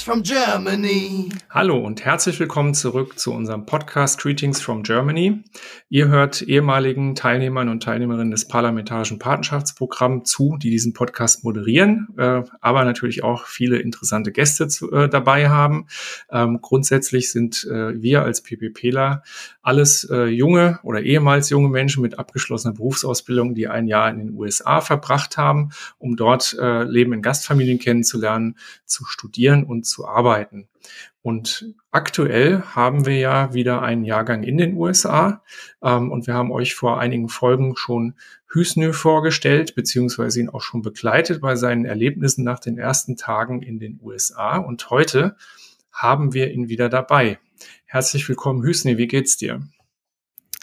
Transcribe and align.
Greetings 0.00 0.02
from 0.02 0.22
Germany. 0.22 1.28
Hallo 1.50 1.78
und 1.78 2.04
herzlich 2.04 2.40
willkommen 2.40 2.72
zurück 2.72 3.18
zu 3.18 3.34
unserem 3.34 3.66
Podcast 3.66 4.18
Greetings 4.18 4.60
from 4.60 4.82
Germany. 4.82 5.42
Ihr 5.90 6.08
hört 6.08 6.40
ehemaligen 6.40 7.14
Teilnehmern 7.14 7.68
und 7.68 7.82
Teilnehmerinnen 7.82 8.30
des 8.30 8.48
Parlamentarischen 8.48 9.18
Patenschaftsprogramms 9.18 10.30
zu, 10.30 10.56
die 10.56 10.70
diesen 10.70 10.94
Podcast 10.94 11.44
moderieren, 11.44 12.08
äh, 12.16 12.42
aber 12.60 12.84
natürlich 12.84 13.24
auch 13.24 13.46
viele 13.46 13.78
interessante 13.78 14.32
Gäste 14.32 14.68
zu, 14.68 14.90
äh, 14.90 15.08
dabei 15.08 15.50
haben. 15.50 15.86
Ähm, 16.30 16.60
grundsätzlich 16.62 17.30
sind 17.30 17.64
äh, 17.70 18.00
wir 18.00 18.22
als 18.22 18.42
PPPler 18.42 19.22
alles 19.60 20.04
äh, 20.04 20.26
junge 20.26 20.78
oder 20.82 21.02
ehemals 21.02 21.50
junge 21.50 21.68
Menschen 21.68 22.02
mit 22.02 22.18
abgeschlossener 22.18 22.74
Berufsausbildung, 22.74 23.54
die 23.54 23.68
ein 23.68 23.86
Jahr 23.86 24.10
in 24.10 24.18
den 24.18 24.34
USA 24.34 24.80
verbracht 24.80 25.36
haben, 25.36 25.72
um 25.98 26.16
dort 26.16 26.56
äh, 26.58 26.84
Leben 26.84 27.12
in 27.12 27.20
Gastfamilien 27.20 27.78
kennenzulernen, 27.78 28.56
zu 28.86 29.04
studieren 29.04 29.64
und 29.64 29.89
zu 29.90 30.06
arbeiten. 30.06 30.68
Und 31.22 31.74
aktuell 31.90 32.62
haben 32.62 33.04
wir 33.04 33.18
ja 33.18 33.52
wieder 33.52 33.82
einen 33.82 34.04
Jahrgang 34.04 34.42
in 34.42 34.56
den 34.56 34.74
USA 34.74 35.42
ähm, 35.82 36.10
und 36.10 36.26
wir 36.26 36.34
haben 36.34 36.50
euch 36.50 36.74
vor 36.74 36.98
einigen 36.98 37.28
Folgen 37.28 37.76
schon 37.76 38.14
Hüsnö 38.46 38.92
vorgestellt, 38.94 39.74
beziehungsweise 39.74 40.40
ihn 40.40 40.48
auch 40.48 40.62
schon 40.62 40.80
begleitet 40.80 41.42
bei 41.42 41.56
seinen 41.56 41.84
Erlebnissen 41.84 42.42
nach 42.42 42.58
den 42.58 42.78
ersten 42.78 43.16
Tagen 43.16 43.62
in 43.62 43.78
den 43.78 44.00
USA. 44.02 44.56
Und 44.56 44.88
heute 44.88 45.36
haben 45.92 46.32
wir 46.32 46.50
ihn 46.50 46.68
wieder 46.68 46.88
dabei. 46.88 47.38
Herzlich 47.84 48.26
willkommen, 48.28 48.62
Hüsnü, 48.62 48.96
wie 48.96 49.08
geht's 49.08 49.36
dir? 49.36 49.60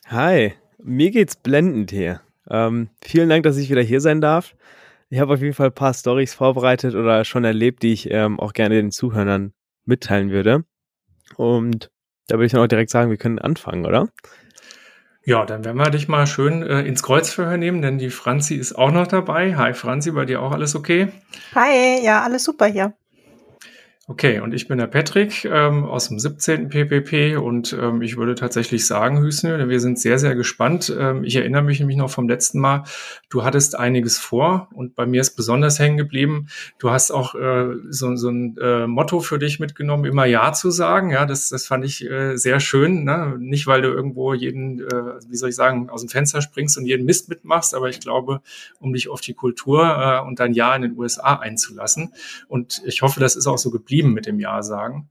Hi, 0.08 0.54
mir 0.82 1.12
geht's 1.12 1.36
blendend 1.36 1.92
hier. 1.92 2.22
Ähm, 2.50 2.90
vielen 3.04 3.30
Dank, 3.30 3.44
dass 3.44 3.58
ich 3.58 3.70
wieder 3.70 3.82
hier 3.82 4.02
sein 4.02 4.22
darf. 4.22 4.56
Ich 5.10 5.20
habe 5.20 5.36
auf 5.36 5.42
jeden 5.42 5.54
Fall 5.54 5.68
ein 5.68 5.74
paar 5.74 5.94
Stories 5.94 6.34
vorbereitet 6.34 6.94
oder 6.94 7.24
schon 7.24 7.46
erlebt, 7.46 7.82
die 7.82 7.94
ich 7.94 8.12
ähm, 8.12 8.40
auch 8.40 8.52
gerne 8.52 8.76
den 8.76 8.92
Zuhörern 8.92 9.54
mitteilen 9.86 10.32
würde. 10.32 10.66
Und 11.38 11.90
da 12.28 12.36
würde 12.36 12.48
ich 12.48 12.52
dann 12.52 12.62
auch 12.62 12.68
direkt 12.68 12.90
sagen, 12.90 13.10
wir 13.10 13.18
können 13.18 13.40
anfangen, 13.40 13.86
oder? 13.86 14.10
Ja, 15.24 15.46
dann 15.46 15.64
werden 15.64 15.78
wir 15.78 15.90
dich 15.90 16.10
mal 16.10 16.28
schön 16.28 16.62
äh, 16.62 16.82
ins 16.82 17.04
Kreuzverhör 17.04 17.58
nehmen, 17.58 17.82
denn 17.82 17.98
die 17.98 18.10
Franzi 18.10 18.56
ist 18.56 18.74
auch 18.74 18.92
noch 18.92 19.08
dabei. 19.08 19.56
Hi 19.56 19.74
Franzi, 19.74 20.12
bei 20.12 20.26
dir 20.26 20.42
auch 20.42 20.52
alles 20.52 20.76
okay? 20.76 21.08
Hi, 21.56 22.04
ja, 22.04 22.24
alles 22.24 22.44
super 22.44 22.66
hier. 22.66 22.94
Okay, 24.10 24.40
und 24.40 24.54
ich 24.54 24.70
bin 24.70 24.78
der 24.78 24.88
Patrick 24.88 25.44
ähm, 25.44 25.84
aus 25.84 26.08
dem 26.08 26.18
17. 26.18 26.70
PPP 26.70 27.36
und 27.36 27.74
ähm, 27.78 28.02
ich 28.02 28.16
würde 28.16 28.36
tatsächlich 28.36 28.88
sagen, 28.88 29.20
Hüsnö, 29.20 29.68
wir 29.68 29.82
sind 29.82 30.00
sehr, 30.00 30.18
sehr 30.18 30.34
gespannt. 30.34 30.96
Ähm, 30.98 31.26
ich 31.26 31.36
erinnere 31.36 31.62
mich 31.62 31.82
nämlich 31.82 31.98
noch 31.98 32.10
vom 32.10 32.30
letzten 32.30 32.62
Mal, 32.62 32.86
du 33.28 33.44
hattest 33.44 33.78
einiges 33.78 34.18
vor 34.18 34.70
und 34.74 34.96
bei 34.96 35.06
mir 35.06 35.20
ist 35.20 35.36
besonders 35.36 35.78
hängen 35.78 35.98
geblieben. 35.98 36.48
Du 36.80 36.90
hast 36.90 37.12
auch 37.12 37.36
äh, 37.36 37.74
so, 37.90 38.16
so 38.16 38.30
ein 38.30 38.56
äh, 38.62 38.88
Motto 38.88 39.20
für 39.20 39.40
dich 39.40 39.60
mitgenommen, 39.60 40.06
immer 40.06 40.24
Ja 40.24 40.54
zu 40.54 40.72
sagen. 40.72 41.10
Ja, 41.10 41.26
das, 41.26 41.50
das 41.50 41.68
fand 41.68 41.84
ich 41.84 42.10
äh, 42.10 42.38
sehr 42.38 42.62
schön. 42.62 43.04
Ne? 43.04 43.36
Nicht, 43.38 43.68
weil 43.68 43.82
du 43.82 43.90
irgendwo 43.90 44.34
jeden, 44.34 44.80
äh, 44.80 45.20
wie 45.28 45.36
soll 45.36 45.50
ich 45.50 45.56
sagen, 45.58 45.90
aus 45.90 46.00
dem 46.00 46.08
Fenster 46.08 46.42
springst 46.42 46.78
und 46.78 46.86
jeden 46.86 47.06
Mist 47.06 47.28
mitmachst, 47.28 47.76
aber 47.76 47.90
ich 47.90 48.00
glaube, 48.00 48.40
um 48.80 48.94
dich 48.94 49.10
auf 49.10 49.20
die 49.20 49.34
Kultur 49.34 49.84
äh, 49.84 50.26
und 50.26 50.40
dein 50.40 50.54
Ja 50.54 50.74
in 50.78 50.84
den 50.84 50.98
USA 50.98 51.34
einzulassen. 51.34 52.14
Und 52.48 52.82
ich 52.86 53.02
hoffe, 53.02 53.20
das 53.20 53.36
ist 53.36 53.48
auch 53.48 53.58
so 53.58 53.70
geblieben 53.70 53.97
geblieben 53.98 54.14
mit 54.14 54.26
dem 54.26 54.40
Ja 54.40 54.62
sagen. 54.62 55.10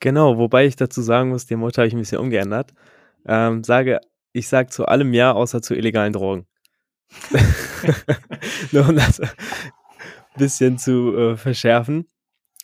Genau, 0.00 0.38
wobei 0.38 0.66
ich 0.66 0.76
dazu 0.76 1.02
sagen 1.02 1.30
muss, 1.30 1.46
den 1.46 1.58
Motto 1.58 1.78
habe 1.78 1.88
ich 1.88 1.94
ein 1.94 1.98
bisschen 1.98 2.18
umgeändert. 2.18 2.72
Ähm, 3.26 3.64
sage, 3.64 4.00
ich 4.32 4.48
sage 4.48 4.70
zu 4.70 4.86
allem 4.86 5.12
Ja, 5.12 5.32
außer 5.32 5.60
zu 5.60 5.74
illegalen 5.74 6.12
Drogen. 6.12 6.46
Nur 8.72 8.88
um 8.88 8.96
das 8.96 9.20
ein 9.20 9.28
bisschen 10.36 10.78
zu 10.78 11.16
äh, 11.16 11.36
verschärfen. 11.36 12.06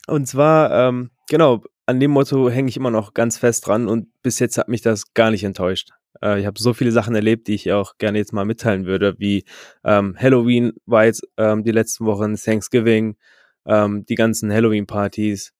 Und 0.06 0.26
zwar, 0.26 0.70
ähm, 0.70 1.10
genau, 1.28 1.62
an 1.86 1.98
dem 1.98 2.12
Motto 2.12 2.48
hänge 2.50 2.68
ich 2.68 2.76
immer 2.76 2.90
noch 2.90 3.14
ganz 3.14 3.38
fest 3.38 3.66
dran 3.66 3.88
und 3.88 4.08
bis 4.22 4.38
jetzt 4.38 4.58
hat 4.58 4.68
mich 4.68 4.82
das 4.82 5.12
gar 5.12 5.30
nicht 5.30 5.44
enttäuscht. 5.44 5.90
Äh, 6.22 6.40
ich 6.40 6.46
habe 6.46 6.60
so 6.60 6.72
viele 6.72 6.92
Sachen 6.92 7.14
erlebt, 7.14 7.48
die 7.48 7.54
ich 7.54 7.72
auch 7.72 7.96
gerne 7.98 8.18
jetzt 8.18 8.32
mal 8.32 8.44
mitteilen 8.44 8.86
würde, 8.86 9.16
wie 9.18 9.44
ähm, 9.82 10.16
Halloween 10.18 10.72
war 10.86 11.06
jetzt 11.06 11.26
ähm, 11.36 11.64
die 11.64 11.72
letzten 11.72 12.06
Wochen, 12.06 12.36
Thanksgiving, 12.36 13.16
ähm, 13.66 14.04
die 14.06 14.14
ganzen 14.14 14.52
Halloween-Partys. 14.52 15.52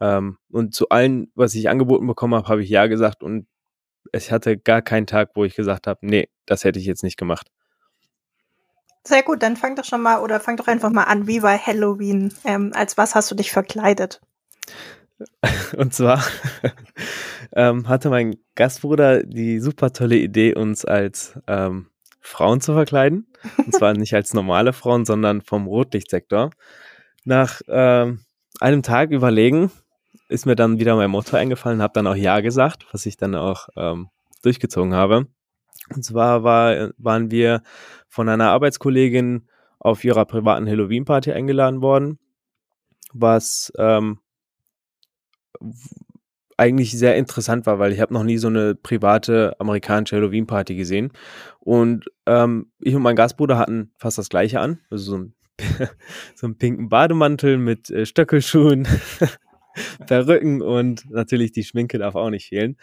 Ähm, 0.00 0.38
und 0.50 0.74
zu 0.74 0.88
allen, 0.90 1.30
was 1.34 1.54
ich 1.54 1.68
angeboten 1.68 2.06
bekommen 2.06 2.34
habe, 2.34 2.48
habe 2.48 2.62
ich 2.62 2.70
ja 2.70 2.86
gesagt 2.86 3.22
und 3.22 3.46
ich 4.12 4.32
hatte 4.32 4.56
gar 4.56 4.82
keinen 4.82 5.06
Tag, 5.06 5.30
wo 5.34 5.44
ich 5.44 5.54
gesagt 5.54 5.86
habe, 5.86 5.98
nee, 6.02 6.28
das 6.46 6.64
hätte 6.64 6.78
ich 6.78 6.86
jetzt 6.86 7.02
nicht 7.02 7.16
gemacht. 7.16 7.48
Sehr 9.04 9.22
gut, 9.22 9.42
dann 9.42 9.56
fang 9.56 9.74
doch 9.74 9.84
schon 9.84 10.02
mal 10.02 10.20
oder 10.20 10.40
fang 10.40 10.56
doch 10.56 10.66
einfach 10.66 10.90
mal 10.90 11.04
an. 11.04 11.26
Wie 11.26 11.42
war 11.42 11.58
Halloween? 11.58 12.32
Ähm, 12.44 12.72
als 12.74 12.98
was 12.98 13.14
hast 13.14 13.30
du 13.30 13.34
dich 13.34 13.52
verkleidet? 13.52 14.20
Und 15.76 15.94
zwar 15.94 16.22
ähm, 17.52 17.88
hatte 17.88 18.10
mein 18.10 18.36
Gastbruder 18.54 19.22
die 19.22 19.60
super 19.60 19.92
tolle 19.92 20.16
Idee, 20.16 20.54
uns 20.54 20.84
als 20.84 21.38
ähm, 21.46 21.88
Frauen 22.20 22.60
zu 22.60 22.72
verkleiden. 22.74 23.26
Und 23.56 23.74
zwar 23.74 23.92
nicht 23.94 24.14
als 24.14 24.34
normale 24.34 24.72
Frauen, 24.72 25.04
sondern 25.04 25.40
vom 25.40 25.66
Rotlichtsektor. 25.66 26.50
Nach 27.28 27.60
ähm, 27.68 28.20
einem 28.58 28.82
Tag 28.82 29.10
überlegen 29.10 29.70
ist 30.30 30.46
mir 30.46 30.56
dann 30.56 30.78
wieder 30.78 30.96
mein 30.96 31.10
Motto 31.10 31.36
eingefallen, 31.36 31.82
habe 31.82 31.92
dann 31.92 32.06
auch 32.06 32.14
Ja 32.14 32.40
gesagt, 32.40 32.86
was 32.90 33.04
ich 33.04 33.18
dann 33.18 33.34
auch 33.34 33.68
ähm, 33.76 34.08
durchgezogen 34.42 34.94
habe. 34.94 35.26
Und 35.94 36.02
zwar 36.02 36.42
war, 36.42 36.90
waren 36.96 37.30
wir 37.30 37.60
von 38.08 38.30
einer 38.30 38.48
Arbeitskollegin 38.48 39.46
auf 39.78 40.04
ihrer 40.04 40.24
privaten 40.24 40.66
Halloween-Party 40.66 41.32
eingeladen 41.32 41.82
worden, 41.82 42.18
was 43.12 43.74
ähm, 43.76 44.20
eigentlich 46.56 46.98
sehr 46.98 47.14
interessant 47.16 47.66
war, 47.66 47.78
weil 47.78 47.92
ich 47.92 48.00
habe 48.00 48.14
noch 48.14 48.24
nie 48.24 48.38
so 48.38 48.48
eine 48.48 48.74
private 48.74 49.54
amerikanische 49.60 50.16
Halloween-Party 50.16 50.76
gesehen. 50.76 51.12
Und 51.58 52.06
ähm, 52.24 52.72
ich 52.80 52.94
und 52.94 53.02
mein 53.02 53.16
Gastbruder 53.16 53.58
hatten 53.58 53.92
fast 53.98 54.16
das 54.16 54.30
gleiche 54.30 54.60
an, 54.60 54.80
also 54.88 55.10
so 55.10 55.18
ein 55.18 55.34
so 56.34 56.46
einen 56.46 56.58
pinken 56.58 56.88
Bademantel 56.88 57.58
mit 57.58 57.90
äh, 57.90 58.06
Stöckelschuhen, 58.06 58.86
Perücken 60.06 60.62
und 60.62 61.10
natürlich 61.10 61.52
die 61.52 61.64
Schminke 61.64 61.98
darf 61.98 62.14
auch 62.14 62.30
nicht 62.30 62.48
fehlen. 62.48 62.76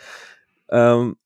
Ähm, 0.69 1.17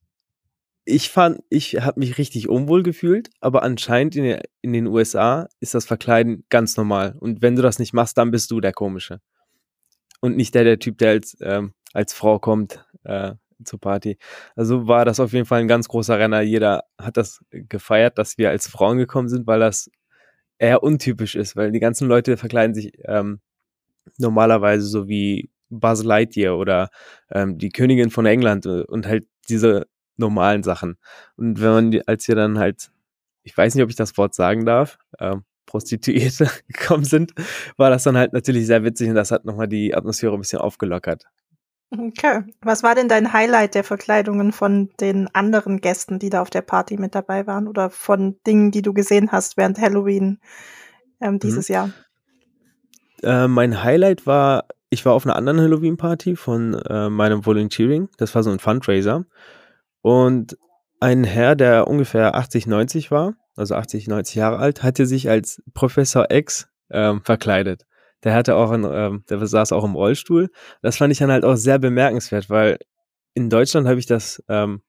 ich 0.85 1.09
fand, 1.09 1.43
ich 1.49 1.81
habe 1.81 1.99
mich 1.99 2.17
richtig 2.17 2.49
unwohl 2.49 2.81
gefühlt, 2.81 3.29
aber 3.41 3.61
anscheinend 3.63 4.15
in, 4.15 4.23
den, 4.23 4.41
in 4.61 4.73
den 4.73 4.87
USA 4.87 5.47
ist 5.59 5.75
das 5.75 5.85
Verkleiden 5.85 6.45
ganz 6.49 6.77
normal. 6.77 7.15
Und 7.19 7.41
wenn 7.41 7.55
du 7.55 7.61
das 7.61 7.77
nicht 7.77 7.93
machst, 7.93 8.17
dann 8.17 8.31
bist 8.31 8.49
du 8.49 8.59
der 8.59 8.73
Komische. 8.73 9.21
Und 10.19 10.35
nicht 10.35 10.55
der, 10.55 10.63
der 10.63 10.79
Typ, 10.79 10.97
der 10.97 11.11
als, 11.11 11.37
ähm, 11.41 11.73
als 11.93 12.13
Frau 12.13 12.39
kommt 12.39 12.83
äh, 13.03 13.33
zur 13.63 13.79
Party. 13.79 14.17
Also 14.55 14.87
war 14.87 15.05
das 15.05 15.19
auf 15.19 15.33
jeden 15.33 15.45
Fall 15.45 15.61
ein 15.61 15.67
ganz 15.67 15.87
großer 15.87 16.17
Renner. 16.17 16.41
Jeder 16.41 16.85
hat 16.97 17.17
das 17.17 17.43
gefeiert, 17.51 18.17
dass 18.17 18.37
wir 18.37 18.49
als 18.49 18.67
Frauen 18.67 18.97
gekommen 18.97 19.29
sind, 19.29 19.47
weil 19.47 19.59
das 19.59 19.89
eher 20.59 20.83
untypisch 20.83 21.35
ist, 21.35 21.55
weil 21.55 21.71
die 21.71 21.79
ganzen 21.79 22.07
Leute 22.07 22.37
verkleiden 22.37 22.75
sich 22.75 22.93
ähm, 23.05 23.39
normalerweise 24.17 24.85
so 24.85 25.07
wie 25.07 25.49
Buzz 25.69 26.03
Lightyear 26.03 26.57
oder 26.57 26.89
ähm, 27.31 27.57
die 27.57 27.69
Königin 27.69 28.11
von 28.11 28.25
England 28.25 28.65
äh, 28.65 28.83
und 28.83 29.07
halt 29.07 29.25
diese 29.49 29.87
normalen 30.17 30.63
Sachen. 30.63 30.97
Und 31.37 31.61
wenn 31.61 31.71
man 31.71 32.01
als 32.05 32.27
wir 32.27 32.35
dann 32.35 32.59
halt, 32.59 32.91
ich 33.43 33.57
weiß 33.57 33.75
nicht, 33.75 33.83
ob 33.83 33.89
ich 33.89 33.95
das 33.95 34.17
Wort 34.17 34.35
sagen 34.35 34.65
darf, 34.65 34.99
ähm, 35.19 35.43
Prostituierte 35.65 36.49
gekommen 36.67 37.05
sind, 37.05 37.33
war 37.77 37.89
das 37.89 38.03
dann 38.03 38.17
halt 38.17 38.33
natürlich 38.33 38.65
sehr 38.67 38.83
witzig 38.83 39.09
und 39.09 39.15
das 39.15 39.31
hat 39.31 39.45
nochmal 39.45 39.67
die 39.67 39.95
Atmosphäre 39.95 40.33
ein 40.33 40.41
bisschen 40.41 40.59
aufgelockert. 40.59 41.25
Okay. 41.91 42.43
Was 42.61 42.83
war 42.83 42.93
denn 42.93 43.09
dein 43.09 43.33
Highlight 43.33 43.73
der 43.73 43.83
Verkleidungen 43.83 44.51
von 44.51 44.89
den 44.99 45.27
anderen 45.33 45.81
Gästen, 45.81 46.19
die 46.19 46.29
da 46.29 46.41
auf 46.41 46.51
der 46.51 46.61
Party 46.61 46.97
mit 46.97 47.15
dabei 47.15 47.47
waren 47.47 47.67
oder 47.67 47.89
von 47.89 48.37
Dingen, 48.45 48.71
die 48.71 48.83
du 48.83 48.93
gesehen 48.93 49.31
hast 49.31 49.57
während 49.57 49.79
Halloween 49.79 50.39
ähm, 51.19 51.33
mhm. 51.33 51.39
dieses 51.39 51.69
mhm. 51.69 51.73
Jahr? 51.73 51.89
Äh, 53.23 53.47
mein 53.47 53.83
Highlight 53.83 54.27
war, 54.27 54.65
ich 54.91 55.03
war 55.05 55.13
auf 55.13 55.25
einer 55.25 55.35
anderen 55.35 55.59
Halloween-Party 55.59 56.35
von 56.35 56.75
äh, 56.75 57.09
meinem 57.09 57.45
Volunteering. 57.45 58.09
Das 58.17 58.35
war 58.35 58.43
so 58.43 58.51
ein 58.51 58.59
Fundraiser. 58.59 59.25
Und 60.01 60.57
ein 60.99 61.23
Herr, 61.23 61.55
der 61.55 61.87
ungefähr 61.87 62.35
80, 62.35 62.67
90 62.67 63.09
war, 63.09 63.33
also 63.55 63.73
80, 63.75 64.07
90 64.07 64.35
Jahre 64.35 64.57
alt, 64.57 64.83
hatte 64.83 65.07
sich 65.07 65.29
als 65.29 65.63
Professor 65.73 66.27
X 66.29 66.69
ähm, 66.91 67.21
verkleidet 67.23 67.85
der 68.23 68.33
hatte 68.33 68.55
auch 68.55 68.71
einen, 68.71 68.85
ähm, 68.91 69.23
der 69.29 69.45
saß 69.45 69.71
auch 69.71 69.83
im 69.83 69.95
Rollstuhl. 69.95 70.49
Das 70.81 70.97
fand 70.97 71.11
ich 71.11 71.19
dann 71.19 71.31
halt 71.31 71.45
auch 71.45 71.55
sehr 71.55 71.79
bemerkenswert, 71.79 72.49
weil 72.49 72.77
in 73.33 73.49
Deutschland 73.49 73.87
habe 73.87 73.99
ich 73.99 74.05
das 74.05 74.43
ähm, 74.49 74.81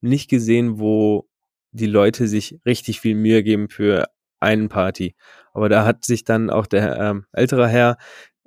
nicht 0.00 0.28
gesehen, 0.28 0.78
wo 0.78 1.28
die 1.72 1.86
Leute 1.86 2.28
sich 2.28 2.60
richtig 2.66 3.00
viel 3.00 3.14
Mühe 3.14 3.42
geben 3.42 3.68
für 3.68 4.06
einen 4.40 4.68
Party. 4.68 5.14
Aber 5.52 5.68
da 5.68 5.84
hat 5.84 6.04
sich 6.04 6.24
dann 6.24 6.50
auch 6.50 6.66
der 6.66 6.98
ähm, 6.98 7.26
ältere 7.32 7.68
Herr 7.68 7.98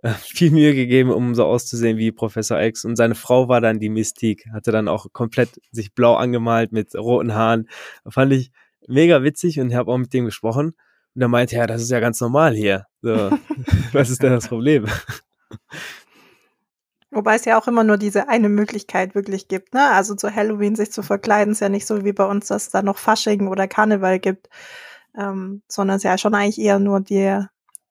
äh, 0.01 0.09
viel 0.19 0.51
Mühe 0.51 0.73
gegeben, 0.75 1.11
um 1.11 1.35
so 1.35 1.45
auszusehen 1.45 1.97
wie 1.97 2.11
Professor 2.11 2.61
X. 2.61 2.85
Und 2.85 2.95
seine 2.95 3.15
Frau 3.15 3.47
war 3.47 3.61
dann 3.61 3.79
die 3.79 3.89
Mystique, 3.89 4.49
hatte 4.53 4.71
dann 4.71 4.87
auch 4.87 5.07
komplett 5.13 5.59
sich 5.71 5.93
blau 5.93 6.15
angemalt 6.15 6.71
mit 6.71 6.95
roten 6.95 7.33
Haaren. 7.33 7.67
Fand 8.07 8.33
ich 8.33 8.51
mega 8.87 9.23
witzig 9.23 9.59
und 9.59 9.73
habe 9.73 9.91
auch 9.91 9.97
mit 9.97 10.13
dem 10.13 10.25
gesprochen. 10.25 10.73
Und 11.17 11.23
er 11.23 11.29
meinte, 11.29 11.55
ja, 11.55 11.65
das 11.65 11.81
ist 11.81 11.89
ja 11.89 11.99
ganz 11.99 12.21
normal 12.21 12.53
hier. 12.53 12.85
So, 13.01 13.09
was 13.91 14.11
ist 14.11 14.21
denn 14.21 14.33
das 14.33 14.49
Problem? 14.49 14.85
Wobei 17.09 17.33
es 17.33 17.45
ja 17.45 17.59
auch 17.59 17.67
immer 17.67 17.83
nur 17.83 17.97
diese 17.97 18.29
eine 18.29 18.49
Möglichkeit 18.49 19.15
wirklich 19.15 19.47
gibt, 19.47 19.73
ne? 19.73 19.89
Also 19.93 20.13
zu 20.13 20.35
Halloween 20.35 20.75
sich 20.75 20.91
zu 20.91 21.01
verkleiden 21.01 21.53
ist 21.53 21.61
ja 21.61 21.69
nicht 21.69 21.87
so 21.87 22.05
wie 22.05 22.13
bei 22.13 22.23
uns, 22.23 22.49
dass 22.49 22.67
es 22.67 22.69
da 22.69 22.83
noch 22.83 22.99
Fasching 22.99 23.47
oder 23.47 23.67
Karneval 23.67 24.19
gibt, 24.19 24.47
ähm, 25.17 25.63
sondern 25.67 25.95
es 25.95 26.03
ist 26.03 26.07
ja 26.07 26.19
schon 26.19 26.35
eigentlich 26.35 26.59
eher 26.59 26.77
nur 26.77 26.99
die, 26.99 27.43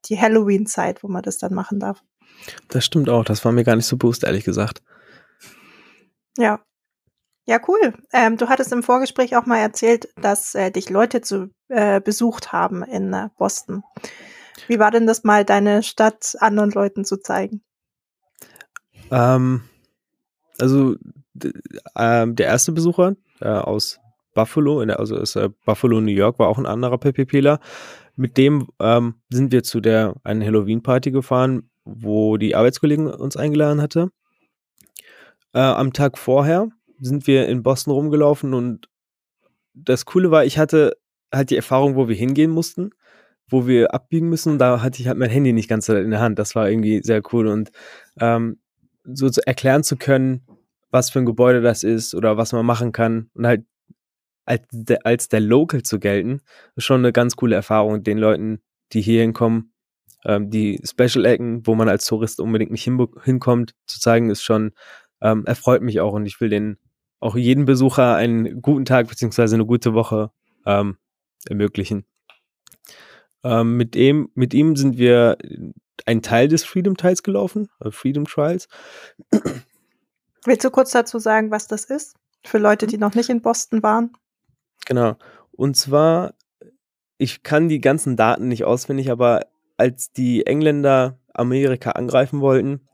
die 0.04 0.20
Halloween-Zeit, 0.20 1.02
wo 1.02 1.08
man 1.08 1.24
das 1.24 1.38
dann 1.38 1.52
machen 1.52 1.80
darf. 1.80 2.04
Das 2.68 2.84
stimmt 2.84 3.08
auch, 3.08 3.24
das 3.24 3.44
war 3.44 3.50
mir 3.50 3.64
gar 3.64 3.74
nicht 3.74 3.86
so 3.86 3.96
bewusst, 3.96 4.22
ehrlich 4.22 4.44
gesagt. 4.44 4.84
Ja. 6.38 6.60
Ja, 7.46 7.60
cool. 7.68 7.94
Ähm, 8.12 8.36
du 8.36 8.48
hattest 8.48 8.72
im 8.72 8.82
Vorgespräch 8.82 9.36
auch 9.36 9.46
mal 9.46 9.58
erzählt, 9.58 10.08
dass 10.20 10.56
äh, 10.56 10.72
dich 10.72 10.90
Leute 10.90 11.20
zu, 11.20 11.50
äh, 11.68 12.00
besucht 12.00 12.52
haben 12.52 12.82
in 12.82 13.12
äh, 13.12 13.28
Boston. 13.38 13.84
Wie 14.66 14.80
war 14.80 14.90
denn 14.90 15.06
das 15.06 15.22
mal, 15.22 15.44
deine 15.44 15.84
Stadt 15.84 16.34
anderen 16.40 16.72
Leuten 16.72 17.04
zu 17.04 17.18
zeigen? 17.18 17.62
Ähm, 19.12 19.62
also 20.58 20.96
äh, 21.94 22.26
der 22.26 22.46
erste 22.46 22.72
Besucher 22.72 23.14
äh, 23.40 23.48
aus 23.48 24.00
Buffalo, 24.34 24.80
also 24.80 25.16
aus 25.16 25.36
äh, 25.36 25.48
Buffalo, 25.64 26.00
New 26.00 26.10
York, 26.10 26.40
war 26.40 26.48
auch 26.48 26.58
ein 26.58 26.66
anderer 26.66 26.98
PPPler. 26.98 27.60
Mit 28.16 28.38
dem 28.38 28.68
ähm, 28.80 29.14
sind 29.28 29.52
wir 29.52 29.62
zu 29.62 29.80
der 29.80 30.14
einen 30.24 30.42
Halloween-Party 30.42 31.12
gefahren, 31.12 31.70
wo 31.84 32.38
die 32.38 32.56
Arbeitskollegin 32.56 33.06
uns 33.06 33.36
eingeladen 33.36 33.80
hatte. 33.80 34.10
Äh, 35.54 35.60
am 35.60 35.92
Tag 35.92 36.18
vorher 36.18 36.70
sind 37.00 37.26
wir 37.26 37.48
in 37.48 37.62
Boston 37.62 37.92
rumgelaufen 37.92 38.54
und 38.54 38.88
das 39.74 40.06
Coole 40.06 40.30
war, 40.30 40.44
ich 40.44 40.58
hatte 40.58 40.96
halt 41.32 41.50
die 41.50 41.56
Erfahrung, 41.56 41.96
wo 41.96 42.08
wir 42.08 42.16
hingehen 42.16 42.50
mussten, 42.50 42.90
wo 43.48 43.66
wir 43.66 43.94
abbiegen 43.94 44.28
müssen. 44.28 44.58
Da 44.58 44.82
hatte 44.82 45.00
ich 45.00 45.08
halt 45.08 45.18
mein 45.18 45.30
Handy 45.30 45.52
nicht 45.52 45.68
ganz 45.68 45.88
in 45.88 46.10
der 46.10 46.20
Hand. 46.20 46.38
Das 46.38 46.54
war 46.54 46.68
irgendwie 46.68 47.02
sehr 47.02 47.22
cool 47.32 47.46
und 47.46 47.70
ähm, 48.20 48.58
so 49.04 49.28
zu 49.28 49.46
erklären 49.46 49.82
zu 49.82 49.96
können, 49.96 50.46
was 50.90 51.10
für 51.10 51.18
ein 51.18 51.26
Gebäude 51.26 51.60
das 51.60 51.84
ist 51.84 52.14
oder 52.14 52.36
was 52.36 52.52
man 52.52 52.64
machen 52.64 52.92
kann 52.92 53.30
und 53.34 53.46
halt 53.46 53.64
als 54.46 54.62
der, 54.70 55.04
als 55.04 55.28
der 55.28 55.40
Local 55.40 55.82
zu 55.82 55.98
gelten, 55.98 56.40
ist 56.76 56.84
schon 56.84 57.00
eine 57.00 57.12
ganz 57.12 57.36
coole 57.36 57.56
Erfahrung, 57.56 58.02
den 58.02 58.16
Leuten, 58.16 58.62
die 58.92 59.02
hier 59.02 59.22
hinkommen, 59.22 59.72
ähm, 60.24 60.50
die 60.50 60.80
Special-Ecken, 60.84 61.66
wo 61.66 61.74
man 61.74 61.88
als 61.88 62.06
Tourist 62.06 62.40
unbedingt 62.40 62.70
nicht 62.70 62.84
hinkommt, 62.84 63.74
zu 63.86 64.00
zeigen, 64.00 64.30
ist 64.30 64.42
schon, 64.42 64.72
ähm, 65.20 65.44
erfreut 65.46 65.82
mich 65.82 66.00
auch 66.00 66.12
und 66.12 66.26
ich 66.26 66.40
will 66.40 66.48
den 66.48 66.78
auch 67.20 67.36
jedem 67.36 67.64
Besucher 67.64 68.14
einen 68.14 68.60
guten 68.62 68.84
Tag 68.84 69.08
beziehungsweise 69.08 69.54
eine 69.54 69.66
gute 69.66 69.94
Woche 69.94 70.30
ähm, 70.64 70.96
ermöglichen. 71.48 72.04
Ähm, 73.44 73.76
mit, 73.76 73.96
ihm, 73.96 74.30
mit 74.34 74.54
ihm 74.54 74.76
sind 74.76 74.98
wir 74.98 75.38
einen 76.04 76.22
Teil 76.22 76.48
des 76.48 76.64
Freedom 76.64 76.96
Teils 76.96 77.22
gelaufen, 77.22 77.68
äh, 77.80 77.90
Freedom 77.90 78.26
Trials. 78.26 78.68
Willst 80.44 80.64
du 80.64 80.70
kurz 80.70 80.90
dazu 80.90 81.18
sagen, 81.18 81.50
was 81.50 81.66
das 81.66 81.84
ist? 81.84 82.16
Für 82.44 82.58
Leute, 82.58 82.86
die 82.86 82.98
noch 82.98 83.14
nicht 83.14 83.30
in 83.30 83.42
Boston 83.42 83.82
waren? 83.82 84.12
Genau. 84.86 85.16
Und 85.52 85.76
zwar, 85.76 86.34
ich 87.18 87.42
kann 87.42 87.68
die 87.68 87.80
ganzen 87.80 88.16
Daten 88.16 88.48
nicht 88.48 88.64
auswendig, 88.64 89.10
aber 89.10 89.46
als 89.76 90.12
die 90.12 90.46
Engländer 90.46 91.18
Amerika 91.32 91.92
angreifen 91.92 92.40
wollten, 92.40 92.86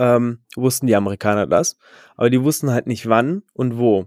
ähm, 0.00 0.38
wussten 0.56 0.86
die 0.86 0.96
Amerikaner 0.96 1.46
das. 1.46 1.76
Aber 2.16 2.30
die 2.30 2.42
wussten 2.42 2.70
halt 2.70 2.86
nicht 2.86 3.08
wann 3.08 3.42
und 3.52 3.76
wo. 3.78 4.06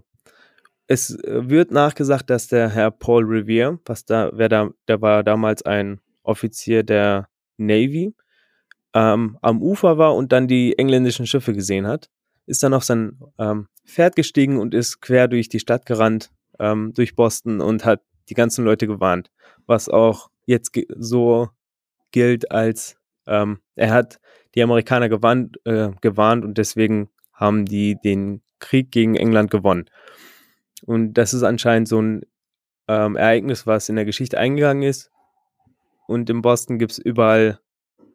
Es 0.86 1.18
äh, 1.20 1.48
wird 1.48 1.70
nachgesagt, 1.70 2.28
dass 2.28 2.48
der 2.48 2.68
Herr 2.68 2.90
Paul 2.90 3.24
Revere, 3.24 3.78
was 3.86 4.04
da, 4.04 4.30
wer 4.34 4.48
da, 4.48 4.70
der 4.88 5.00
war 5.00 5.22
damals 5.22 5.62
ein 5.62 6.00
Offizier 6.24 6.82
der 6.82 7.28
Navy, 7.56 8.14
ähm, 8.92 9.38
am 9.40 9.62
Ufer 9.62 9.96
war 9.96 10.14
und 10.14 10.32
dann 10.32 10.48
die 10.48 10.76
engländischen 10.78 11.26
Schiffe 11.26 11.52
gesehen 11.52 11.86
hat, 11.86 12.10
ist 12.46 12.62
dann 12.62 12.74
auf 12.74 12.84
sein 12.84 13.18
ähm, 13.38 13.68
Pferd 13.86 14.16
gestiegen 14.16 14.58
und 14.58 14.74
ist 14.74 15.00
quer 15.00 15.28
durch 15.28 15.48
die 15.48 15.60
Stadt 15.60 15.86
gerannt, 15.86 16.30
ähm, 16.58 16.92
durch 16.94 17.14
Boston 17.14 17.60
und 17.60 17.84
hat 17.84 18.02
die 18.28 18.34
ganzen 18.34 18.64
Leute 18.64 18.86
gewarnt, 18.86 19.30
was 19.66 19.88
auch 19.88 20.30
jetzt 20.46 20.78
so 20.98 21.50
gilt 22.10 22.50
als 22.50 22.96
ähm, 23.26 23.60
er 23.76 23.92
hat 23.92 24.20
die 24.54 24.62
Amerikaner 24.62 25.08
gewarnt, 25.08 25.58
äh, 25.64 25.90
gewarnt 26.00 26.44
und 26.44 26.58
deswegen 26.58 27.10
haben 27.32 27.64
die 27.64 27.96
den 28.02 28.42
Krieg 28.58 28.90
gegen 28.90 29.16
England 29.16 29.50
gewonnen. 29.50 29.86
Und 30.86 31.14
das 31.14 31.34
ist 31.34 31.42
anscheinend 31.42 31.88
so 31.88 32.00
ein 32.00 32.22
ähm, 32.88 33.16
Ereignis, 33.16 33.66
was 33.66 33.88
in 33.88 33.96
der 33.96 34.04
Geschichte 34.04 34.38
eingegangen 34.38 34.82
ist. 34.82 35.10
Und 36.06 36.28
in 36.30 36.42
Boston 36.42 36.78
gibt 36.78 36.92
es 36.92 36.98
überall 36.98 37.60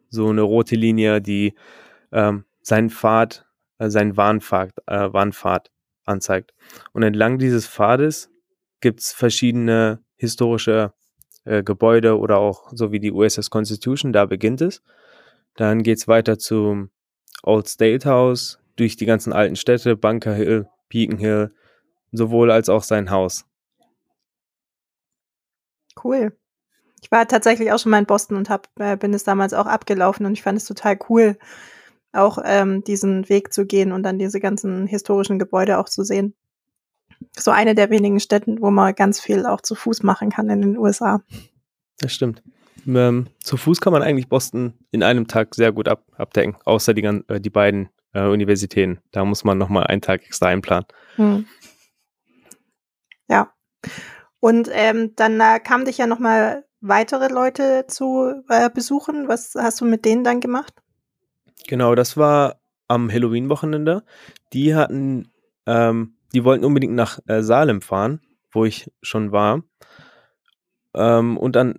so 0.08 0.28
eine 0.28 0.42
rote 0.42 0.76
Linie, 0.76 1.20
die 1.20 1.54
ähm, 2.12 2.44
seinen 2.62 2.90
Pfad, 2.90 3.46
äh, 3.78 3.90
seinen 3.90 4.16
Warnpfad, 4.16 4.72
äh, 4.86 5.12
Warnpfad 5.12 5.70
anzeigt. 6.04 6.52
Und 6.92 7.02
entlang 7.02 7.38
dieses 7.38 7.66
Pfades 7.66 8.30
gibt 8.80 9.00
es 9.00 9.12
verschiedene 9.12 10.02
historische 10.16 10.92
äh, 11.44 11.62
Gebäude 11.62 12.18
oder 12.18 12.38
auch 12.38 12.70
so 12.72 12.92
wie 12.92 13.00
die 13.00 13.12
USS 13.12 13.50
Constitution, 13.50 14.12
da 14.12 14.26
beginnt 14.26 14.60
es. 14.60 14.82
Dann 15.56 15.82
geht 15.82 15.98
es 15.98 16.08
weiter 16.08 16.38
zum 16.38 16.90
Old 17.42 17.68
State 17.68 18.08
House, 18.08 18.58
durch 18.76 18.96
die 18.96 19.06
ganzen 19.06 19.32
alten 19.32 19.56
Städte, 19.56 19.96
Bunker 19.96 20.34
Hill, 20.34 20.68
Beacon 20.88 21.18
Hill, 21.18 21.54
sowohl 22.12 22.50
als 22.50 22.68
auch 22.68 22.82
sein 22.82 23.10
Haus. 23.10 23.44
Cool. 26.02 26.36
Ich 27.02 27.10
war 27.10 27.26
tatsächlich 27.26 27.72
auch 27.72 27.78
schon 27.78 27.90
mal 27.90 27.98
in 27.98 28.06
Boston 28.06 28.36
und 28.36 28.50
hab, 28.50 28.68
äh, 28.78 28.96
bin 28.96 29.14
es 29.14 29.24
damals 29.24 29.54
auch 29.54 29.66
abgelaufen 29.66 30.26
und 30.26 30.32
ich 30.32 30.42
fand 30.42 30.58
es 30.58 30.66
total 30.66 30.98
cool, 31.08 31.38
auch 32.12 32.38
ähm, 32.44 32.84
diesen 32.84 33.28
Weg 33.28 33.52
zu 33.52 33.66
gehen 33.66 33.92
und 33.92 34.02
dann 34.02 34.18
diese 34.18 34.40
ganzen 34.40 34.86
historischen 34.86 35.38
Gebäude 35.38 35.78
auch 35.78 35.88
zu 35.88 36.04
sehen. 36.04 36.34
So 37.36 37.50
eine 37.50 37.74
der 37.74 37.90
wenigen 37.90 38.20
Städten, 38.20 38.60
wo 38.60 38.70
man 38.70 38.94
ganz 38.94 39.20
viel 39.20 39.46
auch 39.46 39.60
zu 39.60 39.74
Fuß 39.74 40.02
machen 40.02 40.30
kann 40.30 40.48
in 40.48 40.62
den 40.62 40.78
USA. 40.78 41.22
Das 41.98 42.12
stimmt. 42.12 42.42
Ähm, 42.86 43.28
zu 43.42 43.56
Fuß 43.56 43.80
kann 43.80 43.92
man 43.92 44.02
eigentlich 44.02 44.28
Boston 44.28 44.74
in 44.90 45.02
einem 45.02 45.26
Tag 45.28 45.54
sehr 45.54 45.72
gut 45.72 45.88
ab, 45.88 46.04
abdecken, 46.16 46.56
außer 46.64 46.94
die, 46.94 47.04
äh, 47.04 47.40
die 47.40 47.50
beiden 47.50 47.88
äh, 48.12 48.26
Universitäten. 48.26 49.00
Da 49.12 49.24
muss 49.24 49.44
man 49.44 49.58
nochmal 49.58 49.86
einen 49.86 50.02
Tag 50.02 50.24
extra 50.24 50.46
einplanen. 50.46 50.86
Hm. 51.16 51.46
Ja. 53.28 53.52
Und 54.40 54.68
ähm, 54.72 55.14
dann 55.16 55.40
äh, 55.40 55.60
kamen 55.60 55.84
dich 55.84 55.98
ja 55.98 56.06
nochmal 56.06 56.64
weitere 56.80 57.28
Leute 57.28 57.84
zu 57.86 58.42
äh, 58.48 58.70
besuchen. 58.70 59.28
Was 59.28 59.54
hast 59.54 59.80
du 59.80 59.84
mit 59.84 60.04
denen 60.04 60.24
dann 60.24 60.40
gemacht? 60.40 60.74
Genau, 61.68 61.94
das 61.94 62.16
war 62.16 62.60
am 62.88 63.10
Halloween-Wochenende. 63.10 64.02
Die 64.52 64.74
hatten, 64.74 65.30
ähm, 65.66 66.16
die 66.32 66.44
wollten 66.44 66.64
unbedingt 66.64 66.94
nach 66.94 67.20
äh, 67.26 67.42
Salem 67.42 67.82
fahren, 67.82 68.20
wo 68.50 68.64
ich 68.64 68.90
schon 69.02 69.30
war. 69.30 69.62
Ähm, 70.94 71.36
und 71.36 71.54
dann 71.54 71.78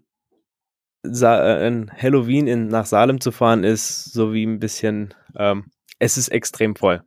Sa 1.03 1.57
äh, 1.57 1.67
in 1.67 1.91
Halloween 1.91 2.47
in, 2.47 2.67
nach 2.67 2.85
Salem 2.85 3.19
zu 3.21 3.31
fahren, 3.31 3.63
ist 3.63 4.13
so 4.13 4.33
wie 4.33 4.45
ein 4.45 4.59
bisschen, 4.59 5.13
ähm, 5.35 5.65
es 5.99 6.17
ist 6.17 6.29
extrem 6.29 6.75
voll. 6.75 7.03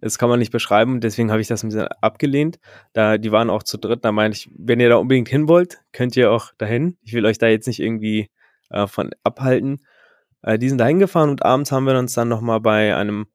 Das 0.00 0.18
kann 0.18 0.30
man 0.30 0.38
nicht 0.38 0.52
beschreiben, 0.52 1.00
deswegen 1.00 1.30
habe 1.30 1.42
ich 1.42 1.48
das 1.48 1.62
ein 1.62 1.68
bisschen 1.68 1.88
abgelehnt. 2.00 2.58
Da, 2.94 3.18
die 3.18 3.32
waren 3.32 3.50
auch 3.50 3.62
zu 3.62 3.78
dritt, 3.78 4.04
da 4.04 4.12
meine 4.12 4.34
ich, 4.34 4.50
wenn 4.56 4.80
ihr 4.80 4.88
da 4.88 4.96
unbedingt 4.96 5.28
hin 5.28 5.46
wollt, 5.48 5.82
könnt 5.92 6.16
ihr 6.16 6.32
auch 6.32 6.52
dahin. 6.56 6.96
Ich 7.02 7.12
will 7.12 7.26
euch 7.26 7.38
da 7.38 7.48
jetzt 7.48 7.66
nicht 7.66 7.80
irgendwie 7.80 8.30
äh, 8.70 8.86
von 8.86 9.10
abhalten. 9.24 9.84
Äh, 10.42 10.58
die 10.58 10.68
sind 10.68 10.78
da 10.78 10.86
hingefahren 10.86 11.30
und 11.30 11.44
abends 11.44 11.70
haben 11.70 11.86
wir 11.86 11.98
uns 11.98 12.14
dann 12.14 12.28
nochmal 12.28 12.60
bei 12.60 12.96
einem 12.96 13.26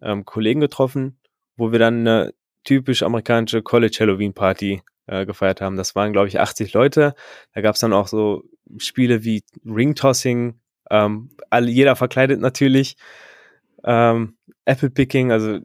ähm, 0.00 0.24
Kollegen 0.24 0.60
getroffen, 0.60 1.18
wo 1.56 1.72
wir 1.72 1.78
dann 1.80 2.06
eine 2.06 2.34
typisch 2.64 3.02
amerikanische 3.02 3.62
College 3.62 3.96
Halloween 4.00 4.32
Party 4.32 4.82
äh, 5.12 5.26
gefeiert 5.26 5.60
haben. 5.60 5.76
Das 5.76 5.94
waren, 5.94 6.12
glaube 6.12 6.28
ich, 6.28 6.40
80 6.40 6.72
Leute. 6.72 7.14
Da 7.54 7.60
gab 7.60 7.74
es 7.74 7.80
dann 7.80 7.92
auch 7.92 8.08
so 8.08 8.44
Spiele 8.78 9.24
wie 9.24 9.44
Ring 9.66 9.94
Tossing, 9.94 10.58
ähm, 10.90 11.30
alle, 11.50 11.70
jeder 11.70 11.96
verkleidet 11.96 12.40
natürlich. 12.40 12.96
Ähm, 13.84 14.36
Apple 14.64 14.90
Picking, 14.90 15.30
also 15.30 15.58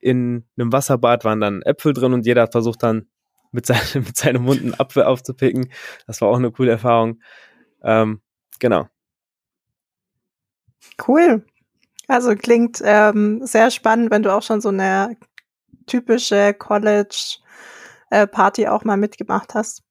in 0.00 0.44
einem 0.56 0.72
Wasserbad 0.72 1.24
waren 1.24 1.40
dann 1.40 1.62
Äpfel 1.62 1.92
drin 1.92 2.14
und 2.14 2.26
jeder 2.26 2.42
hat 2.42 2.52
versucht 2.52 2.82
dann 2.82 3.06
mit, 3.52 3.66
seinem, 3.66 3.80
mit 4.06 4.16
seinem 4.16 4.42
Mund 4.42 4.62
einen 4.62 4.74
Apfel 4.74 5.04
aufzupicken. 5.04 5.70
Das 6.06 6.20
war 6.20 6.28
auch 6.28 6.38
eine 6.38 6.50
coole 6.50 6.72
Erfahrung. 6.72 7.20
Ähm, 7.82 8.20
genau. 8.58 8.88
Cool. 11.06 11.44
Also 12.08 12.34
klingt 12.34 12.82
ähm, 12.84 13.46
sehr 13.46 13.70
spannend, 13.70 14.10
wenn 14.10 14.24
du 14.24 14.34
auch 14.34 14.42
schon 14.42 14.60
so 14.60 14.70
eine 14.70 15.16
typische 15.86 16.54
College-Party 18.10 18.68
auch 18.68 18.84
mal 18.84 18.96
mitgemacht 18.96 19.54
hast. 19.54 19.82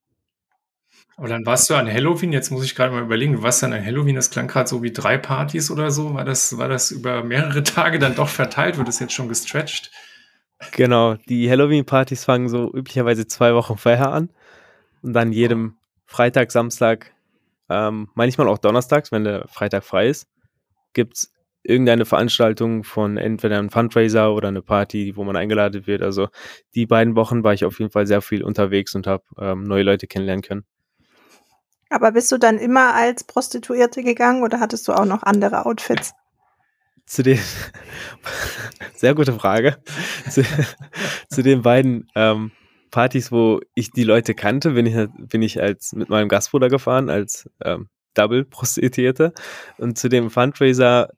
Aber 1.17 1.27
dann 1.27 1.45
warst 1.45 1.69
du 1.69 1.75
an 1.75 1.91
Halloween, 1.91 2.31
jetzt 2.31 2.49
muss 2.49 2.63
ich 2.63 2.75
gerade 2.75 2.93
mal 2.93 3.01
überlegen, 3.01 3.33
du 3.33 3.43
warst 3.43 3.61
dann 3.61 3.73
an 3.73 3.85
Halloween, 3.85 4.15
das 4.15 4.29
klang 4.29 4.47
gerade 4.47 4.69
so 4.69 4.81
wie 4.83 4.91
drei 4.91 5.17
Partys 5.17 5.69
oder 5.69 5.91
so. 5.91 6.13
War 6.13 6.23
das, 6.23 6.57
war 6.57 6.69
das 6.69 6.91
über 6.91 7.23
mehrere 7.23 7.63
Tage 7.63 7.99
dann 7.99 8.15
doch 8.15 8.29
verteilt? 8.29 8.77
Wird 8.77 8.87
das 8.87 8.99
jetzt 8.99 9.13
schon 9.13 9.27
gestretched? 9.27 9.91
Genau, 10.71 11.15
die 11.15 11.49
Halloween-Partys 11.49 12.25
fangen 12.25 12.49
so 12.49 12.71
üblicherweise 12.73 13.27
zwei 13.27 13.53
Wochen 13.53 13.77
vorher 13.77 14.11
an. 14.11 14.29
Und 15.01 15.13
dann 15.13 15.31
jedem 15.31 15.77
Freitag, 16.05 16.51
Samstag, 16.51 17.13
ähm, 17.69 18.09
manchmal 18.13 18.47
auch 18.47 18.57
donnerstags, 18.57 19.11
wenn 19.11 19.23
der 19.23 19.47
Freitag 19.47 19.83
frei 19.83 20.09
ist, 20.09 20.27
gibt 20.93 21.17
es 21.17 21.33
irgendeine 21.69 22.05
Veranstaltung 22.05 22.83
von 22.83 23.17
entweder 23.17 23.57
einem 23.57 23.69
Fundraiser 23.69 24.33
oder 24.33 24.47
eine 24.49 24.61
Party, 24.61 25.15
wo 25.15 25.23
man 25.23 25.35
eingeladen 25.35 25.87
wird. 25.87 26.01
Also 26.01 26.27
die 26.75 26.85
beiden 26.85 27.15
Wochen 27.15 27.43
war 27.43 27.53
ich 27.53 27.63
auf 27.63 27.79
jeden 27.79 27.91
Fall 27.91 28.07
sehr 28.07 28.21
viel 28.21 28.43
unterwegs 28.43 28.95
und 28.95 29.07
habe 29.07 29.23
ähm, 29.39 29.63
neue 29.63 29.83
Leute 29.83 30.07
kennenlernen 30.07 30.41
können. 30.41 30.65
Aber 31.89 32.11
bist 32.11 32.31
du 32.31 32.37
dann 32.37 32.57
immer 32.57 32.93
als 32.93 33.23
Prostituierte 33.23 34.03
gegangen 34.03 34.43
oder 34.43 34.59
hattest 34.59 34.87
du 34.87 34.93
auch 34.93 35.05
noch 35.05 35.23
andere 35.23 35.65
Outfits? 35.65 36.13
Zu 37.05 37.23
den, 37.23 37.39
sehr 38.95 39.15
gute 39.15 39.33
Frage. 39.33 39.77
Zu, 40.29 40.43
zu 41.29 41.41
den 41.41 41.63
beiden 41.63 42.07
ähm, 42.15 42.51
Partys, 42.91 43.31
wo 43.31 43.61
ich 43.73 43.91
die 43.91 44.03
Leute 44.03 44.35
kannte, 44.35 44.71
bin 44.71 44.85
ich, 44.85 44.95
bin 45.17 45.41
ich 45.41 45.61
als 45.61 45.93
mit 45.93 46.09
meinem 46.09 46.29
Gastbruder 46.29 46.69
gefahren, 46.69 47.09
als 47.09 47.49
ähm, 47.63 47.89
Double-Prostituierte. 48.13 49.33
Und 49.77 49.97
zu 49.97 50.09
dem 50.09 50.29
Fundraiser 50.29 51.09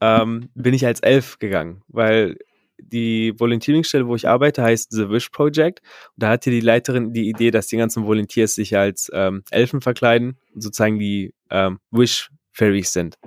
ähm, 0.00 0.50
bin 0.54 0.74
ich 0.74 0.86
als 0.86 1.00
Elf 1.00 1.38
gegangen, 1.38 1.82
weil 1.88 2.36
die 2.78 3.32
Volunteeringstelle, 3.38 4.06
wo 4.06 4.14
ich 4.16 4.28
arbeite, 4.28 4.62
heißt 4.62 4.92
The 4.92 5.08
Wish 5.08 5.30
Project. 5.30 5.80
Und 5.80 6.22
da 6.22 6.28
hatte 6.30 6.50
die 6.50 6.60
Leiterin 6.60 7.12
die 7.12 7.28
Idee, 7.28 7.50
dass 7.50 7.66
die 7.66 7.76
ganzen 7.76 8.06
Volunteers 8.06 8.54
sich 8.54 8.76
als 8.76 9.10
ähm, 9.12 9.42
Elfen 9.50 9.80
verkleiden 9.80 10.36
und 10.54 10.62
sozusagen 10.62 10.98
die 10.98 11.34
ähm, 11.50 11.78
Wish 11.90 12.30
Fairies 12.52 12.92
sind. 12.92 13.18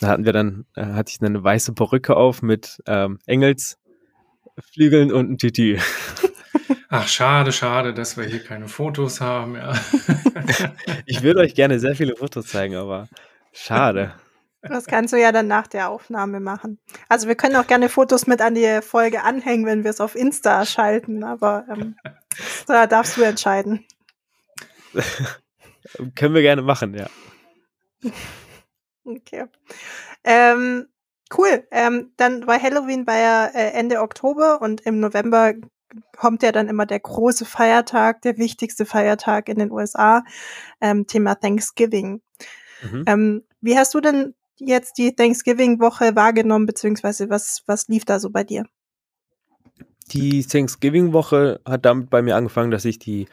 Da 0.00 0.08
hatten 0.08 0.24
wir 0.24 0.32
dann, 0.32 0.64
äh, 0.74 0.84
hatte 0.84 1.12
ich 1.14 1.20
eine 1.20 1.42
weiße 1.42 1.74
Perücke 1.74 2.16
auf 2.16 2.42
mit 2.42 2.82
ähm, 2.86 3.18
Engelsflügeln 3.26 5.12
und 5.12 5.30
ein 5.30 5.38
Tütü. 5.38 5.78
Ach, 6.88 7.06
schade, 7.06 7.52
schade, 7.52 7.94
dass 7.94 8.16
wir 8.16 8.24
hier 8.24 8.42
keine 8.42 8.66
Fotos 8.66 9.20
haben. 9.20 9.54
Ja. 9.54 9.74
ich 11.06 11.22
würde 11.22 11.40
euch 11.40 11.54
gerne 11.54 11.78
sehr 11.78 11.94
viele 11.94 12.16
Fotos 12.16 12.46
zeigen, 12.46 12.74
aber 12.76 13.08
schade. 13.52 14.14
Das 14.62 14.86
kannst 14.86 15.12
du 15.12 15.20
ja 15.20 15.32
dann 15.32 15.46
nach 15.46 15.66
der 15.66 15.88
Aufnahme 15.88 16.38
machen. 16.40 16.78
Also 17.08 17.28
wir 17.28 17.34
können 17.34 17.56
auch 17.56 17.66
gerne 17.66 17.88
Fotos 17.88 18.26
mit 18.26 18.42
an 18.42 18.54
die 18.54 18.80
Folge 18.82 19.22
anhängen, 19.22 19.64
wenn 19.64 19.84
wir 19.84 19.90
es 19.90 20.00
auf 20.00 20.14
Insta 20.14 20.66
schalten, 20.66 21.24
aber 21.24 21.64
ähm, 21.70 21.96
da 22.66 22.86
darfst 22.86 23.16
du 23.16 23.22
entscheiden. 23.22 23.84
können 26.14 26.34
wir 26.34 26.42
gerne 26.42 26.62
machen, 26.62 26.94
ja. 26.94 27.06
Okay. 29.04 29.46
Ähm, 30.24 30.88
cool. 31.36 31.66
Ähm, 31.70 32.12
dann 32.16 32.46
war 32.46 32.60
Halloween 32.60 33.04
bei 33.04 33.18
äh, 33.54 33.72
Ende 33.72 34.00
Oktober 34.00 34.60
und 34.60 34.82
im 34.82 35.00
November 35.00 35.54
kommt 36.16 36.42
ja 36.42 36.52
dann 36.52 36.68
immer 36.68 36.86
der 36.86 37.00
große 37.00 37.44
Feiertag, 37.44 38.22
der 38.22 38.38
wichtigste 38.38 38.86
Feiertag 38.86 39.48
in 39.48 39.58
den 39.58 39.72
USA, 39.72 40.22
ähm, 40.80 41.06
Thema 41.06 41.34
Thanksgiving. 41.34 42.20
Mhm. 42.82 43.04
Ähm, 43.06 43.44
wie 43.60 43.76
hast 43.76 43.94
du 43.94 44.00
denn 44.00 44.34
jetzt 44.60 44.98
die 44.98 45.14
Thanksgiving-Woche 45.14 46.14
wahrgenommen, 46.16 46.66
beziehungsweise 46.66 47.30
was, 47.30 47.62
was 47.66 47.88
lief 47.88 48.04
da 48.04 48.20
so 48.20 48.30
bei 48.30 48.44
dir? 48.44 48.64
Die 50.12 50.44
Thanksgiving-Woche 50.44 51.60
hat 51.64 51.84
damit 51.84 52.10
bei 52.10 52.22
mir 52.22 52.36
angefangen, 52.36 52.70
dass 52.70 52.84
ich 52.84 52.98
die 52.98 53.26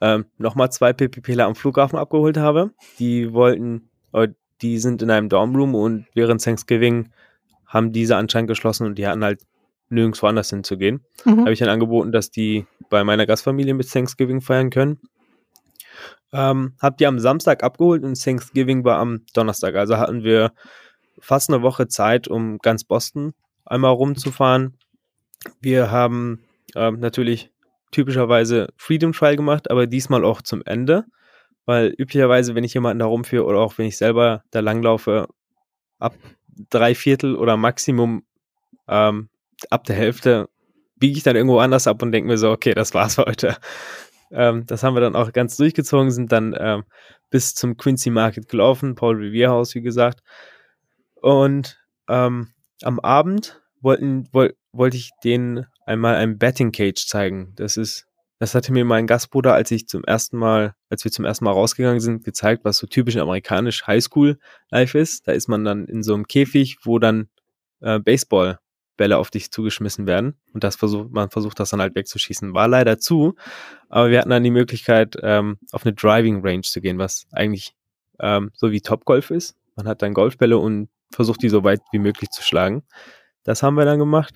ähm, 0.00 0.26
nochmal 0.38 0.70
zwei 0.70 0.92
PPPler 0.92 1.46
am 1.46 1.54
Flughafen 1.54 1.98
abgeholt 1.98 2.36
habe. 2.36 2.72
Die 2.98 3.32
wollten, 3.32 3.90
äh, 4.12 4.28
die 4.62 4.78
sind 4.78 5.02
in 5.02 5.10
einem 5.10 5.28
Dormroom 5.28 5.74
und 5.74 6.06
während 6.14 6.42
Thanksgiving 6.42 7.10
haben 7.66 7.92
diese 7.92 8.16
anscheinend 8.16 8.48
geschlossen 8.48 8.86
und 8.86 8.98
die 8.98 9.06
hatten 9.06 9.24
halt 9.24 9.42
nirgendwo 9.88 10.26
anders 10.26 10.50
hinzugehen. 10.50 11.04
Mhm. 11.24 11.40
Habe 11.40 11.52
ich 11.52 11.58
dann 11.58 11.68
angeboten, 11.68 12.12
dass 12.12 12.30
die 12.30 12.66
bei 12.88 13.04
meiner 13.04 13.26
Gastfamilie 13.26 13.74
mit 13.74 13.90
Thanksgiving 13.90 14.40
feiern 14.40 14.70
können. 14.70 15.00
Ähm, 16.32 16.74
hab 16.80 16.98
die 16.98 17.06
am 17.06 17.18
Samstag 17.18 17.62
abgeholt 17.62 18.04
und 18.04 18.22
Thanksgiving 18.22 18.84
war 18.84 18.98
am 18.98 19.24
Donnerstag. 19.34 19.74
Also 19.74 19.98
hatten 19.98 20.22
wir 20.22 20.52
fast 21.18 21.50
eine 21.50 21.62
Woche 21.62 21.88
Zeit, 21.88 22.28
um 22.28 22.58
ganz 22.58 22.84
Boston 22.84 23.34
einmal 23.64 23.92
rumzufahren. 23.92 24.78
Wir 25.60 25.90
haben 25.90 26.40
ähm, 26.76 27.00
natürlich 27.00 27.50
typischerweise 27.90 28.68
Freedom 28.76 29.12
Trial 29.12 29.36
gemacht, 29.36 29.70
aber 29.70 29.86
diesmal 29.86 30.24
auch 30.24 30.42
zum 30.42 30.62
Ende, 30.64 31.04
weil 31.66 31.94
üblicherweise, 31.98 32.54
wenn 32.54 32.64
ich 32.64 32.74
jemanden 32.74 33.00
da 33.00 33.06
rumführe 33.06 33.44
oder 33.44 33.58
auch 33.58 33.78
wenn 33.78 33.86
ich 33.86 33.96
selber 33.96 34.44
da 34.50 34.60
langlaufe, 34.60 35.28
ab 35.98 36.14
drei 36.70 36.94
Viertel 36.94 37.36
oder 37.36 37.56
Maximum 37.56 38.24
ähm, 38.88 39.28
ab 39.70 39.84
der 39.84 39.96
Hälfte 39.96 40.48
biege 40.96 41.16
ich 41.16 41.22
dann 41.22 41.36
irgendwo 41.36 41.58
anders 41.58 41.86
ab 41.86 42.02
und 42.02 42.12
denke 42.12 42.28
mir 42.28 42.38
so, 42.38 42.50
okay, 42.50 42.74
das 42.74 42.94
war's 42.94 43.16
für 43.16 43.24
heute. 43.24 43.56
Ähm, 44.30 44.66
das 44.66 44.82
haben 44.82 44.94
wir 44.94 45.00
dann 45.00 45.16
auch 45.16 45.32
ganz 45.32 45.56
durchgezogen, 45.56 46.10
sind 46.10 46.32
dann 46.32 46.54
ähm, 46.58 46.84
bis 47.30 47.54
zum 47.54 47.76
Quincy 47.76 48.10
Market 48.10 48.48
gelaufen, 48.48 48.94
Paul 48.94 49.16
Revere 49.16 49.50
House, 49.50 49.74
wie 49.74 49.82
gesagt. 49.82 50.20
Und 51.14 51.78
ähm, 52.08 52.48
am 52.82 53.00
Abend 53.00 53.60
wollten, 53.80 54.28
woll, 54.32 54.54
wollte 54.72 54.96
ich 54.96 55.10
denen 55.24 55.66
einmal 55.86 56.16
ein 56.16 56.38
Betting 56.38 56.72
Cage 56.72 57.06
zeigen. 57.06 57.52
Das 57.56 57.76
ist, 57.76 58.06
das 58.38 58.54
hatte 58.54 58.72
mir 58.72 58.84
mein 58.84 59.06
Gastbruder, 59.06 59.54
als 59.54 59.70
ich 59.70 59.86
zum 59.86 60.04
ersten 60.04 60.38
Mal, 60.38 60.74
als 60.88 61.04
wir 61.04 61.10
zum 61.10 61.24
ersten 61.24 61.44
Mal 61.44 61.52
rausgegangen 61.52 62.00
sind, 62.00 62.24
gezeigt, 62.24 62.64
was 62.64 62.78
so 62.78 62.86
typisch 62.86 63.16
amerikanisch 63.16 63.86
Highschool 63.86 64.38
Life 64.70 64.98
ist. 64.98 65.26
Da 65.26 65.32
ist 65.32 65.48
man 65.48 65.64
dann 65.64 65.86
in 65.86 66.02
so 66.02 66.14
einem 66.14 66.26
Käfig, 66.26 66.78
wo 66.84 66.98
dann 66.98 67.28
äh, 67.80 67.98
Baseball 67.98 68.58
Bälle 69.00 69.16
auf 69.16 69.30
dich 69.30 69.50
zugeschmissen 69.50 70.06
werden 70.06 70.34
und 70.52 70.62
das 70.62 70.76
versucht, 70.76 71.10
man 71.10 71.30
versucht 71.30 71.58
das 71.58 71.70
dann 71.70 71.80
halt 71.80 71.94
wegzuschießen. 71.94 72.52
War 72.52 72.68
leider 72.68 72.98
zu, 72.98 73.34
aber 73.88 74.10
wir 74.10 74.18
hatten 74.18 74.28
dann 74.28 74.44
die 74.44 74.50
Möglichkeit, 74.50 75.16
ähm, 75.22 75.56
auf 75.72 75.86
eine 75.86 75.94
Driving 75.94 76.42
Range 76.44 76.60
zu 76.60 76.82
gehen, 76.82 76.98
was 76.98 77.26
eigentlich 77.32 77.74
ähm, 78.18 78.50
so 78.54 78.70
wie 78.72 78.82
Topgolf 78.82 79.30
ist. 79.30 79.56
Man 79.74 79.88
hat 79.88 80.02
dann 80.02 80.12
Golfbälle 80.12 80.58
und 80.58 80.90
versucht 81.10 81.42
die 81.42 81.48
so 81.48 81.64
weit 81.64 81.80
wie 81.92 81.98
möglich 81.98 82.28
zu 82.28 82.42
schlagen. 82.42 82.82
Das 83.42 83.62
haben 83.62 83.76
wir 83.76 83.86
dann 83.86 83.98
gemacht. 83.98 84.34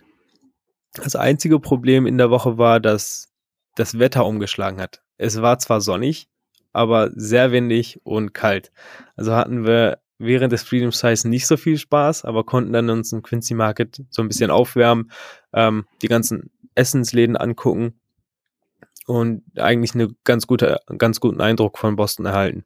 Das 0.94 1.14
einzige 1.14 1.60
Problem 1.60 2.06
in 2.06 2.16
der 2.16 2.30
Woche 2.30 2.56
war, 2.56 2.80
dass 2.80 3.34
das 3.74 3.98
Wetter 3.98 4.24
umgeschlagen 4.24 4.80
hat. 4.80 5.02
Es 5.18 5.42
war 5.42 5.58
zwar 5.58 5.82
sonnig, 5.82 6.26
aber 6.72 7.10
sehr 7.14 7.52
windig 7.52 8.00
und 8.02 8.32
kalt. 8.32 8.72
Also 9.14 9.34
hatten 9.34 9.66
wir 9.66 9.98
während 10.18 10.52
des 10.52 10.62
Freedom 10.62 10.92
Size 10.92 11.28
nicht 11.28 11.46
so 11.46 11.56
viel 11.56 11.78
Spaß, 11.78 12.24
aber 12.24 12.44
konnten 12.44 12.72
dann 12.72 12.90
uns 12.90 13.12
im 13.12 13.22
Quincy 13.22 13.54
Market 13.54 14.02
so 14.10 14.22
ein 14.22 14.28
bisschen 14.28 14.50
aufwärmen, 14.50 15.10
ähm, 15.52 15.86
die 16.02 16.08
ganzen 16.08 16.50
Essensläden 16.74 17.36
angucken 17.36 17.94
und 19.06 19.42
eigentlich 19.58 19.94
eine 19.94 20.08
ganz 20.24 20.46
gute, 20.46 20.80
ganz 20.98 21.20
guten 21.20 21.40
Eindruck 21.40 21.78
von 21.78 21.96
Boston 21.96 22.26
erhalten. 22.26 22.64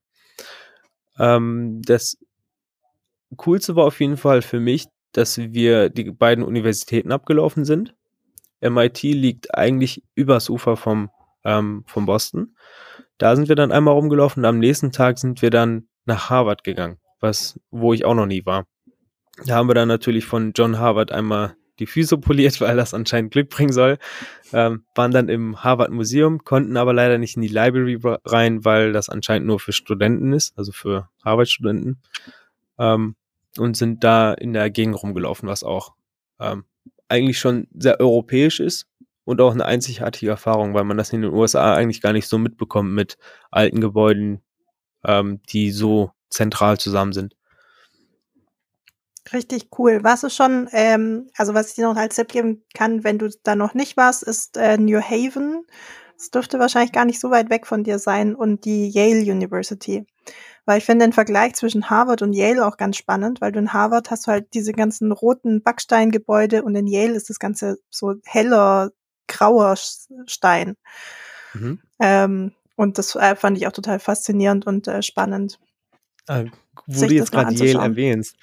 Ähm, 1.19 1.83
das 1.83 2.19
Coolste 3.37 3.77
war 3.77 3.87
auf 3.87 4.01
jeden 4.01 4.17
Fall 4.17 4.43
für 4.43 4.61
mich, 4.61 4.87
dass 5.13 5.39
wir 5.39 5.89
die 5.89 6.11
beiden 6.11 6.45
Universitäten 6.45 7.13
abgelaufen 7.13 7.65
sind. 7.65 7.95
MIT 8.61 9.03
liegt 9.03 9.55
eigentlich 9.55 10.03
übers 10.15 10.49
Ufer 10.49 10.77
vom, 10.77 11.11
ähm, 11.45 11.85
vom 11.87 12.07
Boston. 12.07 12.57
Da 13.17 13.35
sind 13.35 13.49
wir 13.49 13.57
dann 13.57 13.73
einmal 13.73 13.95
rumgelaufen 13.95 14.43
und 14.43 14.49
am 14.49 14.59
nächsten 14.59 14.93
Tag 14.93 15.19
sind 15.19 15.43
wir 15.43 15.51
dann 15.51 15.89
nach 16.05 16.31
Harvard 16.31 16.63
gegangen 16.63 16.99
was, 17.21 17.59
wo 17.71 17.93
ich 17.93 18.05
auch 18.05 18.15
noch 18.15 18.27
nie 18.27 18.45
war. 18.47 18.67
Da 19.45 19.57
haben 19.57 19.69
wir 19.69 19.75
dann 19.75 19.89
natürlich 19.89 20.25
von 20.25 20.53
John 20.55 20.79
Harvard 20.79 21.13
einmal 21.13 21.57
die 21.79 21.87
Füße 21.87 22.19
poliert, 22.19 22.61
weil 22.61 22.77
das 22.77 22.95
anscheinend 22.95 23.33
Glück 23.33 23.51
bringen 23.51 23.73
soll. 23.73 23.99
Ähm, 24.53 24.85
waren 24.95 25.11
dann 25.11 25.29
im 25.29 25.63
Harvard 25.63 25.91
Museum, 25.91 26.45
konnten 26.45 26.77
aber 26.77 26.93
leider 26.93 27.19
nicht 27.19 27.37
in 27.37 27.43
die 27.43 27.49
Library 27.49 27.99
rein, 28.25 28.65
weil 28.65 28.93
das 28.93 29.09
anscheinend 29.09 29.47
nur 29.47 29.61
für 29.61 29.73
Studenten 29.73 30.33
ist, 30.33 30.57
also 30.59 30.73
für 30.73 31.09
Harvard-Studenten. 31.25 32.01
Ähm, 32.79 33.17
und 33.57 33.77
sind 33.77 34.05
da 34.05 34.33
in 34.35 34.53
der 34.53 34.71
Gegend 34.71 35.03
rumgelaufen, 35.03 35.49
was 35.49 35.65
auch 35.65 35.95
ähm, 36.39 36.65
eigentlich 37.09 37.39
schon 37.39 37.67
sehr 37.75 37.99
europäisch 37.99 38.61
ist 38.61 38.87
und 39.25 39.41
auch 39.41 39.53
eine 39.53 39.65
einzigartige 39.65 40.31
Erfahrung, 40.31 40.75
weil 40.75 40.85
man 40.85 40.97
das 40.97 41.13
in 41.13 41.23
den 41.23 41.33
USA 41.33 41.75
eigentlich 41.75 42.01
gar 42.01 42.13
nicht 42.13 42.29
so 42.29 42.39
mitbekommt 42.39 42.93
mit 42.93 43.17
alten 43.51 43.81
Gebäuden, 43.81 44.43
ähm, 45.05 45.41
die 45.49 45.71
so 45.71 46.13
zentral 46.31 46.79
zusammen 46.79 47.13
sind. 47.13 47.35
Richtig 49.33 49.69
cool. 49.79 50.03
Warst 50.05 50.23
du 50.23 50.31
schon, 50.31 50.69
ähm, 50.73 51.29
also 51.37 51.55
was 51.55 51.69
ich 51.69 51.75
dir 51.75 51.87
noch 51.87 51.97
als 51.97 52.17
Tipp 52.17 52.29
geben 52.29 52.63
kann, 52.75 53.05
wenn 53.05 53.19
du 53.19 53.29
da 53.43 53.57
noch 53.57 53.75
nicht 53.75 53.97
warst, 53.97 54.23
ist 54.23 54.57
äh, 54.57 54.79
New 54.79 55.01
Haven. 55.01 55.67
Das 56.17 56.31
dürfte 56.31 56.59
wahrscheinlich 56.59 56.93
gar 56.93 57.05
nicht 57.05 57.21
so 57.21 57.31
weit 57.31 57.51
weg 57.51 57.67
von 57.67 57.85
dir 57.85 57.99
sein 57.99 58.35
und 58.35 58.65
die 58.65 58.89
Yale 58.89 59.21
University. 59.21 60.07
Weil 60.65 60.79
ich 60.79 60.85
finde 60.85 61.07
den 61.07 61.13
Vergleich 61.13 61.55
zwischen 61.55 61.91
Harvard 61.91 62.23
und 62.23 62.33
Yale 62.33 62.67
auch 62.67 62.77
ganz 62.77 62.97
spannend, 62.97 63.41
weil 63.41 63.53
du 63.53 63.59
in 63.59 63.73
Harvard 63.73 64.11
hast 64.11 64.27
du 64.27 64.33
halt 64.33 64.53
diese 64.55 64.73
ganzen 64.73 65.13
roten 65.13 65.63
Backsteingebäude 65.63 66.63
und 66.63 66.75
in 66.75 66.87
Yale 66.87 67.15
ist 67.15 67.31
das 67.31 67.39
Ganze 67.39 67.79
so 67.91 68.15
heller, 68.25 68.91
grauer 69.29 69.77
Stein. 70.27 70.77
Mhm. 71.55 71.81
Ähm, 72.01 72.53
und 72.77 72.99
das 72.99 73.15
äh, 73.15 73.37
fand 73.37 73.59
ich 73.59 73.67
auch 73.67 73.73
total 73.73 73.99
faszinierend 73.99 74.67
und 74.67 74.89
äh, 74.89 75.03
spannend. 75.03 75.59
Ah, 76.29 76.45
wo 76.87 77.07
du 77.07 77.15
jetzt 77.15 77.33
gerade 77.33 77.55
Yale 77.55 77.83
erwähnst, 77.83 78.37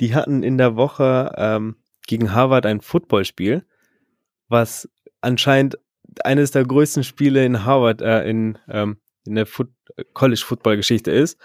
die 0.00 0.14
hatten 0.14 0.42
in 0.42 0.58
der 0.58 0.76
Woche 0.76 1.32
ähm, 1.36 1.76
gegen 2.06 2.32
Harvard 2.32 2.66
ein 2.66 2.80
Footballspiel, 2.80 3.64
was 4.48 4.88
anscheinend 5.20 5.78
eines 6.24 6.50
der 6.50 6.64
größten 6.64 7.04
Spiele 7.04 7.44
in 7.44 7.64
Harvard, 7.64 8.02
äh, 8.02 8.28
in, 8.28 8.58
ähm, 8.68 8.98
in 9.24 9.34
der 9.34 9.46
Foot 9.46 9.70
College 10.14 10.42
Football 10.44 10.76
Geschichte 10.76 11.10
ist. 11.10 11.38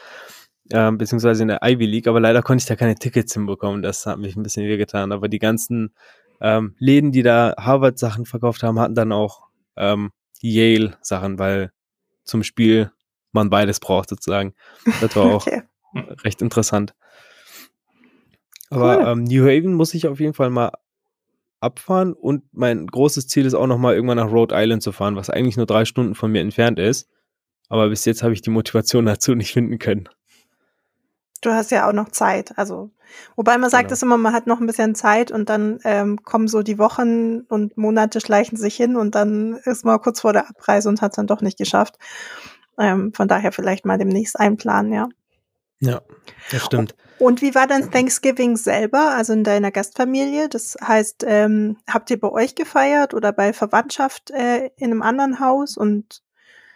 äh, 0.70 0.92
beziehungsweise 0.92 1.42
in 1.42 1.50
der 1.50 1.60
Ivy 1.62 1.86
League, 1.86 2.08
aber 2.08 2.20
leider 2.20 2.42
konnte 2.42 2.62
ich 2.62 2.68
da 2.68 2.76
keine 2.76 2.96
Tickets 2.96 3.34
hinbekommen. 3.34 3.82
Das 3.82 4.06
hat 4.06 4.20
mich 4.20 4.36
ein 4.36 4.44
bisschen 4.44 4.66
wehgetan. 4.68 5.12
Aber 5.12 5.28
die 5.28 5.40
ganzen 5.40 5.94
ähm, 6.40 6.76
Läden, 6.80 7.12
die 7.12 7.24
da 7.24 7.54
Harvard-Sachen 7.58 8.26
verkauft 8.26 8.64
haben, 8.64 8.80
hatten 8.80 8.96
dann 8.96 9.12
auch 9.12 9.48
ähm, 9.76 10.12
Yale-Sachen, 10.42 11.38
weil 11.40 11.72
zum 12.24 12.44
Spiel 12.44 12.92
man 13.34 13.50
beides 13.50 13.80
braucht 13.80 14.10
sozusagen. 14.10 14.54
Das 15.02 15.16
war 15.16 15.26
auch 15.26 15.48
okay. 15.48 15.64
recht 16.24 16.42
interessant. 16.42 16.94
Aber 18.70 19.00
cool. 19.00 19.08
ähm, 19.08 19.24
New 19.24 19.44
Haven 19.44 19.74
muss 19.74 19.94
ich 19.94 20.08
auf 20.08 20.20
jeden 20.20 20.34
Fall 20.34 20.50
mal 20.50 20.72
abfahren 21.60 22.14
und 22.14 22.44
mein 22.52 22.88
großes 22.88 23.28
Ziel 23.28 23.46
ist 23.46 23.54
auch 23.54 23.68
noch 23.68 23.78
mal 23.78 23.96
irgendwann 23.96 24.18
nach 24.18 24.32
Rhode 24.32 24.56
Island 24.58 24.84
zu 24.84 24.92
fahren, 24.92 25.16
was 25.16 25.30
eigentlich 25.30 25.58
nur 25.58 25.66
drei 25.66 25.86
Stunden 25.86 26.16
von 26.16 26.32
mir 26.32 26.42
entfernt 26.42 26.78
ist. 26.78 27.10
Aber 27.70 27.90
bis 27.90 28.06
jetzt 28.06 28.22
habe 28.22 28.34
ich 28.34 28.42
die 28.42 28.50
Motivation 28.50 29.06
dazu 29.08 29.34
nicht 29.36 29.54
finden 29.54 29.80
können. 29.80 30.10
Du 31.42 31.52
hast 31.52 31.72
ja 31.72 31.90
auch 31.90 31.94
noch 31.94 32.10
Zeit. 32.10 32.58
Also, 32.58 32.92
wobei 33.36 33.58
man 33.58 33.70
sagt 33.70 33.86
genau. 33.86 33.94
es 33.94 34.02
immer, 34.02 34.18
man 34.18 34.34
hat 34.34 34.48
noch 34.48 34.62
ein 34.62 34.66
bisschen 34.66 34.96
Zeit 34.96 35.30
und 35.30 35.50
dann 35.50 35.80
ähm, 35.84 36.24
kommen 36.24 36.48
so 36.48 36.64
die 36.64 36.78
Wochen 36.78 37.42
und 37.50 37.78
Monate 37.78 38.22
schleichen 38.22 38.58
sich 38.58 38.76
hin 38.76 38.96
und 38.96 39.14
dann 39.14 39.56
ist 39.66 39.84
man 39.84 40.00
kurz 40.00 40.22
vor 40.22 40.32
der 40.32 40.50
Abreise 40.50 40.88
und 40.88 41.02
hat 41.02 41.12
es 41.12 41.16
dann 41.18 41.28
doch 41.28 41.42
nicht 41.42 41.58
geschafft. 41.58 41.98
Ähm, 42.80 43.14
von 43.14 43.28
daher 43.28 43.52
vielleicht 43.52 43.86
mal 43.86 43.98
demnächst 43.98 44.40
einplanen, 44.40 44.94
ja. 44.94 45.10
Ja, 45.84 46.02
das 46.52 46.64
stimmt. 46.64 46.96
Und 47.20 47.42
wie 47.42 47.54
war 47.56 47.68
dann 47.68 47.92
Thanksgiving 47.92 48.56
selber, 48.56 49.12
also 49.16 49.34
in 49.34 49.44
deiner 49.44 49.72
Gastfamilie? 49.72 50.48
Das 50.48 50.78
heißt, 50.82 51.26
ähm, 51.28 51.78
habt 51.88 52.10
ihr 52.10 52.20
bei 52.20 52.30
euch 52.30 52.56
gefeiert 52.56 53.14
oder 53.14 53.34
bei 53.34 53.54
Verwandtschaft 53.54 54.32
äh, 54.32 54.70
in 54.78 54.92
einem 54.92 55.02
anderen 55.02 55.40
Haus? 55.40 55.78
Und 55.78 56.24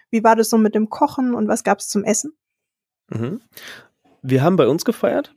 wie 0.10 0.24
war 0.24 0.36
das 0.36 0.50
so 0.50 0.58
mit 0.58 0.76
dem 0.76 0.90
Kochen 0.90 1.34
und 1.34 1.48
was 1.48 1.64
gab 1.64 1.80
es 1.80 1.88
zum 1.88 2.04
Essen? 2.04 2.34
Mhm. 3.10 3.42
Wir 4.22 4.44
haben 4.44 4.58
bei 4.58 4.68
uns 4.68 4.84
gefeiert. 4.84 5.34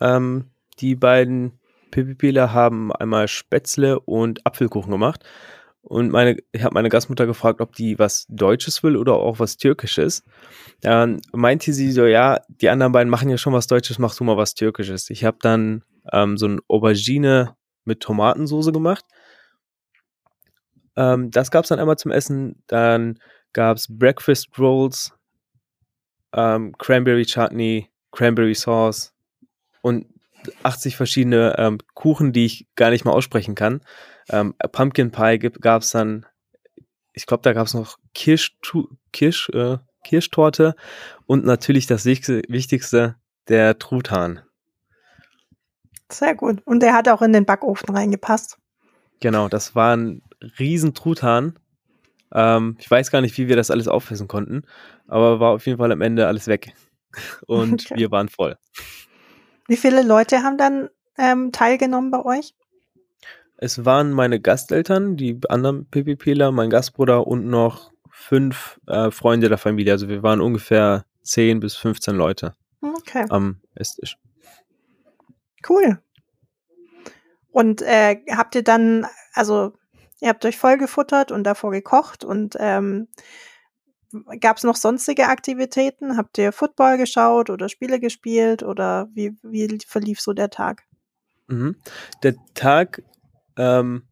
Ähm, 0.00 0.50
die 0.80 0.96
beiden 0.96 1.58
PPPler 1.92 2.52
haben 2.52 2.92
einmal 2.92 3.28
Spätzle 3.28 4.00
und 4.00 4.44
Apfelkuchen 4.44 4.90
gemacht. 4.90 5.24
Und 5.82 6.10
meine, 6.10 6.36
ich 6.52 6.62
habe 6.64 6.74
meine 6.74 6.88
Gastmutter 6.88 7.26
gefragt, 7.26 7.60
ob 7.60 7.74
die 7.74 7.98
was 7.98 8.26
Deutsches 8.28 8.82
will 8.82 8.96
oder 8.96 9.14
auch 9.14 9.38
was 9.38 9.56
Türkisches. 9.56 10.22
Dann 10.80 11.20
meinte 11.32 11.72
sie 11.72 11.92
so, 11.92 12.04
ja, 12.04 12.40
die 12.48 12.68
anderen 12.68 12.92
beiden 12.92 13.10
machen 13.10 13.30
ja 13.30 13.38
schon 13.38 13.52
was 13.52 13.66
Deutsches, 13.66 13.98
machst 13.98 14.20
du 14.20 14.24
mal 14.24 14.36
was 14.36 14.54
Türkisches. 14.54 15.08
Ich 15.10 15.24
habe 15.24 15.38
dann 15.40 15.84
ähm, 16.12 16.36
so 16.36 16.46
ein 16.46 16.60
Aubergine 16.68 17.56
mit 17.84 18.00
Tomatensoße 18.00 18.72
gemacht. 18.72 19.04
Ähm, 20.96 21.30
das 21.30 21.50
gab 21.50 21.64
es 21.64 21.68
dann 21.68 21.78
einmal 21.78 21.96
zum 21.96 22.10
Essen. 22.10 22.62
Dann 22.66 23.18
gab 23.52 23.76
es 23.76 23.86
Breakfast 23.88 24.58
Rolls, 24.58 25.14
ähm, 26.32 26.74
Cranberry 26.76 27.24
Chutney, 27.24 27.88
Cranberry 28.12 28.54
Sauce 28.54 29.14
und 29.80 30.06
80 30.62 30.96
verschiedene 30.96 31.54
ähm, 31.58 31.78
Kuchen, 31.94 32.32
die 32.32 32.46
ich 32.46 32.66
gar 32.74 32.90
nicht 32.90 33.04
mal 33.04 33.12
aussprechen 33.12 33.54
kann. 33.54 33.80
Ähm, 34.30 34.54
Pumpkin 34.72 35.10
Pie 35.10 35.38
gab 35.38 35.82
es 35.82 35.90
dann, 35.90 36.26
ich 37.12 37.26
glaube, 37.26 37.42
da 37.42 37.52
gab 37.52 37.66
es 37.66 37.74
noch 37.74 37.98
Kirsch, 38.14 38.56
Kirsch, 39.12 39.48
äh, 39.50 39.78
Kirschtorte 40.04 40.74
und 41.26 41.44
natürlich 41.44 41.86
das 41.86 42.04
Wichtigste, 42.04 43.16
der 43.48 43.78
Truthahn. 43.78 44.40
Sehr 46.10 46.34
gut. 46.34 46.62
Und 46.64 46.80
der 46.80 46.94
hat 46.94 47.08
auch 47.08 47.22
in 47.22 47.32
den 47.32 47.44
Backofen 47.44 47.94
reingepasst. 47.94 48.58
Genau, 49.20 49.48
das 49.48 49.74
war 49.74 49.96
ein 49.96 50.22
riesen 50.58 50.94
Truthahn. 50.94 51.58
Ähm, 52.32 52.76
ich 52.78 52.90
weiß 52.90 53.10
gar 53.10 53.20
nicht, 53.20 53.36
wie 53.38 53.48
wir 53.48 53.56
das 53.56 53.70
alles 53.70 53.88
aufessen 53.88 54.28
konnten, 54.28 54.62
aber 55.06 55.40
war 55.40 55.52
auf 55.52 55.66
jeden 55.66 55.78
Fall 55.78 55.92
am 55.92 56.00
Ende 56.00 56.26
alles 56.26 56.46
weg. 56.46 56.72
Und 57.46 57.86
okay. 57.86 57.96
wir 57.96 58.10
waren 58.10 58.28
voll. 58.28 58.56
Wie 59.66 59.76
viele 59.76 60.02
Leute 60.02 60.42
haben 60.42 60.56
dann 60.56 60.88
ähm, 61.18 61.52
teilgenommen 61.52 62.10
bei 62.10 62.24
euch? 62.24 62.54
Es 63.60 63.84
waren 63.84 64.12
meine 64.12 64.40
Gasteltern, 64.40 65.16
die 65.16 65.40
anderen 65.48 65.86
PPPler, 65.86 66.52
mein 66.52 66.70
Gastbruder 66.70 67.26
und 67.26 67.46
noch 67.46 67.90
fünf 68.08 68.80
äh, 68.86 69.10
Freunde 69.10 69.48
der 69.48 69.58
Familie. 69.58 69.92
Also 69.92 70.08
wir 70.08 70.22
waren 70.22 70.40
ungefähr 70.40 71.04
10 71.22 71.58
bis 71.58 71.74
15 71.76 72.14
Leute 72.14 72.54
okay. 72.80 73.26
am 73.30 73.60
Esstisch. 73.74 74.16
Cool. 75.68 76.00
Und 77.50 77.82
äh, 77.82 78.20
habt 78.30 78.54
ihr 78.54 78.62
dann, 78.62 79.06
also 79.34 79.72
ihr 80.20 80.28
habt 80.28 80.44
euch 80.44 80.56
vollgefuttert 80.56 81.32
und 81.32 81.42
davor 81.42 81.72
gekocht 81.72 82.22
und 82.22 82.56
ähm, 82.60 83.08
gab 84.40 84.58
es 84.58 84.62
noch 84.62 84.76
sonstige 84.76 85.26
Aktivitäten? 85.26 86.16
Habt 86.16 86.38
ihr 86.38 86.52
Football 86.52 86.96
geschaut 86.96 87.50
oder 87.50 87.68
Spiele 87.68 87.98
gespielt 87.98 88.62
oder 88.62 89.08
wie, 89.14 89.36
wie 89.42 89.78
verlief 89.84 90.20
so 90.20 90.32
der 90.32 90.50
Tag? 90.50 90.84
Mhm. 91.48 91.76
Der 92.22 92.36
Tag 92.54 93.02
ähm, 93.58 94.04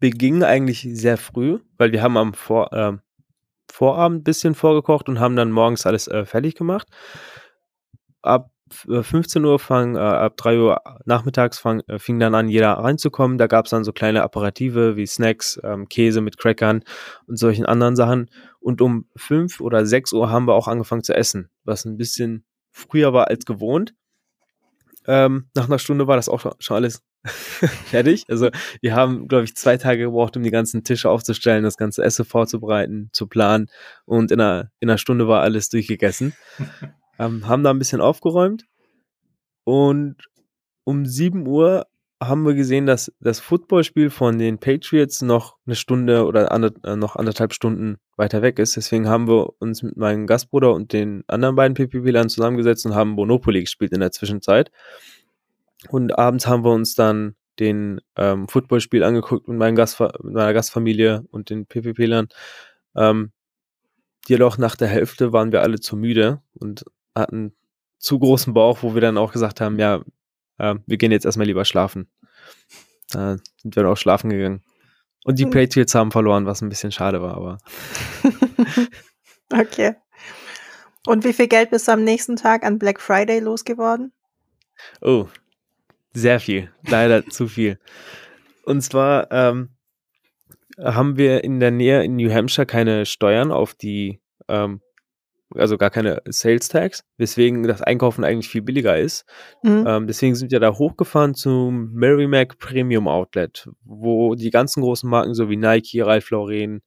beging 0.00 0.42
eigentlich 0.42 0.86
sehr 0.92 1.16
früh, 1.16 1.60
weil 1.78 1.92
wir 1.92 2.02
haben 2.02 2.16
am 2.16 2.34
Vor, 2.34 2.72
äh, 2.72 2.92
Vorabend 3.70 4.20
ein 4.20 4.24
bisschen 4.24 4.54
vorgekocht 4.54 5.08
und 5.08 5.20
haben 5.20 5.36
dann 5.36 5.52
morgens 5.52 5.86
alles 5.86 6.08
äh, 6.08 6.24
fertig 6.24 6.54
gemacht. 6.54 6.88
Ab 8.22 8.50
15 8.70 9.44
äh, 9.44 9.46
Uhr 9.46 9.58
fang, 9.58 9.96
äh, 9.96 10.00
ab 10.00 10.36
3 10.36 10.58
Uhr 10.58 10.80
nachmittags 11.04 11.58
fang, 11.58 11.80
äh, 11.86 11.98
fing 11.98 12.18
dann 12.18 12.34
an, 12.34 12.48
jeder 12.48 12.72
reinzukommen. 12.72 13.38
Da 13.38 13.46
gab 13.46 13.66
es 13.66 13.70
dann 13.70 13.84
so 13.84 13.92
kleine 13.92 14.22
Apparative 14.22 14.96
wie 14.96 15.06
Snacks, 15.06 15.60
ähm, 15.62 15.88
Käse 15.88 16.20
mit 16.20 16.38
Crackern 16.38 16.82
und 17.26 17.38
solchen 17.38 17.66
anderen 17.66 17.96
Sachen. 17.96 18.30
Und 18.60 18.80
um 18.80 19.06
5 19.16 19.60
oder 19.60 19.86
6 19.86 20.12
Uhr 20.12 20.30
haben 20.30 20.46
wir 20.46 20.54
auch 20.54 20.68
angefangen 20.68 21.04
zu 21.04 21.14
essen, 21.14 21.50
was 21.64 21.84
ein 21.84 21.96
bisschen 21.96 22.44
früher 22.70 23.12
war 23.12 23.28
als 23.28 23.44
gewohnt. 23.44 23.94
Ähm, 25.06 25.48
nach 25.54 25.66
einer 25.66 25.78
Stunde 25.78 26.06
war 26.06 26.16
das 26.16 26.28
auch 26.28 26.52
schon 26.58 26.76
alles 26.76 27.02
fertig. 27.24 28.24
Also 28.28 28.50
wir 28.80 28.94
haben, 28.94 29.28
glaube 29.28 29.44
ich, 29.44 29.56
zwei 29.56 29.76
Tage 29.76 30.04
gebraucht, 30.04 30.36
um 30.36 30.42
die 30.42 30.50
ganzen 30.50 30.84
Tische 30.84 31.10
aufzustellen, 31.10 31.64
das 31.64 31.76
ganze 31.76 32.02
Essen 32.02 32.24
vorzubereiten, 32.24 33.10
zu 33.12 33.26
planen. 33.26 33.66
Und 34.04 34.30
in 34.30 34.40
einer, 34.40 34.70
in 34.80 34.88
einer 34.88 34.98
Stunde 34.98 35.28
war 35.28 35.42
alles 35.42 35.68
durchgegessen. 35.68 36.34
ähm, 37.18 37.46
haben 37.48 37.64
da 37.64 37.70
ein 37.70 37.78
bisschen 37.78 38.00
aufgeräumt. 38.00 38.64
Und 39.64 40.16
um 40.84 41.04
7 41.04 41.46
Uhr 41.46 41.86
haben 42.22 42.44
wir 42.44 42.54
gesehen, 42.54 42.86
dass 42.86 43.12
das 43.20 43.38
Footballspiel 43.38 44.10
von 44.10 44.38
den 44.38 44.58
Patriots 44.58 45.22
noch 45.22 45.56
eine 45.66 45.76
Stunde 45.76 46.24
oder 46.24 46.50
ander, 46.50 46.72
äh, 46.84 46.96
noch 46.96 47.14
anderthalb 47.14 47.52
Stunden 47.52 47.98
weiter 48.16 48.42
weg 48.42 48.58
ist. 48.58 48.76
Deswegen 48.76 49.08
haben 49.08 49.28
wir 49.28 49.50
uns 49.60 49.82
mit 49.82 49.96
meinem 49.96 50.26
Gastbruder 50.26 50.72
und 50.72 50.92
den 50.92 51.22
anderen 51.28 51.54
beiden 51.54 51.74
PPP-Lern 51.74 52.28
zusammengesetzt 52.28 52.86
und 52.86 52.94
haben 52.94 53.10
Monopoly 53.10 53.60
gespielt 53.60 53.92
in 53.92 54.00
der 54.00 54.10
Zwischenzeit. 54.10 54.72
Und 55.88 56.18
abends 56.18 56.46
haben 56.46 56.64
wir 56.64 56.72
uns 56.72 56.94
dann 56.94 57.36
den 57.58 58.00
ähm, 58.16 58.48
Footballspiel 58.48 59.02
angeguckt 59.02 59.48
mit, 59.48 59.58
meinem 59.58 59.74
Gastfa 59.74 60.12
mit 60.22 60.34
meiner 60.34 60.52
Gastfamilie 60.52 61.24
und 61.30 61.50
den 61.50 61.66
PPP-Lern. 61.66 62.28
Ähm, 62.96 63.32
jedoch 64.26 64.58
nach 64.58 64.76
der 64.76 64.88
Hälfte 64.88 65.32
waren 65.32 65.52
wir 65.52 65.62
alle 65.62 65.80
zu 65.80 65.96
müde 65.96 66.40
und 66.54 66.84
hatten 67.14 67.54
zu 67.98 68.18
großen 68.18 68.54
Bauch, 68.54 68.82
wo 68.82 68.94
wir 68.94 69.00
dann 69.00 69.18
auch 69.18 69.32
gesagt 69.32 69.60
haben, 69.60 69.78
ja, 69.78 70.02
äh, 70.58 70.76
wir 70.86 70.96
gehen 70.98 71.12
jetzt 71.12 71.24
erstmal 71.24 71.46
lieber 71.46 71.64
schlafen. 71.64 72.08
Da 73.10 73.38
sind 73.60 73.74
wir 73.74 73.82
dann 73.82 73.92
auch 73.92 73.96
schlafen 73.96 74.30
gegangen. 74.30 74.62
Und 75.24 75.38
die 75.38 75.44
hm. 75.44 75.50
Patriots 75.50 75.94
haben 75.94 76.12
verloren, 76.12 76.46
was 76.46 76.62
ein 76.62 76.68
bisschen 76.68 76.92
schade 76.92 77.20
war, 77.20 77.34
aber. 77.34 77.58
okay. 79.52 79.96
Und 81.06 81.24
wie 81.24 81.32
viel 81.32 81.48
Geld 81.48 81.70
bist 81.70 81.88
du 81.88 81.92
am 81.92 82.04
nächsten 82.04 82.36
Tag 82.36 82.64
an 82.64 82.78
Black 82.78 83.00
Friday 83.00 83.40
losgeworden? 83.40 84.12
Oh, 85.00 85.26
sehr 86.20 86.40
viel. 86.40 86.70
Leider 86.86 87.26
zu 87.30 87.48
viel. 87.48 87.78
Und 88.64 88.82
zwar 88.82 89.30
ähm, 89.30 89.70
haben 90.78 91.16
wir 91.16 91.44
in 91.44 91.60
der 91.60 91.70
Nähe 91.70 92.04
in 92.04 92.16
New 92.16 92.32
Hampshire 92.32 92.66
keine 92.66 93.06
Steuern 93.06 93.50
auf 93.50 93.74
die 93.74 94.20
ähm, 94.48 94.80
also 95.54 95.78
gar 95.78 95.90
keine 95.90 96.20
Sales 96.26 96.68
Tax, 96.68 97.04
weswegen 97.16 97.62
das 97.62 97.82
Einkaufen 97.82 98.24
eigentlich 98.24 98.48
viel 98.48 98.62
billiger 98.62 98.98
ist. 98.98 99.24
Mhm. 99.62 99.84
Ähm, 99.86 100.06
deswegen 100.06 100.34
sind 100.34 100.50
wir 100.52 100.60
da 100.60 100.74
hochgefahren 100.74 101.34
zum 101.34 101.92
Merrimack 101.92 102.58
Premium 102.58 103.08
Outlet, 103.08 103.68
wo 103.82 104.34
die 104.34 104.50
ganzen 104.50 104.82
großen 104.82 105.08
Marken 105.08 105.34
so 105.34 105.48
wie 105.48 105.56
Nike, 105.56 106.02
Ralph 106.02 106.30
Lauren, 106.30 106.82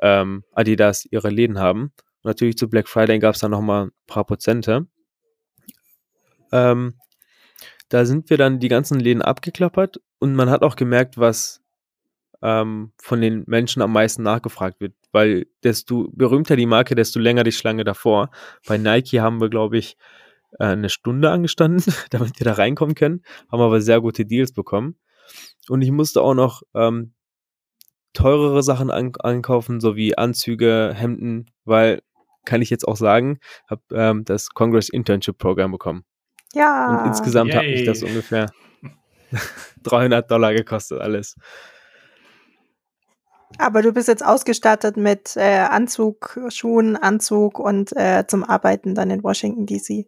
ähm, 0.00 0.44
Adidas 0.52 1.06
ihre 1.10 1.28
Läden 1.28 1.58
haben. 1.58 1.92
Und 2.22 2.24
natürlich 2.24 2.56
zu 2.56 2.68
Black 2.68 2.88
Friday 2.88 3.18
gab 3.18 3.34
es 3.34 3.40
da 3.40 3.48
nochmal 3.48 3.86
ein 3.86 3.92
paar 4.06 4.24
Prozente. 4.24 4.86
Ähm, 6.50 6.94
da 7.88 8.04
sind 8.04 8.30
wir 8.30 8.36
dann 8.36 8.60
die 8.60 8.68
ganzen 8.68 9.00
Läden 9.00 9.22
abgeklappert 9.22 10.00
und 10.18 10.34
man 10.34 10.50
hat 10.50 10.62
auch 10.62 10.76
gemerkt, 10.76 11.18
was 11.18 11.62
ähm, 12.42 12.92
von 12.98 13.20
den 13.20 13.44
Menschen 13.46 13.82
am 13.82 13.92
meisten 13.92 14.22
nachgefragt 14.22 14.80
wird, 14.80 14.94
weil 15.12 15.46
desto 15.64 16.08
berühmter 16.12 16.56
die 16.56 16.66
Marke, 16.66 16.94
desto 16.94 17.18
länger 17.18 17.44
die 17.44 17.52
Schlange 17.52 17.84
davor. 17.84 18.30
Bei 18.66 18.78
Nike 18.78 19.20
haben 19.20 19.40
wir, 19.40 19.48
glaube 19.48 19.78
ich, 19.78 19.96
äh, 20.58 20.66
eine 20.66 20.88
Stunde 20.88 21.30
angestanden, 21.30 21.82
damit 22.10 22.38
wir 22.38 22.44
da 22.44 22.52
reinkommen 22.54 22.94
können, 22.94 23.22
haben 23.50 23.60
aber 23.60 23.80
sehr 23.80 24.00
gute 24.00 24.24
Deals 24.24 24.52
bekommen. 24.52 24.96
Und 25.68 25.82
ich 25.82 25.90
musste 25.90 26.22
auch 26.22 26.34
noch 26.34 26.62
ähm, 26.74 27.12
teurere 28.12 28.62
Sachen 28.62 28.90
an 28.90 29.12
einkaufen, 29.20 29.80
so 29.80 29.96
wie 29.96 30.16
Anzüge, 30.16 30.92
Hemden, 30.94 31.50
weil 31.64 32.02
kann 32.44 32.62
ich 32.62 32.70
jetzt 32.70 32.88
auch 32.88 32.96
sagen, 32.96 33.40
habe 33.68 33.82
ähm, 33.92 34.24
das 34.24 34.48
Congress 34.50 34.88
Internship 34.88 35.36
Program 35.36 35.70
bekommen. 35.70 36.04
Ja. 36.58 37.02
Und 37.02 37.06
insgesamt 37.08 37.54
hat 37.54 37.62
mich 37.62 37.84
das 37.84 38.00
Yay. 38.00 38.10
ungefähr 38.10 38.50
300 39.84 40.28
Dollar 40.28 40.52
gekostet 40.54 41.00
alles. 41.00 41.36
Aber 43.58 43.80
du 43.80 43.92
bist 43.92 44.08
jetzt 44.08 44.24
ausgestattet 44.24 44.96
mit 44.96 45.36
äh, 45.36 45.66
Anzug, 45.70 46.38
Schuhen, 46.48 46.96
Anzug 46.96 47.58
und 47.58 47.96
äh, 47.96 48.24
zum 48.26 48.44
Arbeiten 48.44 48.94
dann 48.94 49.10
in 49.10 49.22
Washington 49.22 49.66
DC. 49.66 50.06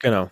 Genau. 0.00 0.30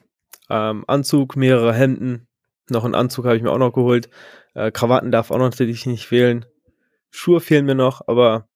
Ähm, 0.49 0.85
Anzug, 0.87 1.37
mehrere 1.37 1.75
Hemden, 1.75 2.29
noch 2.69 2.85
einen 2.85 2.95
Anzug 2.95 3.25
habe 3.25 3.37
ich 3.37 3.43
mir 3.43 3.51
auch 3.51 3.59
noch 3.59 3.73
geholt. 3.73 4.11
Äh, 4.55 4.71
Krawatten 4.71 5.11
darf 5.11 5.31
auch 5.31 5.39
natürlich 5.39 5.87
nicht 5.87 6.07
fehlen. 6.07 6.45
Schuhe 7.11 7.41
fehlen 7.41 7.65
mir 7.65 7.75
noch, 7.75 8.03
aber 8.07 8.49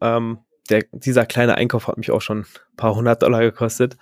ähm, 0.00 0.38
der, 0.70 0.84
dieser 0.92 1.26
kleine 1.26 1.56
Einkauf 1.56 1.88
hat 1.88 1.98
mich 1.98 2.10
auch 2.10 2.22
schon 2.22 2.40
ein 2.40 2.46
paar 2.76 2.94
hundert 2.94 3.22
Dollar 3.22 3.40
gekostet. 3.40 3.96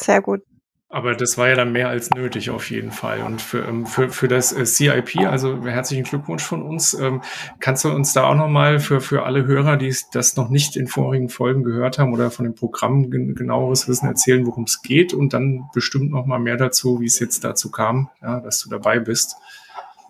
Sehr 0.00 0.22
gut. 0.22 0.42
Aber 0.90 1.14
das 1.14 1.36
war 1.36 1.48
ja 1.48 1.54
dann 1.54 1.72
mehr 1.72 1.90
als 1.90 2.10
nötig 2.10 2.48
auf 2.48 2.70
jeden 2.70 2.92
Fall. 2.92 3.20
Und 3.20 3.42
für, 3.42 3.58
ähm, 3.58 3.84
für, 3.84 4.08
für 4.08 4.26
das 4.26 4.54
äh, 4.54 4.64
CIP, 4.64 5.18
also 5.26 5.66
herzlichen 5.66 6.04
Glückwunsch 6.04 6.42
von 6.42 6.62
uns. 6.62 6.94
Ähm, 6.94 7.20
kannst 7.60 7.84
du 7.84 7.90
uns 7.90 8.14
da 8.14 8.24
auch 8.24 8.34
nochmal 8.34 8.80
für, 8.80 9.02
für 9.02 9.24
alle 9.24 9.44
Hörer, 9.44 9.76
die 9.76 9.94
das 10.12 10.36
noch 10.36 10.48
nicht 10.48 10.76
in 10.76 10.86
vorigen 10.86 11.28
Folgen 11.28 11.62
gehört 11.62 11.98
haben 11.98 12.14
oder 12.14 12.30
von 12.30 12.46
dem 12.46 12.54
Programm 12.54 13.10
gen 13.10 13.34
genaueres 13.34 13.86
Wissen 13.86 14.06
erzählen, 14.06 14.46
worum 14.46 14.64
es 14.64 14.80
geht 14.80 15.12
und 15.12 15.34
dann 15.34 15.68
bestimmt 15.74 16.10
nochmal 16.10 16.38
mehr 16.38 16.56
dazu, 16.56 17.00
wie 17.00 17.06
es 17.06 17.18
jetzt 17.18 17.44
dazu 17.44 17.70
kam, 17.70 18.08
ja, 18.22 18.40
dass 18.40 18.60
du 18.60 18.70
dabei 18.70 18.98
bist. 18.98 19.36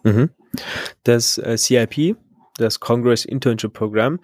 Mhm. 0.04 0.30
Das 1.02 1.38
äh, 1.38 1.56
CIP, 1.58 2.16
das 2.56 2.78
Congress 2.78 3.24
Internship 3.24 3.72
Program, 3.72 4.20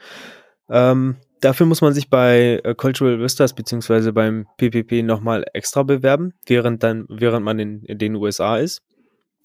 ähm, 0.70 1.16
dafür 1.40 1.66
muss 1.66 1.80
man 1.80 1.92
sich 1.92 2.08
bei 2.08 2.60
äh, 2.64 2.74
Cultural 2.74 3.20
Vistas 3.20 3.54
beziehungsweise 3.54 4.12
beim 4.12 4.46
PPP 4.58 5.02
nochmal 5.02 5.44
extra 5.52 5.82
bewerben, 5.82 6.34
während 6.46 6.82
dann, 6.82 7.06
während 7.08 7.44
man 7.44 7.58
in, 7.58 7.82
in 7.84 7.98
den 7.98 8.16
USA 8.16 8.56
ist. 8.56 8.82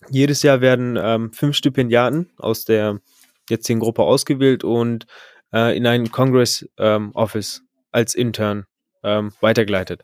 Jedes 0.10 0.44
Jahr 0.44 0.62
werden 0.62 0.98
ähm, 1.02 1.34
fünf 1.34 1.56
Stipendiaten 1.56 2.30
aus 2.38 2.66
der 2.66 3.00
jetzigen 3.50 3.80
Gruppe 3.80 4.04
ausgewählt 4.04 4.64
und 4.64 5.06
äh, 5.54 5.76
in 5.76 5.86
ein 5.88 6.12
Congress 6.12 6.68
ähm, 6.78 7.12
Office 7.14 7.64
als 7.92 8.16
Intern 8.16 8.66
ähm, 9.04 9.34
weitergeleitet. 9.42 10.04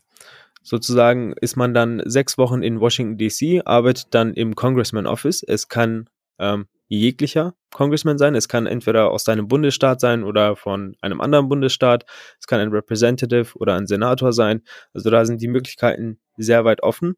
Sozusagen 0.62 1.32
ist 1.40 1.56
man 1.56 1.74
dann 1.74 2.02
sechs 2.04 2.38
Wochen 2.38 2.62
in 2.62 2.80
Washington 2.80 3.18
DC, 3.18 3.62
arbeitet 3.64 4.08
dann 4.10 4.34
im 4.34 4.56
Congressman 4.56 5.06
Office. 5.06 5.44
Es 5.46 5.68
kann 5.68 6.10
ähm, 6.38 6.66
jeglicher 6.88 7.54
Congressman 7.72 8.18
sein. 8.18 8.34
Es 8.34 8.48
kann 8.48 8.66
entweder 8.66 9.10
aus 9.10 9.24
deinem 9.24 9.48
Bundesstaat 9.48 10.00
sein 10.00 10.24
oder 10.24 10.56
von 10.56 10.96
einem 11.00 11.20
anderen 11.20 11.48
Bundesstaat. 11.48 12.04
Es 12.40 12.46
kann 12.46 12.60
ein 12.60 12.70
Representative 12.70 13.58
oder 13.58 13.74
ein 13.74 13.86
Senator 13.86 14.32
sein. 14.32 14.62
Also 14.94 15.10
da 15.10 15.24
sind 15.24 15.42
die 15.42 15.48
Möglichkeiten 15.48 16.20
sehr 16.36 16.64
weit 16.64 16.82
offen. 16.82 17.16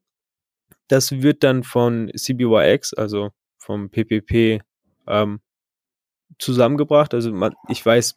Das 0.88 1.12
wird 1.12 1.44
dann 1.44 1.64
von 1.64 2.10
CBYX, 2.16 2.94
also 2.94 3.30
vom 3.58 3.90
PPP, 3.90 4.62
ähm, 5.06 5.40
zusammengebracht. 6.38 7.14
Also 7.14 7.32
man, 7.32 7.54
ich 7.68 7.84
weiß 7.84 8.16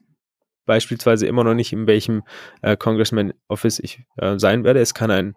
beispielsweise 0.65 1.27
immer 1.27 1.43
noch 1.43 1.53
nicht, 1.53 1.73
in 1.73 1.87
welchem 1.87 2.23
äh, 2.61 2.77
Congressman 2.77 3.33
Office 3.47 3.79
ich 3.79 4.03
äh, 4.17 4.37
sein 4.39 4.63
werde. 4.63 4.79
Es 4.79 4.93
kann 4.93 5.11
ein 5.11 5.35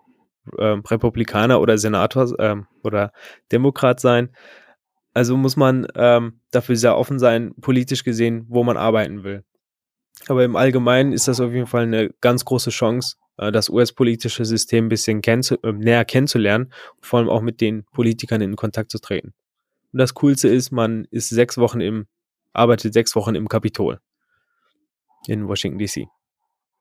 ähm, 0.59 0.81
Republikaner 0.81 1.61
oder 1.61 1.79
Senator 1.79 2.39
ähm, 2.39 2.67
oder 2.83 3.13
Demokrat 3.51 4.01
sein. 4.01 4.35
Also 5.15 5.37
muss 5.37 5.57
man 5.57 5.87
ähm, 5.95 6.41
dafür 6.51 6.77
sehr 6.77 6.97
offen 6.99 7.19
sein, 7.21 7.55
politisch 7.61 8.03
gesehen, 8.03 8.47
wo 8.49 8.65
man 8.65 8.77
arbeiten 8.77 9.23
will. 9.23 9.45
Aber 10.27 10.45
im 10.45 10.57
Allgemeinen 10.57 11.13
ist 11.13 11.29
das 11.29 11.41
auf 11.41 11.53
jeden 11.53 11.69
Fall 11.69 11.85
eine 11.85 12.11
ganz 12.21 12.45
große 12.45 12.71
Chance, 12.71 13.17
äh, 13.37 13.53
das 13.53 13.69
US-politische 13.69 14.45
System 14.45 14.87
ein 14.87 14.89
bisschen 14.89 15.23
kennzu 15.23 15.57
äh, 15.63 15.73
näher 15.73 16.05
kennenzulernen 16.05 16.73
und 16.97 17.07
vor 17.07 17.21
allem 17.21 17.29
auch 17.29 17.43
mit 17.43 17.61
den 17.61 17.85
Politikern 17.93 18.41
in 18.41 18.57
Kontakt 18.57 18.91
zu 18.91 18.99
treten. 18.99 19.35
Und 19.93 19.99
das 19.99 20.15
Coolste 20.15 20.49
ist, 20.49 20.73
man 20.73 21.07
ist 21.11 21.29
sechs 21.29 21.59
Wochen 21.59 21.81
im, 21.81 22.07
arbeitet 22.53 22.93
sechs 22.93 23.15
Wochen 23.15 23.37
im 23.37 23.49
Kapitol 23.49 24.01
in 25.29 25.47
Washington 25.47 25.79
DC. 25.79 26.09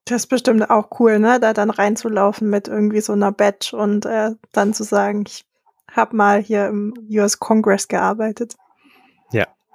Das 0.06 0.24
ist 0.24 0.28
bestimmt 0.28 0.70
auch 0.70 1.00
cool, 1.00 1.20
ne? 1.20 1.40
Da 1.40 1.54
dann 1.54 1.70
reinzulaufen 1.70 2.50
mit 2.50 2.68
irgendwie 2.68 3.00
so 3.00 3.14
einer 3.14 3.32
Badge 3.32 3.76
und 3.78 4.06
äh, 4.06 4.32
dann 4.52 4.74
zu 4.74 4.84
sagen, 4.84 5.24
ich 5.28 5.46
hab 5.96 6.14
mal 6.14 6.42
hier 6.42 6.68
im 6.68 6.94
US 7.10 7.40
Congress 7.40 7.88
gearbeitet. 7.88 8.56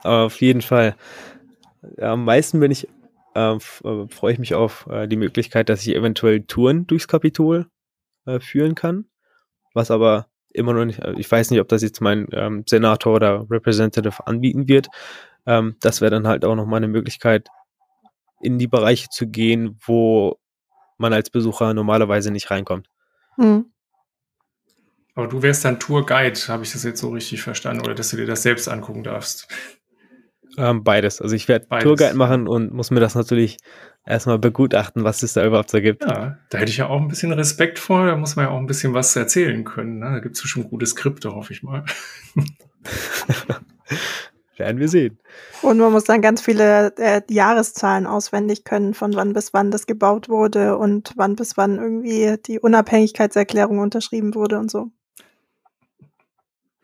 Aber 0.02 0.24
auf 0.24 0.40
jeden 0.40 0.62
Fall. 0.62 0.96
Am 2.00 2.24
meisten 2.24 2.60
bin 2.60 2.70
ich, 2.70 2.88
äh, 3.34 3.54
äh, 3.54 3.58
freue 4.08 4.32
ich 4.32 4.38
mich 4.38 4.54
auf 4.54 4.86
äh, 4.90 5.06
die 5.06 5.16
Möglichkeit, 5.16 5.68
dass 5.68 5.82
ich 5.82 5.94
eventuell 5.94 6.42
Touren 6.42 6.86
durchs 6.86 7.08
Kapitol 7.08 7.66
äh, 8.26 8.40
führen 8.40 8.74
kann. 8.74 9.06
Was 9.74 9.90
aber 9.90 10.26
immer 10.52 10.72
noch 10.72 10.84
nicht, 10.84 11.00
äh, 11.00 11.14
ich 11.16 11.30
weiß 11.30 11.50
nicht, 11.50 11.60
ob 11.60 11.68
das 11.68 11.82
jetzt 11.82 12.00
mein 12.00 12.26
ähm, 12.32 12.64
Senator 12.66 13.14
oder 13.14 13.46
Representative 13.50 14.26
anbieten 14.26 14.68
wird. 14.68 14.88
Ähm, 15.46 15.76
das 15.80 16.00
wäre 16.00 16.10
dann 16.10 16.26
halt 16.26 16.44
auch 16.44 16.56
nochmal 16.56 16.78
eine 16.78 16.88
Möglichkeit, 16.88 17.48
in 18.40 18.58
die 18.58 18.68
Bereiche 18.68 19.08
zu 19.08 19.28
gehen, 19.28 19.78
wo 19.84 20.38
man 20.96 21.12
als 21.12 21.30
Besucher 21.30 21.74
normalerweise 21.74 22.30
nicht 22.30 22.50
reinkommt. 22.50 22.88
Hm. 23.36 23.66
Aber 25.18 25.26
du 25.26 25.42
wärst 25.42 25.64
dann 25.64 25.80
Tourguide, 25.80 26.38
habe 26.46 26.62
ich 26.62 26.70
das 26.70 26.84
jetzt 26.84 27.00
so 27.00 27.08
richtig 27.08 27.42
verstanden, 27.42 27.82
oder 27.82 27.96
dass 27.96 28.10
du 28.10 28.16
dir 28.16 28.24
das 28.24 28.44
selbst 28.44 28.68
angucken 28.68 29.02
darfst. 29.02 29.48
Ähm, 30.56 30.84
beides. 30.84 31.20
Also 31.20 31.34
ich 31.34 31.48
werde 31.48 31.66
Beides. 31.68 31.82
Tourguide 31.82 32.14
machen 32.14 32.46
und 32.46 32.72
muss 32.72 32.92
mir 32.92 33.00
das 33.00 33.16
natürlich 33.16 33.56
erstmal 34.06 34.38
begutachten, 34.38 35.02
was 35.02 35.24
es 35.24 35.32
da 35.32 35.44
überhaupt 35.44 35.70
so 35.70 35.80
gibt. 35.80 36.04
Ja, 36.04 36.38
da 36.50 36.58
hätte 36.58 36.70
ich 36.70 36.76
ja 36.76 36.86
auch 36.86 37.00
ein 37.00 37.08
bisschen 37.08 37.32
Respekt 37.32 37.80
vor, 37.80 38.06
da 38.06 38.14
muss 38.14 38.36
man 38.36 38.44
ja 38.44 38.52
auch 38.52 38.58
ein 38.58 38.68
bisschen 38.68 38.94
was 38.94 39.16
erzählen 39.16 39.64
können. 39.64 39.98
Ne? 39.98 40.08
Da 40.08 40.20
gibt 40.20 40.36
es 40.36 40.42
schon 40.42 40.70
gute 40.70 40.86
Skripte, 40.86 41.34
hoffe 41.34 41.52
ich 41.52 41.64
mal. 41.64 41.84
Werden 44.56 44.78
wir 44.78 44.88
sehen. 44.88 45.18
Und 45.62 45.78
man 45.78 45.90
muss 45.90 46.04
dann 46.04 46.22
ganz 46.22 46.42
viele 46.42 46.96
äh, 46.96 47.22
Jahreszahlen 47.28 48.06
auswendig 48.06 48.62
können, 48.62 48.94
von 48.94 49.16
wann 49.16 49.32
bis 49.32 49.52
wann 49.52 49.72
das 49.72 49.86
gebaut 49.86 50.28
wurde 50.28 50.78
und 50.78 51.12
wann 51.16 51.34
bis 51.34 51.56
wann 51.56 51.78
irgendwie 51.78 52.36
die 52.46 52.60
Unabhängigkeitserklärung 52.60 53.80
unterschrieben 53.80 54.36
wurde 54.36 54.60
und 54.60 54.70
so. 54.70 54.92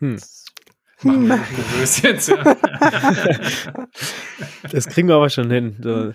Hm. 0.04 0.20
Machen 1.02 1.22
Hm. 1.22 1.28
wir 1.28 1.36
nervös 1.36 2.02
jetzt, 2.02 2.28
ja. 2.28 2.56
Das 4.70 4.86
kriegen 4.86 5.08
wir 5.08 5.16
aber 5.16 5.30
schon 5.30 5.50
hin. 5.50 5.76
So 5.82 5.94
ein 5.94 6.14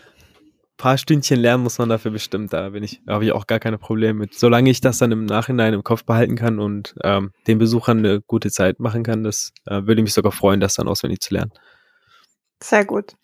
paar 0.77 0.97
Stündchen 0.97 1.39
lernen 1.39 1.63
muss 1.63 1.77
man 1.77 1.89
dafür 1.89 2.11
bestimmt. 2.11 2.53
Da 2.53 2.69
bin 2.69 2.83
ich, 2.83 3.01
habe 3.07 3.25
ich 3.25 3.31
auch 3.31 3.47
gar 3.47 3.59
keine 3.59 3.77
Probleme 3.77 4.19
mit. 4.19 4.33
Solange 4.33 4.69
ich 4.69 4.81
das 4.81 4.97
dann 4.99 5.11
im 5.11 5.25
Nachhinein 5.25 5.73
im 5.73 5.83
Kopf 5.83 6.05
behalten 6.05 6.35
kann 6.35 6.59
und 6.59 6.95
ähm, 7.03 7.31
den 7.47 7.57
Besuchern 7.57 7.99
eine 7.99 8.21
gute 8.21 8.49
Zeit 8.51 8.79
machen 8.79 9.03
kann, 9.03 9.23
das 9.23 9.51
äh, 9.65 9.81
würde 9.85 10.01
mich 10.01 10.13
sogar 10.13 10.31
freuen, 10.31 10.59
das 10.59 10.75
dann 10.75 10.87
auswendig 10.87 11.19
zu 11.19 11.33
lernen. 11.33 11.51
Sehr 12.61 12.85
gut. 12.85 13.15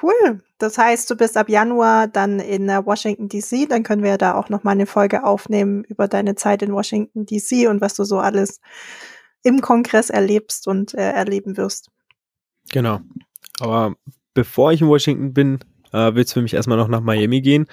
Cool. 0.00 0.42
Das 0.58 0.78
heißt, 0.78 1.10
du 1.10 1.16
bist 1.16 1.36
ab 1.36 1.48
Januar 1.48 2.06
dann 2.06 2.40
in 2.40 2.68
äh, 2.68 2.84
Washington 2.84 3.28
DC. 3.28 3.68
Dann 3.68 3.82
können 3.82 4.02
wir 4.02 4.10
ja 4.10 4.18
da 4.18 4.34
auch 4.34 4.48
noch 4.48 4.62
mal 4.64 4.72
eine 4.72 4.86
Folge 4.86 5.24
aufnehmen 5.24 5.84
über 5.84 6.08
deine 6.08 6.34
Zeit 6.34 6.62
in 6.62 6.72
Washington 6.72 7.26
DC 7.26 7.68
und 7.68 7.80
was 7.80 7.94
du 7.94 8.04
so 8.04 8.18
alles 8.18 8.60
im 9.42 9.60
Kongress 9.60 10.10
erlebst 10.10 10.66
und 10.66 10.94
äh, 10.94 11.12
erleben 11.12 11.56
wirst. 11.56 11.90
Genau. 12.70 13.00
Aber 13.60 13.94
bevor 14.34 14.72
ich 14.72 14.80
in 14.80 14.88
Washington 14.88 15.32
bin, 15.32 15.60
äh, 15.92 16.14
wird 16.14 16.26
es 16.26 16.32
für 16.32 16.42
mich 16.42 16.54
erstmal 16.54 16.78
noch 16.78 16.88
nach 16.88 17.00
Miami 17.00 17.40
gehen, 17.40 17.66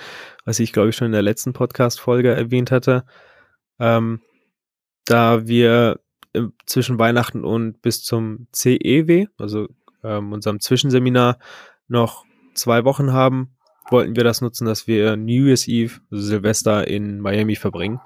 was 0.45 0.59
ich 0.59 0.71
glaube 0.71 0.89
ich 0.89 0.95
schon 0.95 1.07
in 1.07 1.11
der 1.11 1.21
letzten 1.21 1.53
Podcast-Folge 1.53 2.33
erwähnt 2.33 2.71
hatte. 2.71 3.05
Ähm, 3.79 4.21
da 5.05 5.47
wir 5.47 5.99
zwischen 6.65 6.99
Weihnachten 6.99 7.43
und 7.43 7.81
bis 7.81 8.03
zum 8.03 8.47
CEW, 8.51 9.27
also 9.37 9.67
ähm, 10.03 10.33
unserem 10.33 10.59
Zwischenseminar, 10.59 11.39
noch 11.87 12.25
zwei 12.55 12.83
Wochen 12.83 13.13
haben, 13.13 13.55
wollten 13.89 14.15
wir 14.15 14.23
das 14.23 14.41
nutzen, 14.41 14.65
dass 14.65 14.87
wir 14.87 15.15
New 15.15 15.45
Year's 15.45 15.67
Eve, 15.67 15.99
also 16.11 16.23
Silvester, 16.23 16.87
in 16.87 17.19
Miami 17.19 17.55
verbringen. 17.55 17.99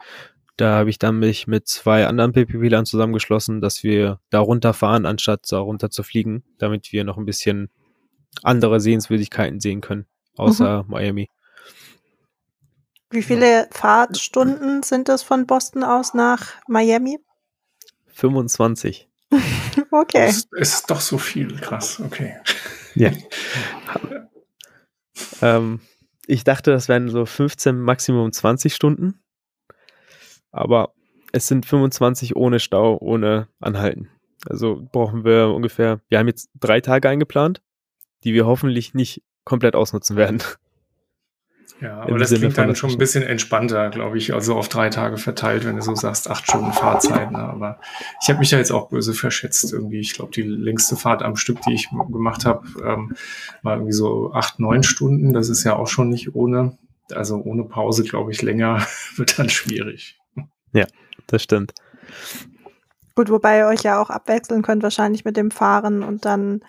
Da 0.59 0.75
habe 0.75 0.89
ich 0.89 0.99
dann 0.99 1.19
mich 1.19 1.47
mit 1.47 1.69
zwei 1.69 2.05
anderen 2.05 2.33
PPP-Lern 2.33 2.85
zusammengeschlossen, 2.85 3.61
dass 3.61 3.81
wir 3.81 4.19
da 4.29 4.39
runterfahren, 4.39 5.05
anstatt 5.05 5.49
da 5.49 5.59
runter 5.59 5.89
zu 5.89 6.03
fliegen, 6.03 6.43
damit 6.57 6.91
wir 6.91 7.05
noch 7.05 7.17
ein 7.17 7.25
bisschen 7.25 7.69
andere 8.43 8.81
Sehenswürdigkeiten 8.81 9.61
sehen 9.61 9.79
können, 9.79 10.05
außer 10.35 10.83
Miami. 10.89 11.29
Wie 13.09 13.23
viele 13.23 13.69
Fahrtstunden 13.71 14.83
sind 14.83 15.07
es 15.07 15.23
von 15.23 15.47
Boston 15.47 15.85
aus 15.85 16.13
nach 16.13 16.55
Miami? 16.67 17.19
25. 18.07 19.07
Okay. 19.91 20.25
Es 20.27 20.45
ist 20.51 20.91
doch 20.91 20.99
so 20.99 21.17
viel, 21.17 21.55
krass, 21.55 22.01
okay. 22.01 22.35
Ähm, 25.41 25.81
ich 26.27 26.43
dachte, 26.43 26.71
das 26.71 26.89
wären 26.89 27.09
so 27.09 27.25
15, 27.25 27.79
Maximum 27.79 28.31
20 28.31 28.73
Stunden. 28.75 29.19
Aber 30.51 30.93
es 31.31 31.47
sind 31.47 31.65
25 31.65 32.35
ohne 32.35 32.59
Stau, 32.59 32.97
ohne 32.99 33.47
Anhalten. 33.59 34.09
Also 34.47 34.88
brauchen 34.91 35.25
wir 35.25 35.49
ungefähr, 35.49 35.99
wir 36.09 36.19
haben 36.19 36.27
jetzt 36.27 36.49
drei 36.59 36.81
Tage 36.81 37.09
eingeplant, 37.09 37.62
die 38.23 38.33
wir 38.33 38.45
hoffentlich 38.45 38.93
nicht 38.93 39.21
komplett 39.43 39.75
ausnutzen 39.75 40.15
werden. 40.15 40.41
Ja, 41.81 42.01
aber 42.01 42.17
das 42.17 42.29
Sinne 42.29 42.41
klingt 42.41 42.57
dann 42.57 42.75
schon 42.75 42.89
ein 42.89 42.97
bisschen 42.97 43.23
entspannter, 43.23 43.89
glaube 43.89 44.17
ich, 44.17 44.33
also 44.33 44.55
auf 44.55 44.67
drei 44.67 44.89
Tage 44.89 45.17
verteilt, 45.17 45.65
wenn 45.65 45.77
du 45.77 45.81
so 45.81 45.95
sagst, 45.95 46.29
acht 46.29 46.43
Stunden 46.43 46.73
Fahrzeit. 46.73 47.31
Ne? 47.31 47.39
Aber 47.39 47.79
ich 48.21 48.29
habe 48.29 48.39
mich 48.39 48.49
da 48.49 48.57
jetzt 48.57 48.71
auch 48.71 48.89
böse 48.89 49.13
verschätzt 49.13 49.71
irgendwie. 49.71 49.99
Ich 49.99 50.13
glaube, 50.13 50.31
die 50.31 50.41
längste 50.41 50.97
Fahrt 50.97 51.23
am 51.23 51.38
Stück, 51.38 51.62
die 51.62 51.73
ich 51.73 51.89
gemacht 51.89 52.45
habe, 52.45 52.67
ähm, 52.83 53.15
war 53.63 53.75
irgendwie 53.75 53.93
so 53.93 54.33
acht, 54.33 54.59
neun 54.59 54.83
Stunden. 54.83 55.31
Das 55.31 55.47
ist 55.47 55.63
ja 55.63 55.75
auch 55.75 55.88
schon 55.88 56.09
nicht 56.09 56.35
ohne. 56.35 56.77
Also 57.13 57.38
ohne 57.38 57.63
Pause, 57.63 58.03
glaube 58.03 58.31
ich, 58.31 58.41
länger 58.41 58.85
wird 59.15 59.39
dann 59.39 59.49
schwierig. 59.49 60.19
Ja, 60.73 60.86
das 61.27 61.43
stimmt. 61.43 61.73
Gut, 63.15 63.29
wobei 63.29 63.60
ihr 63.60 63.67
euch 63.67 63.82
ja 63.84 64.01
auch 64.01 64.10
abwechseln 64.10 64.62
könnt, 64.62 64.84
wahrscheinlich 64.84 65.25
mit 65.25 65.36
dem 65.36 65.51
Fahren 65.51 66.03
und 66.03 66.25
dann 66.25 66.62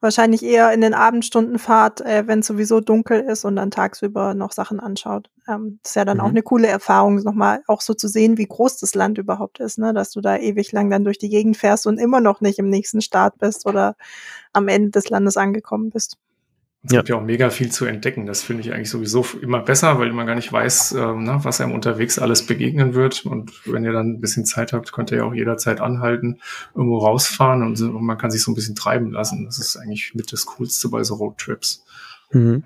wahrscheinlich 0.00 0.44
eher 0.44 0.72
in 0.72 0.80
den 0.80 0.94
Abendstunden 0.94 1.58
fahrt, 1.58 2.00
äh, 2.02 2.26
wenn 2.26 2.40
es 2.40 2.46
sowieso 2.46 2.80
dunkel 2.80 3.20
ist 3.20 3.44
und 3.44 3.56
dann 3.56 3.70
tagsüber 3.70 4.34
noch 4.34 4.52
Sachen 4.52 4.78
anschaut. 4.78 5.28
Ähm, 5.48 5.80
das 5.82 5.92
ist 5.92 5.96
ja 5.96 6.04
dann 6.04 6.18
mhm. 6.18 6.22
auch 6.22 6.28
eine 6.28 6.42
coole 6.42 6.68
Erfahrung, 6.68 7.16
nochmal 7.16 7.62
auch 7.66 7.80
so 7.80 7.94
zu 7.94 8.06
sehen, 8.06 8.38
wie 8.38 8.46
groß 8.46 8.78
das 8.78 8.94
Land 8.94 9.18
überhaupt 9.18 9.58
ist, 9.58 9.78
ne? 9.78 9.92
dass 9.92 10.10
du 10.10 10.20
da 10.20 10.36
ewig 10.36 10.70
lang 10.72 10.90
dann 10.90 11.04
durch 11.04 11.18
die 11.18 11.28
Gegend 11.28 11.56
fährst 11.56 11.86
und 11.86 11.98
immer 11.98 12.20
noch 12.20 12.40
nicht 12.40 12.58
im 12.58 12.68
nächsten 12.68 13.00
Staat 13.00 13.38
bist 13.38 13.66
oder 13.66 13.96
am 14.52 14.68
Ende 14.68 14.90
des 14.90 15.10
Landes 15.10 15.36
angekommen 15.36 15.90
bist. 15.90 16.16
Es 16.88 16.94
ja. 16.94 17.00
gibt 17.00 17.10
ja 17.10 17.16
auch 17.16 17.22
mega 17.22 17.50
viel 17.50 17.70
zu 17.70 17.84
entdecken. 17.84 18.24
Das 18.24 18.42
finde 18.42 18.62
ich 18.62 18.72
eigentlich 18.72 18.88
sowieso 18.88 19.22
immer 19.42 19.60
besser, 19.60 19.98
weil 19.98 20.10
man 20.14 20.26
gar 20.26 20.34
nicht 20.34 20.50
weiß, 20.50 20.92
ähm, 20.92 21.24
ne, 21.24 21.38
was 21.42 21.60
einem 21.60 21.72
unterwegs 21.72 22.18
alles 22.18 22.46
begegnen 22.46 22.94
wird. 22.94 23.26
Und 23.26 23.52
wenn 23.66 23.84
ihr 23.84 23.92
dann 23.92 24.12
ein 24.12 24.20
bisschen 24.22 24.46
Zeit 24.46 24.72
habt, 24.72 24.90
könnt 24.90 25.10
ihr 25.10 25.18
ja 25.18 25.24
auch 25.24 25.34
jederzeit 25.34 25.82
anhalten, 25.82 26.40
irgendwo 26.74 26.96
rausfahren 26.96 27.62
und, 27.62 27.78
und 27.78 28.04
man 28.04 28.16
kann 28.16 28.30
sich 28.30 28.42
so 28.42 28.50
ein 28.50 28.54
bisschen 28.54 28.74
treiben 28.74 29.10
lassen. 29.10 29.44
Das 29.44 29.58
ist 29.58 29.76
eigentlich 29.76 30.14
mit 30.14 30.32
das 30.32 30.46
Coolste 30.46 30.88
bei 30.88 31.04
so 31.04 31.16
Roadtrips. 31.16 31.84
Mhm. 32.32 32.64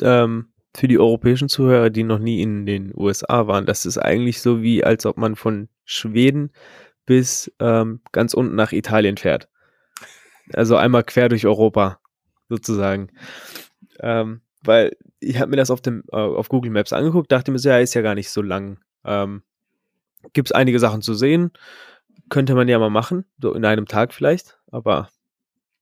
Ähm, 0.00 0.46
für 0.74 0.88
die 0.88 0.98
europäischen 0.98 1.50
Zuhörer, 1.50 1.90
die 1.90 2.04
noch 2.04 2.18
nie 2.18 2.40
in 2.40 2.64
den 2.64 2.92
USA 2.96 3.46
waren, 3.46 3.66
das 3.66 3.84
ist 3.84 3.98
eigentlich 3.98 4.40
so 4.40 4.62
wie, 4.62 4.84
als 4.84 5.04
ob 5.04 5.18
man 5.18 5.36
von 5.36 5.68
Schweden 5.84 6.50
bis 7.04 7.52
ähm, 7.60 8.00
ganz 8.12 8.32
unten 8.32 8.54
nach 8.54 8.72
Italien 8.72 9.18
fährt. 9.18 9.48
Also 10.54 10.76
einmal 10.76 11.04
quer 11.04 11.28
durch 11.28 11.44
Europa 11.44 11.99
sozusagen. 12.50 13.08
Ähm, 14.00 14.42
weil 14.62 14.94
ich 15.20 15.38
habe 15.38 15.50
mir 15.50 15.56
das 15.56 15.70
auf, 15.70 15.80
dem, 15.80 16.02
äh, 16.12 16.16
auf 16.16 16.48
Google 16.48 16.70
Maps 16.70 16.92
angeguckt, 16.92 17.32
dachte 17.32 17.50
mir 17.50 17.58
ja, 17.58 17.78
ist 17.78 17.94
ja 17.94 18.02
gar 18.02 18.14
nicht 18.14 18.30
so 18.30 18.42
lang. 18.42 18.78
Ähm, 19.04 19.42
Gibt 20.34 20.48
es 20.48 20.52
einige 20.52 20.78
Sachen 20.78 21.00
zu 21.00 21.14
sehen, 21.14 21.52
könnte 22.28 22.54
man 22.54 22.68
ja 22.68 22.78
mal 22.78 22.90
machen, 22.90 23.24
so 23.40 23.54
in 23.54 23.64
einem 23.64 23.86
Tag 23.86 24.12
vielleicht, 24.12 24.58
aber 24.70 25.08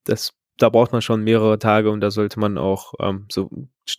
das, 0.04 0.35
da 0.59 0.68
braucht 0.68 0.92
man 0.92 1.02
schon 1.02 1.24
mehrere 1.24 1.59
Tage 1.59 1.90
und 1.90 2.00
da 2.00 2.11
sollte 2.11 2.38
man 2.38 2.57
auch 2.57 2.94
ähm, 3.00 3.26
so 3.31 3.50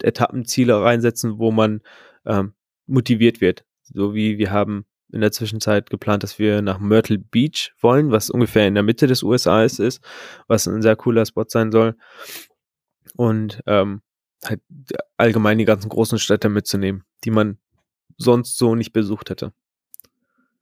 Etappenziele 0.02 0.82
reinsetzen, 0.82 1.40
wo 1.40 1.52
man 1.52 1.82
ähm, 2.26 2.54
motiviert 2.88 3.42
wird. 3.42 3.66
So 3.84 4.14
wie 4.14 4.38
wir 4.38 4.52
haben 4.52 4.86
in 5.12 5.22
der 5.22 5.32
Zwischenzeit 5.32 5.90
geplant, 5.90 6.24
dass 6.24 6.40
wir 6.40 6.62
nach 6.62 6.80
Myrtle 6.80 7.18
Beach 7.18 7.74
wollen, 7.82 8.12
was 8.12 8.30
ungefähr 8.30 8.68
in 8.68 8.76
der 8.76 8.84
Mitte 8.84 9.08
des 9.08 9.24
USA 9.24 9.64
ist, 9.64 10.02
was 10.48 10.68
ein 10.68 10.82
sehr 10.82 10.96
cooler 10.96 11.26
Spot 11.26 11.46
sein 11.48 11.72
soll 11.72 11.96
und 13.16 13.62
ähm, 13.66 14.02
halt 14.46 14.62
allgemein 15.18 15.58
die 15.58 15.66
ganzen 15.66 15.90
großen 15.90 16.20
Städte 16.20 16.50
mitzunehmen, 16.50 17.04
die 17.24 17.32
man 17.32 17.58
sonst 18.18 18.58
so 18.58 18.76
nicht 18.76 18.94
besucht 18.94 19.30
hätte. 19.30 19.54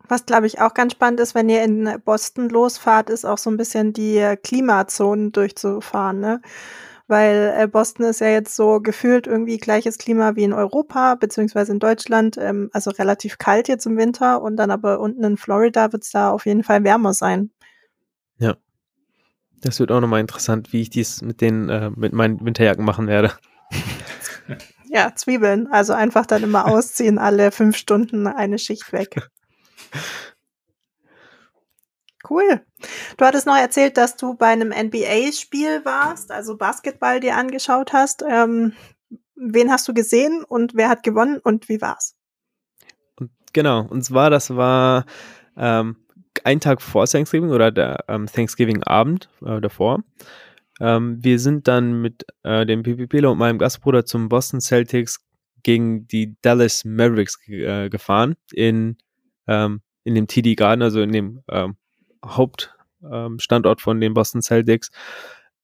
Was, 0.10 0.26
glaube 0.26 0.48
ich, 0.48 0.62
auch 0.62 0.74
ganz 0.74 0.94
spannend 0.94 1.20
ist, 1.20 1.36
wenn 1.36 1.50
ihr 1.50 1.64
in 1.64 2.02
Boston 2.06 2.50
losfahrt, 2.50 3.10
ist 3.10 3.26
auch 3.26 3.38
so 3.38 3.50
ein 3.50 3.58
bisschen 3.58 3.92
die 3.92 4.36
Klimazonen 4.42 5.32
durchzufahren, 5.32 6.20
ne? 6.20 6.42
Weil 7.10 7.54
äh, 7.58 7.68
Boston 7.68 8.06
ist 8.06 8.20
ja 8.20 8.28
jetzt 8.28 8.56
so 8.56 8.82
gefühlt 8.82 9.28
irgendwie 9.28 9.58
gleiches 9.58 9.98
Klima 9.98 10.36
wie 10.36 10.44
in 10.44 10.52
Europa, 10.52 11.16
beziehungsweise 11.16 11.72
in 11.72 11.80
Deutschland, 11.80 12.38
ähm, 12.38 12.70
also 12.74 12.92
relativ 12.92 13.38
kalt 13.38 13.70
jetzt 13.70 13.86
im 13.86 13.98
Winter 13.98 14.42
und 14.42 14.58
dann 14.58 14.72
aber 14.72 15.00
unten 15.00 15.24
in 15.24 15.38
Florida 15.38 15.94
wird 15.94 16.04
es 16.04 16.12
da 16.12 16.32
auf 16.32 16.46
jeden 16.46 16.64
Fall 16.64 16.84
wärmer 16.84 17.14
sein. 17.14 17.52
Das 19.62 19.80
wird 19.80 19.92
auch 19.92 20.02
nochmal 20.02 20.22
interessant, 20.22 20.72
wie 20.72 20.82
ich 20.82 20.90
dies 20.90 21.22
mit 21.22 21.42
den, 21.42 21.70
äh, 21.70 21.90
mit 21.96 22.14
meinen 22.14 22.44
Winterjacken 22.46 22.86
machen 22.86 23.08
werde. 23.08 23.34
Ja, 24.90 25.14
Zwiebeln. 25.14 25.68
Also 25.68 25.92
einfach 25.92 26.26
dann 26.26 26.44
immer 26.44 26.66
ausziehen, 26.66 27.18
alle 27.20 27.52
fünf 27.52 27.76
Stunden 27.76 28.26
eine 28.26 28.58
Schicht 28.58 28.94
weg. 28.94 29.30
Cool. 32.30 32.62
Du 33.18 33.26
hattest 33.26 33.48
noch 33.48 33.56
erzählt, 33.58 33.98
dass 33.98 34.16
du 34.18 34.34
bei 34.34 34.48
einem 34.48 34.70
NBA-Spiel 34.70 35.86
warst, 35.86 36.32
also 36.32 36.58
Basketball 36.58 37.20
dir 37.20 37.36
angeschaut 37.36 37.94
hast. 37.94 38.24
Ähm, 38.28 38.74
wen 39.36 39.72
hast 39.72 39.88
du 39.88 39.94
gesehen 39.94 40.44
und 40.44 40.76
wer 40.76 40.90
hat 40.90 41.04
gewonnen 41.04 41.40
und 41.44 41.70
wie 41.70 41.82
war's? 41.82 42.16
genau, 43.54 43.86
und 43.88 44.04
zwar, 44.04 44.30
das 44.30 44.56
war 44.56 45.06
ähm, 45.56 45.98
einen 46.46 46.60
Tag 46.60 46.82
vor 46.82 47.06
Thanksgiving 47.06 47.50
oder 47.50 47.72
der 47.72 48.06
ähm, 48.08 48.28
Thanksgiving-Abend 48.28 49.30
äh, 49.46 49.62
davor. 49.62 50.04
Ähm, 50.80 51.24
wir 51.24 51.40
sind 51.40 51.68
dann 51.68 52.02
mit 52.02 52.26
äh, 52.44 52.66
dem 52.66 52.84
PPP 52.84 53.26
und 53.26 53.38
meinem 53.38 53.58
Gastbruder 53.58 54.06
zum 54.06 54.30
Boston 54.30 54.62
Celtics 54.62 55.20
gegen 55.64 56.08
die 56.08 56.36
Dallas 56.42 56.86
Mavericks 56.86 57.40
äh, 57.48 57.90
gefahren 57.90 58.36
in, 58.54 58.98
ähm, 59.48 59.82
in 60.04 60.16
dem 60.16 60.28
TD 60.28 60.56
Garden, 60.56 60.82
also 60.82 61.02
in 61.02 61.12
dem 61.12 61.44
ähm, 61.50 61.76
Hauptstandort 62.24 63.80
ähm, 63.80 63.84
von 63.84 64.00
den 64.00 64.14
Boston 64.14 64.42
Celtics. 64.42 64.92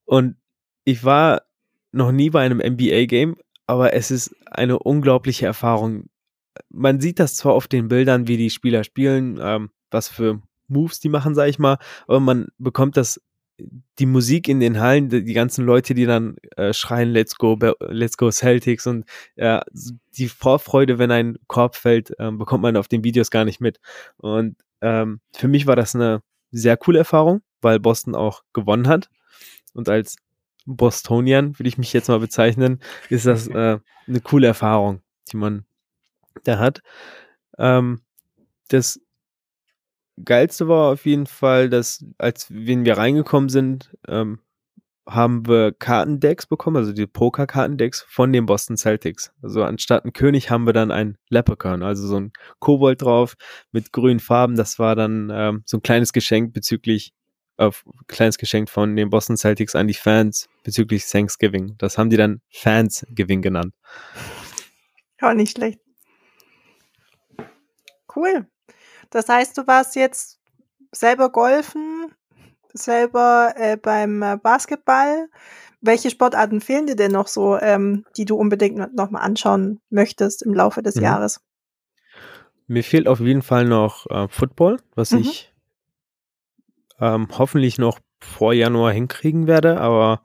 Und 0.05 0.35
ich 0.83 1.03
war 1.03 1.43
noch 1.91 2.11
nie 2.11 2.29
bei 2.29 2.43
einem 2.43 2.57
NBA-Game, 2.57 3.37
aber 3.67 3.93
es 3.93 4.11
ist 4.11 4.35
eine 4.49 4.79
unglaubliche 4.79 5.45
Erfahrung. 5.45 6.09
Man 6.69 6.99
sieht 6.99 7.19
das 7.19 7.35
zwar 7.35 7.53
auf 7.53 7.67
den 7.67 7.87
Bildern, 7.87 8.27
wie 8.27 8.37
die 8.37 8.49
Spieler 8.49 8.83
spielen, 8.83 9.39
ähm, 9.41 9.69
was 9.91 10.09
für 10.09 10.41
Moves 10.73 10.99
die 10.99 11.09
machen, 11.09 11.35
sag 11.35 11.47
ich 11.47 11.59
mal, 11.59 11.77
aber 12.07 12.19
man 12.19 12.47
bekommt 12.57 12.97
das 12.97 13.21
die 13.99 14.05
Musik 14.05 14.47
in 14.47 14.59
den 14.59 14.79
Hallen, 14.79 15.09
die, 15.09 15.23
die 15.23 15.33
ganzen 15.33 15.65
Leute, 15.65 15.93
die 15.93 16.05
dann 16.05 16.37
äh, 16.57 16.73
schreien, 16.73 17.11
let's 17.11 17.35
go, 17.35 17.57
let's 17.79 18.17
go 18.17 18.31
Celtics 18.31 18.87
und 18.87 19.05
äh, 19.35 19.61
die 20.17 20.27
Vorfreude, 20.27 20.97
wenn 20.97 21.11
ein 21.11 21.37
Korb 21.47 21.75
fällt, 21.75 22.11
äh, 22.19 22.31
bekommt 22.31 22.63
man 22.63 22.77
auf 22.77 22.87
den 22.87 23.03
Videos 23.03 23.29
gar 23.29 23.45
nicht 23.45 23.61
mit. 23.61 23.79
Und 24.17 24.57
ähm, 24.81 25.21
für 25.33 25.47
mich 25.47 25.67
war 25.67 25.75
das 25.75 25.95
eine 25.95 26.21
sehr 26.51 26.77
coole 26.77 26.99
Erfahrung, 26.99 27.41
weil 27.61 27.79
Boston 27.79 28.15
auch 28.15 28.43
gewonnen 28.53 28.87
hat. 28.87 29.09
Und 29.73 29.89
als 29.89 30.17
Bostonian, 30.65 31.57
würde 31.59 31.67
ich 31.67 31.77
mich 31.77 31.93
jetzt 31.93 32.07
mal 32.07 32.19
bezeichnen, 32.19 32.79
ist 33.09 33.25
das 33.25 33.47
äh, 33.47 33.79
eine 34.07 34.21
coole 34.23 34.47
Erfahrung, 34.47 35.01
die 35.31 35.37
man 35.37 35.65
da 36.43 36.57
hat. 36.57 36.81
Ähm, 37.57 38.01
das 38.69 38.99
Geilste 40.23 40.67
war 40.67 40.91
auf 40.91 41.05
jeden 41.05 41.25
Fall, 41.25 41.69
dass 41.69 42.05
als 42.17 42.47
wenn 42.49 42.85
wir 42.85 42.97
reingekommen 42.97 43.49
sind, 43.49 43.95
ähm, 44.07 44.39
haben 45.05 45.47
wir 45.47 45.73
Kartendecks 45.73 46.45
bekommen, 46.45 46.77
also 46.77 46.93
die 46.93 47.07
Poker-Kartendecks 47.07 48.05
von 48.07 48.31
den 48.31 48.45
Boston 48.45 48.77
Celtics. 48.77 49.33
Also 49.41 49.63
anstatt 49.63 50.05
ein 50.05 50.13
König 50.13 50.49
haben 50.49 50.65
wir 50.65 50.73
dann 50.73 50.91
ein 50.91 51.17
Leprechaun, 51.29 51.83
also 51.83 52.07
so 52.07 52.19
ein 52.19 52.31
Kobold 52.59 53.01
drauf 53.01 53.35
mit 53.71 53.91
grünen 53.91 54.19
Farben. 54.19 54.55
Das 54.55 54.79
war 54.79 54.95
dann 54.95 55.29
ähm, 55.33 55.63
so 55.65 55.77
ein 55.77 55.83
kleines 55.83 56.13
Geschenk 56.13 56.53
bezüglich, 56.53 57.13
äh, 57.57 57.71
kleines 58.07 58.37
Geschenk 58.37 58.69
von 58.69 58.95
den 58.95 59.09
Boston 59.09 59.35
Celtics 59.35 59.75
an 59.75 59.87
die 59.87 59.93
Fans 59.93 60.47
bezüglich 60.63 61.05
Thanksgiving. 61.05 61.75
Das 61.79 61.97
haben 61.97 62.09
die 62.09 62.17
dann 62.17 62.41
Fansgiving 62.49 63.41
genannt. 63.41 63.73
Auch 65.21 65.33
nicht 65.33 65.57
schlecht. 65.57 65.79
Cool. 68.15 68.47
Das 69.13 69.29
heißt, 69.29 69.55
du 69.59 69.67
warst 69.67 69.95
jetzt 69.95 70.39
selber 70.91 71.29
golfen, 71.29 72.07
selber 72.73 73.53
äh, 73.55 73.77
beim 73.77 74.23
äh, 74.23 74.37
Basketball. 74.41 75.29
Welche 75.81 76.09
Sportarten 76.09 76.61
fehlen 76.61 76.87
dir 76.87 76.95
denn 76.95 77.11
noch 77.11 77.27
so, 77.27 77.59
ähm, 77.59 78.05
die 78.17 78.25
du 78.25 78.35
unbedingt 78.35 78.95
noch 78.95 79.11
mal 79.11 79.19
anschauen 79.19 79.81
möchtest 79.91 80.41
im 80.41 80.55
Laufe 80.55 80.81
des 80.81 80.95
mhm. 80.95 81.03
Jahres? 81.03 81.41
Mir 82.65 82.83
fehlt 82.83 83.07
auf 83.07 83.19
jeden 83.19 83.43
Fall 83.43 83.65
noch 83.65 84.09
äh, 84.09 84.27
Football, 84.29 84.79
was 84.95 85.11
mhm. 85.11 85.19
ich 85.19 85.53
ähm, 86.99 87.27
hoffentlich 87.37 87.77
noch 87.77 87.99
vor 88.19 88.53
Januar 88.53 88.93
hinkriegen 88.93 89.45
werde, 89.45 89.79
aber 89.79 90.23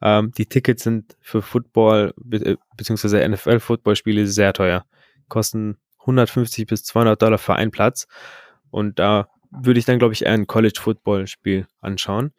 ähm, 0.00 0.32
die 0.32 0.46
Tickets 0.46 0.84
sind 0.84 1.14
für 1.20 1.42
Football 1.42 2.14
be 2.16 2.38
äh, 2.38 2.56
bzw. 2.78 3.28
NFL-Footballspiele 3.28 4.26
sehr 4.26 4.54
teuer. 4.54 4.86
Kosten 5.28 5.76
150 6.00 6.66
bis 6.66 6.84
200 6.84 7.20
Dollar 7.20 7.38
für 7.38 7.54
einen 7.54 7.70
Platz. 7.70 8.06
Und 8.70 8.98
da 8.98 9.28
würde 9.50 9.78
ich 9.78 9.84
dann, 9.84 9.98
glaube 9.98 10.14
ich, 10.14 10.24
eher 10.24 10.32
ein 10.32 10.46
College-Football-Spiel 10.46 11.66
anschauen. 11.80 12.32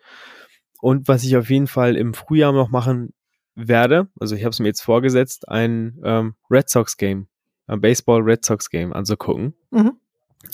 Und 0.82 1.08
was 1.08 1.24
ich 1.24 1.38
auf 1.38 1.50
jeden 1.50 1.68
Fall 1.68 1.96
im 1.96 2.14
Frühjahr 2.14 2.54
noch 2.54 2.70
machen 2.70 3.14
werde, 3.56 4.08
also 4.20 4.36
ich 4.36 4.44
habe 4.44 4.52
es 4.52 4.60
mir 4.60 4.68
jetzt 4.68 4.82
vorgesetzt, 4.82 5.48
ein 5.50 6.00
ähm, 6.04 6.36
Red 6.50 6.70
Sox-Game, 6.70 7.28
ein 7.68 7.82
Baseball-Red 7.82 8.44
Sox-Game 8.44 8.94
anzugucken 8.94 9.54
mhm. 9.70 10.00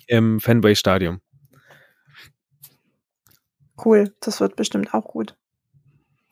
im 0.08 0.40
Fenway-Stadium. 0.40 1.22
Cool, 3.84 4.14
das 4.20 4.42
wird 4.42 4.56
bestimmt 4.56 4.94
auch 4.94 5.06
gut. 5.06 5.38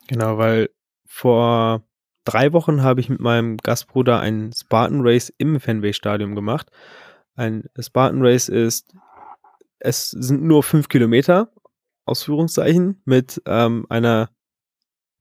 Genau, 0.07 0.38
weil 0.38 0.69
vor 1.05 1.83
drei 2.25 2.51
Wochen 2.53 2.83
habe 2.83 2.99
ich 2.99 3.09
mit 3.09 3.21
meinem 3.21 3.57
Gastbruder 3.57 4.19
ein 4.19 4.51
Spartan 4.53 5.01
Race 5.01 5.33
im 5.38 5.59
Fenway 5.59 5.93
Stadium 5.93 6.35
gemacht. 6.35 6.69
Ein 7.35 7.69
Spartan 7.79 8.21
Race 8.21 8.49
ist, 8.49 8.93
es 9.79 10.09
sind 10.09 10.43
nur 10.43 10.63
fünf 10.63 10.89
Kilometer, 10.89 11.51
Ausführungszeichen, 12.05 13.01
mit 13.05 13.41
ähm, 13.45 13.85
einer, 13.89 14.29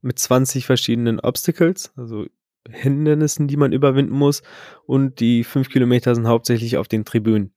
mit 0.01 0.19
20 0.19 0.67
verschiedenen 0.67 1.21
Obstacles, 1.21 1.93
also 1.97 2.27
Hindernissen, 2.69 3.47
die 3.47 3.57
man 3.57 3.73
überwinden 3.73 4.15
muss. 4.15 4.43
Und 4.87 5.21
die 5.21 5.45
fünf 5.45 5.69
Kilometer 5.69 6.15
sind 6.15 6.27
hauptsächlich 6.27 6.79
auf 6.79 6.89
den 6.89 7.05
Tribünen. 7.05 7.55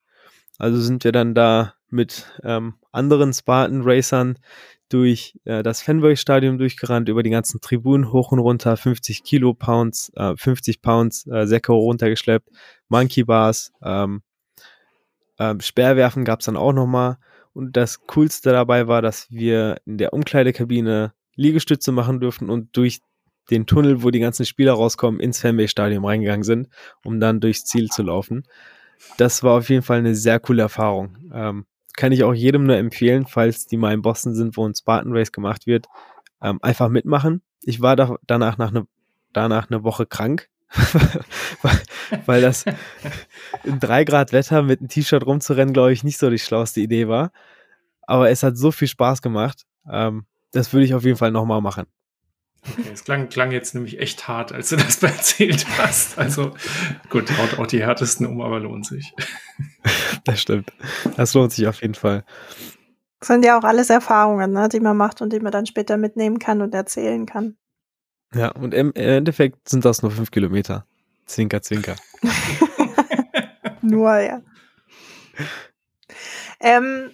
Also 0.58 0.80
sind 0.80 1.04
wir 1.04 1.12
dann 1.12 1.34
da 1.34 1.76
mit 1.90 2.26
ähm, 2.44 2.76
anderen 2.92 3.32
Spartan-Racern 3.32 4.38
durch 4.90 5.38
äh, 5.46 5.64
das 5.64 5.82
Fenway-Stadion 5.82 6.58
durchgerannt, 6.58 7.10
über 7.10 7.24
die 7.24 7.30
ganzen 7.30 7.62
Tribünen 7.62 8.12
hoch 8.12 8.32
und 8.32 8.40
runter, 8.40 8.78
50 8.78 9.24
Kilo 9.24 9.54
Pounds, 9.54 10.12
äh, 10.16 10.36
50 10.36 10.82
Pounds 10.82 11.28
äh, 11.28 11.46
Säcke 11.46 11.74
runtergeschleppt, 11.74 12.50
Monkey 12.90 13.24
Bars, 13.24 13.72
ähm, 13.84 14.22
äh, 15.38 15.56
Speerwerfen 15.60 16.26
gab 16.26 16.40
es 16.40 16.46
dann 16.46 16.58
auch 16.58 16.74
nochmal. 16.74 17.18
Und 17.54 17.76
das 17.76 18.06
Coolste 18.06 18.52
dabei 18.52 18.88
war, 18.88 19.02
dass 19.02 19.32
wir 19.32 19.78
in 19.86 19.98
der 19.98 20.14
Umkleidekabine 20.14 21.14
Liegestütze 21.36 21.92
machen 21.92 22.20
durften 22.20 22.50
und 22.50 22.76
durch 22.76 23.00
den 23.50 23.66
Tunnel, 23.66 24.04
wo 24.04 24.12
die 24.12 24.20
ganzen 24.20 24.46
Spieler 24.46 24.74
rauskommen, 24.74 25.20
ins 25.20 25.40
Fenway-Stadion 25.40 26.04
reingegangen 26.06 26.44
sind, 26.44 26.68
um 27.04 27.20
dann 27.20 27.40
durchs 27.40 27.66
Ziel 27.66 27.90
zu 27.90 28.04
laufen. 28.04 28.44
Das 29.18 29.44
war 29.44 29.58
auf 29.58 29.70
jeden 29.70 29.84
Fall 29.84 30.00
eine 30.00 30.16
sehr 30.16 30.40
coole 30.40 30.64
Erfahrung. 30.64 31.18
Ähm, 31.34 31.66
kann 31.98 32.14
ich 32.14 32.24
auch 32.24 32.34
jedem 32.34 32.64
nur 32.64 32.78
empfehlen, 32.78 33.26
falls 33.26 33.66
die 33.66 33.76
mal 33.76 33.94
in 33.94 34.02
Boston 34.02 34.34
sind, 34.34 34.56
wo 34.56 34.66
ein 34.66 34.76
Spartan 34.76 35.12
Race 35.12 35.34
gemacht 35.34 35.68
wird, 35.68 35.88
ähm, 36.42 36.60
einfach 36.62 36.88
mitmachen. 36.88 37.42
Ich 37.64 37.82
war 37.82 37.98
da, 37.98 38.16
danach 38.26 38.58
nach 38.58 38.72
ne, 38.72 38.88
danach 39.34 39.70
eine 39.70 39.84
Woche 39.84 40.06
krank, 40.06 40.48
weil, 42.26 42.42
das 42.42 42.66
in 43.64 43.80
drei 43.80 44.04
Grad 44.04 44.32
Wetter 44.32 44.62
mit 44.62 44.80
einem 44.80 44.90
T-Shirt 44.90 45.26
rumzurennen, 45.26 45.74
glaube 45.74 45.92
ich, 45.92 46.04
nicht 46.04 46.18
so 46.18 46.30
die 46.30 46.40
schlauste 46.40 46.82
Idee 46.82 47.08
war. 47.08 47.32
Aber 48.04 48.30
es 48.30 48.44
hat 48.44 48.58
so 48.58 48.72
viel 48.72 48.88
Spaß 48.88 49.22
gemacht. 49.22 49.64
Ähm, 49.90 50.26
das 50.52 50.72
würde 50.72 50.86
ich 50.86 50.94
auf 50.94 51.04
jeden 51.04 51.18
Fall 51.18 51.32
nochmal 51.32 51.62
machen. 51.62 51.86
Okay, 52.72 52.90
es 52.94 53.04
klang, 53.04 53.30
klang 53.30 53.52
jetzt 53.52 53.74
nämlich 53.74 54.00
echt 54.00 54.28
hart, 54.28 54.52
als 54.52 54.70
du 54.70 54.76
das 54.76 55.02
erzählt 55.04 55.66
hast. 55.78 56.18
Also 56.18 56.54
gut, 57.10 57.30
haut 57.38 57.60
auch 57.60 57.68
die 57.68 57.82
härtesten 57.82 58.26
um, 58.26 58.42
aber 58.42 58.60
lohnt 58.60 58.86
sich. 58.86 59.14
Das 60.24 60.42
stimmt. 60.42 60.72
Das 61.16 61.34
lohnt 61.34 61.52
sich 61.52 61.68
auf 61.68 61.82
jeden 61.82 61.96
Fall. 61.96 62.24
Das 63.20 63.28
sind 63.28 63.46
ja 63.46 63.58
auch 63.58 63.64
alles 63.64 63.90
Erfahrungen, 63.90 64.52
ne, 64.52 64.70
die 64.70 64.80
man 64.80 64.98
macht 64.98 65.22
und 65.22 65.34
die 65.34 65.40
man 65.40 65.52
dann 65.52 65.66
später 65.66 65.98
mitnehmen 65.98 66.40
kann 66.40 66.62
und 66.62 66.76
erzählen 66.76 67.26
kann. 67.26 67.58
Ja, 68.34 68.52
und 68.52 68.74
im 68.74 68.94
Endeffekt 68.94 69.70
sind 69.70 69.86
das 69.86 70.02
nur 70.02 70.12
fünf 70.12 70.32
Kilometer. 70.32 70.86
Zwinker, 71.26 71.62
zwinker. 71.62 71.96
nur, 73.82 74.18
ja. 74.18 74.42
Ähm, 76.60 77.12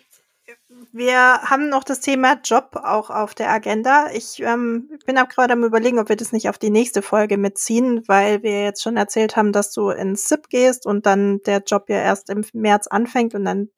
wir 0.96 1.42
haben 1.42 1.70
noch 1.70 1.84
das 1.84 2.02
Thema 2.02 2.40
Job 2.44 2.80
auch 2.84 3.10
auf 3.10 3.34
der 3.34 3.50
Agenda. 3.50 4.12
Ich 4.14 4.40
ähm, 4.42 4.92
bin 5.08 5.18
auch 5.18 5.28
gerade 5.28 5.54
am 5.54 5.64
überlegen, 5.64 5.98
ob 5.98 6.08
wir 6.08 6.16
das 6.16 6.32
nicht 6.32 6.50
auf 6.50 6.60
die 6.60 6.70
nächste 6.70 7.02
Folge 7.02 7.38
mitziehen, 7.38 8.04
weil 8.08 8.44
wir 8.44 8.64
jetzt 8.64 8.84
schon 8.84 8.96
erzählt 8.96 9.36
haben, 9.36 9.52
dass 9.52 9.72
du 9.74 9.90
ins 9.90 10.30
SIP 10.30 10.50
gehst 10.50 10.86
und 10.86 11.08
dann 11.08 11.42
der 11.48 11.64
Job 11.66 11.90
ja 11.90 11.98
erst 11.98 12.30
im 12.30 12.46
März 12.54 12.86
anfängt 12.86 13.34
und 13.34 13.44
dann 13.44 13.70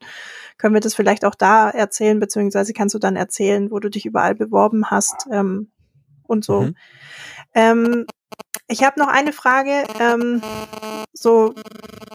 können 0.58 0.74
wir 0.74 0.82
das 0.82 0.94
vielleicht 0.94 1.24
auch 1.24 1.36
da 1.36 1.70
erzählen, 1.70 2.20
beziehungsweise 2.20 2.74
kannst 2.74 2.94
du 2.96 3.00
dann 3.00 3.16
erzählen, 3.16 3.72
wo 3.72 3.80
du 3.80 3.90
dich 3.90 4.06
überall 4.06 4.36
beworben 4.36 4.92
hast 4.92 5.26
ähm, 5.32 5.72
und 6.28 6.44
so. 6.44 6.64
Mhm. 6.64 6.76
Ähm, 7.54 8.06
ich 8.68 8.84
habe 8.84 9.00
noch 9.00 9.08
eine 9.08 9.34
Frage, 9.34 9.84
ähm, 10.00 10.42
so 11.14 11.54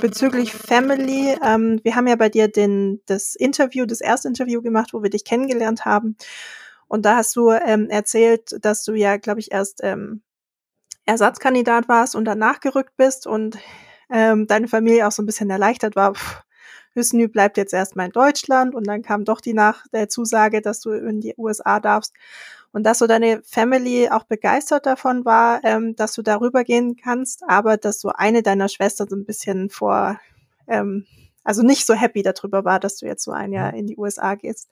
bezüglich 0.01 0.53
Family. 0.53 1.37
Ähm, 1.45 1.81
wir 1.85 1.95
haben 1.95 2.07
ja 2.07 2.17
bei 2.17 2.29
dir 2.29 2.49
den, 2.49 3.01
das 3.07 3.35
Interview, 3.35 3.87
das 3.87 4.01
erste 4.01 4.29
Interview 4.29 4.63
gemacht, 4.63 4.93
wo 4.93 5.03
wir 5.03 5.11
dich 5.11 5.25
kennengelernt 5.25 5.85
haben. 5.85 6.17
Und 6.89 7.05
da 7.07 7.17
hast 7.17 7.37
du 7.37 7.51
ähm, 7.51 7.89
erzählt, 7.89 8.57
dass 8.65 8.85
du 8.85 8.95
ja, 8.95 9.17
glaube 9.17 9.41
ich, 9.41 9.53
erst 9.53 9.81
ähm, 9.83 10.23
Ersatzkandidat 11.07 11.89
warst 11.89 12.17
und 12.17 12.25
danach 12.25 12.61
gerückt 12.61 12.97
bist 12.97 13.27
und 13.27 13.59
ähm, 14.11 14.47
deine 14.47 14.69
Familie 14.69 15.07
auch 15.07 15.13
so 15.13 15.23
ein 15.23 15.27
bisschen 15.27 15.51
erleichtert 15.51 15.95
war. 15.95 16.15
Pff, 16.15 16.43
Hüsnü 16.95 17.29
bleibt 17.29 17.57
jetzt 17.57 17.73
erstmal 17.73 18.07
in 18.07 18.13
Deutschland 18.13 18.75
und 18.75 18.87
dann 18.87 19.03
kam 19.03 19.25
doch 19.25 19.41
die 19.41 19.55
nach 19.55 19.87
der 19.93 20.09
Zusage, 20.09 20.61
dass 20.61 20.81
du 20.81 20.91
in 20.91 21.21
die 21.21 21.35
USA 21.37 21.79
darfst. 21.79 22.13
Und 22.73 22.85
dass 22.85 22.99
so 22.99 23.07
deine 23.07 23.43
Family 23.43 24.09
auch 24.11 24.25
begeistert 24.25 24.87
davon 24.87 25.25
war, 25.25 25.61
ähm, 25.65 25.97
dass 25.97 26.13
du 26.15 26.23
darüber 26.23 26.63
gehen 26.65 26.97
kannst, 26.97 27.43
aber 27.47 27.77
dass 27.77 28.01
so 28.01 28.11
eine 28.11 28.43
deiner 28.43 28.69
Schwestern 28.69 29.09
so 29.09 29.17
ein 29.17 29.25
bisschen 29.25 29.71
vor, 29.71 30.21
ähm, 30.69 31.07
also 31.43 31.63
nicht 31.63 31.87
so 31.87 31.95
happy 31.95 32.23
darüber 32.23 32.65
war, 32.65 32.79
dass 32.79 32.99
du 32.99 33.07
jetzt 33.07 33.25
so 33.25 33.33
ein 33.33 33.53
Jahr 33.53 33.75
in 33.75 33.87
die 33.87 33.97
USA 33.97 34.35
gehst. 34.37 34.69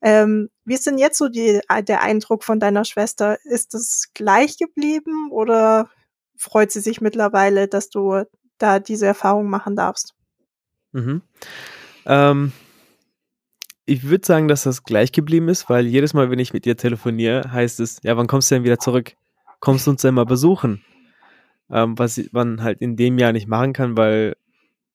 Ähm, 0.00 0.50
wie 0.64 0.74
ist 0.74 0.86
denn 0.86 0.98
jetzt 0.98 1.18
so 1.18 1.28
die, 1.28 1.60
der 1.82 2.02
Eindruck 2.02 2.42
von 2.42 2.58
deiner 2.58 2.84
Schwester? 2.84 3.38
Ist 3.44 3.74
es 3.74 4.10
gleich 4.14 4.58
geblieben 4.58 5.30
oder 5.30 5.90
freut 6.36 6.72
sie 6.72 6.80
sich 6.80 7.00
mittlerweile, 7.00 7.68
dass 7.68 7.88
du 7.88 8.24
da 8.58 8.80
diese 8.80 9.06
Erfahrung 9.06 9.48
machen 9.48 9.76
darfst? 9.76 10.14
Mhm. 10.92 11.22
Ähm, 12.06 12.52
ich 13.84 14.04
würde 14.04 14.26
sagen, 14.26 14.48
dass 14.48 14.62
das 14.62 14.84
gleich 14.84 15.12
geblieben 15.12 15.48
ist, 15.48 15.68
weil 15.68 15.86
jedes 15.86 16.14
Mal, 16.14 16.30
wenn 16.30 16.38
ich 16.38 16.52
mit 16.52 16.66
ihr 16.66 16.76
telefoniere, 16.76 17.52
heißt 17.52 17.80
es, 17.80 18.00
ja, 18.02 18.16
wann 18.16 18.26
kommst 18.26 18.50
du 18.50 18.54
denn 18.54 18.64
wieder 18.64 18.78
zurück? 18.78 19.14
Kommst 19.60 19.86
du 19.86 19.92
uns 19.92 20.02
denn 20.02 20.14
mal 20.14 20.26
besuchen? 20.26 20.84
Ähm, 21.70 21.98
was 21.98 22.20
man 22.32 22.62
halt 22.62 22.80
in 22.80 22.96
dem 22.96 23.18
Jahr 23.18 23.32
nicht 23.32 23.48
machen 23.48 23.72
kann, 23.72 23.96
weil 23.96 24.36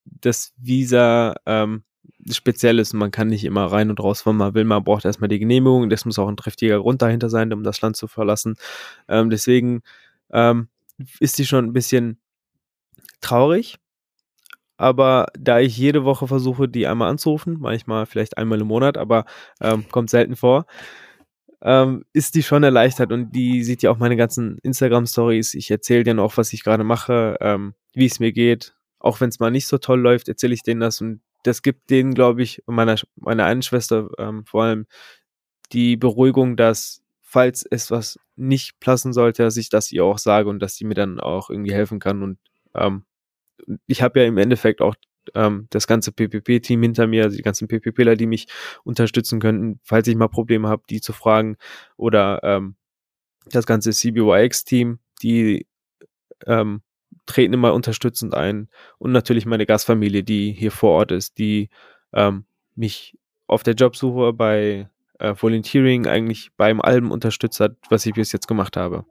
das 0.05 0.53
Visa 0.57 1.35
ähm, 1.45 1.83
speziell 2.31 2.79
ist 2.79 2.93
und 2.93 2.99
man 2.99 3.11
kann 3.11 3.27
nicht 3.27 3.45
immer 3.45 3.65
rein 3.65 3.89
und 3.89 3.99
raus, 3.99 4.25
wenn 4.25 4.35
man 4.35 4.53
will. 4.53 4.63
Man 4.63 4.83
braucht 4.83 5.05
erstmal 5.05 5.27
die 5.27 5.39
Genehmigung. 5.39 5.89
Das 5.89 6.05
muss 6.05 6.19
auch 6.19 6.27
ein 6.27 6.37
triftiger 6.37 6.79
Grund 6.79 7.01
dahinter 7.01 7.29
sein, 7.29 7.53
um 7.53 7.63
das 7.63 7.81
Land 7.81 7.97
zu 7.97 8.07
verlassen. 8.07 8.55
Ähm, 9.07 9.29
deswegen 9.29 9.81
ähm, 10.31 10.69
ist 11.19 11.35
sie 11.35 11.45
schon 11.45 11.65
ein 11.65 11.73
bisschen 11.73 12.19
traurig, 13.21 13.77
aber 14.77 15.27
da 15.37 15.59
ich 15.59 15.77
jede 15.77 16.05
Woche 16.05 16.27
versuche, 16.27 16.69
die 16.69 16.87
einmal 16.87 17.09
anzurufen, 17.09 17.57
manchmal 17.59 18.05
vielleicht 18.05 18.37
einmal 18.37 18.61
im 18.61 18.67
Monat, 18.67 18.97
aber 18.97 19.25
ähm, 19.61 19.85
kommt 19.89 20.09
selten 20.09 20.35
vor, 20.35 20.65
ähm, 21.61 22.05
ist 22.13 22.35
die 22.35 22.43
schon 22.43 22.63
erleichtert 22.63 23.11
und 23.11 23.31
die 23.31 23.63
sieht 23.63 23.81
ja 23.81 23.91
auch 23.91 23.97
meine 23.97 24.15
ganzen 24.15 24.59
Instagram-Stories. 24.59 25.55
Ich 25.55 25.71
erzähle 25.71 26.03
denen 26.03 26.19
auch, 26.19 26.37
was 26.37 26.53
ich 26.53 26.63
gerade 26.63 26.83
mache, 26.83 27.37
ähm, 27.41 27.73
wie 27.93 28.05
es 28.05 28.19
mir 28.19 28.31
geht. 28.31 28.75
Auch 28.99 29.21
wenn 29.21 29.29
es 29.29 29.39
mal 29.39 29.51
nicht 29.51 29.67
so 29.67 29.77
toll 29.77 29.99
läuft, 29.99 30.27
erzähle 30.27 30.53
ich 30.53 30.63
denen 30.63 30.81
das 30.81 31.01
und 31.01 31.21
das 31.43 31.61
gibt 31.61 31.89
denen, 31.89 32.13
glaube 32.13 32.43
ich, 32.43 32.61
meiner, 32.67 32.95
meiner 33.15 33.45
einen 33.45 33.61
Schwester 33.61 34.09
ähm, 34.19 34.45
vor 34.45 34.63
allem 34.63 34.85
die 35.71 35.97
Beruhigung, 35.97 36.57
dass 36.57 37.01
falls 37.21 37.65
es 37.69 37.91
was 37.91 38.19
nicht 38.35 38.79
passen 38.79 39.13
sollte, 39.13 39.43
dass 39.43 39.57
ich 39.57 39.69
das 39.69 39.91
ihr 39.91 40.05
auch 40.05 40.17
sage 40.17 40.49
und 40.49 40.59
dass 40.59 40.75
sie 40.75 40.85
mir 40.85 40.93
dann 40.93 41.19
auch 41.19 41.49
irgendwie 41.49 41.73
helfen 41.73 41.99
kann 41.99 42.23
und 42.23 42.37
ähm, 42.75 43.03
ich 43.87 44.01
habe 44.01 44.19
ja 44.19 44.25
im 44.25 44.37
Endeffekt 44.37 44.81
auch 44.81 44.95
ähm, 45.35 45.67
das 45.69 45.87
ganze 45.87 46.11
PPP-Team 46.11 46.81
hinter 46.81 47.07
mir, 47.07 47.23
also 47.23 47.37
die 47.37 47.43
ganzen 47.43 47.67
PPPler, 47.67 48.15
die 48.15 48.27
mich 48.27 48.47
unterstützen 48.83 49.39
könnten, 49.39 49.79
falls 49.83 50.07
ich 50.07 50.15
mal 50.15 50.27
Probleme 50.27 50.67
habe, 50.69 50.83
die 50.89 51.01
zu 51.01 51.13
fragen. 51.13 51.57
Oder 51.97 52.39
ähm, 52.43 52.75
das 53.49 53.65
ganze 53.65 53.91
CBYX-Team, 53.91 54.99
die 55.21 55.67
ähm, 56.45 56.81
treten 57.25 57.53
immer 57.53 57.73
unterstützend 57.73 58.33
ein. 58.33 58.69
Und 58.97 59.11
natürlich 59.11 59.45
meine 59.45 59.65
Gastfamilie, 59.65 60.23
die 60.23 60.51
hier 60.53 60.71
vor 60.71 60.91
Ort 60.91 61.11
ist, 61.11 61.37
die 61.37 61.69
ähm, 62.13 62.45
mich 62.75 63.17
auf 63.47 63.63
der 63.63 63.73
Jobsuche 63.73 64.33
bei 64.33 64.89
äh, 65.19 65.33
Volunteering 65.37 66.05
eigentlich 66.07 66.51
beim 66.57 66.81
Alben 66.81 67.11
unterstützt 67.11 67.59
hat, 67.59 67.75
was 67.89 68.05
ich 68.05 68.13
bis 68.13 68.31
jetzt 68.31 68.47
gemacht 68.47 68.77
habe. 68.77 69.05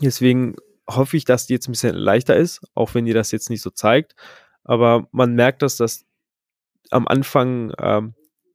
Deswegen 0.00 0.56
hoffe 0.88 1.16
ich, 1.16 1.24
dass 1.24 1.46
die 1.46 1.54
jetzt 1.54 1.68
ein 1.68 1.72
bisschen 1.72 1.94
leichter 1.94 2.36
ist, 2.36 2.60
auch 2.74 2.94
wenn 2.94 3.06
ihr 3.06 3.14
das 3.14 3.30
jetzt 3.30 3.50
nicht 3.50 3.62
so 3.62 3.70
zeigt. 3.70 4.14
Aber 4.64 5.06
man 5.12 5.34
merkt, 5.34 5.62
dass 5.62 5.76
das 5.76 6.04
am 6.90 7.08
Anfang 7.08 7.72
ähm, 7.78 8.14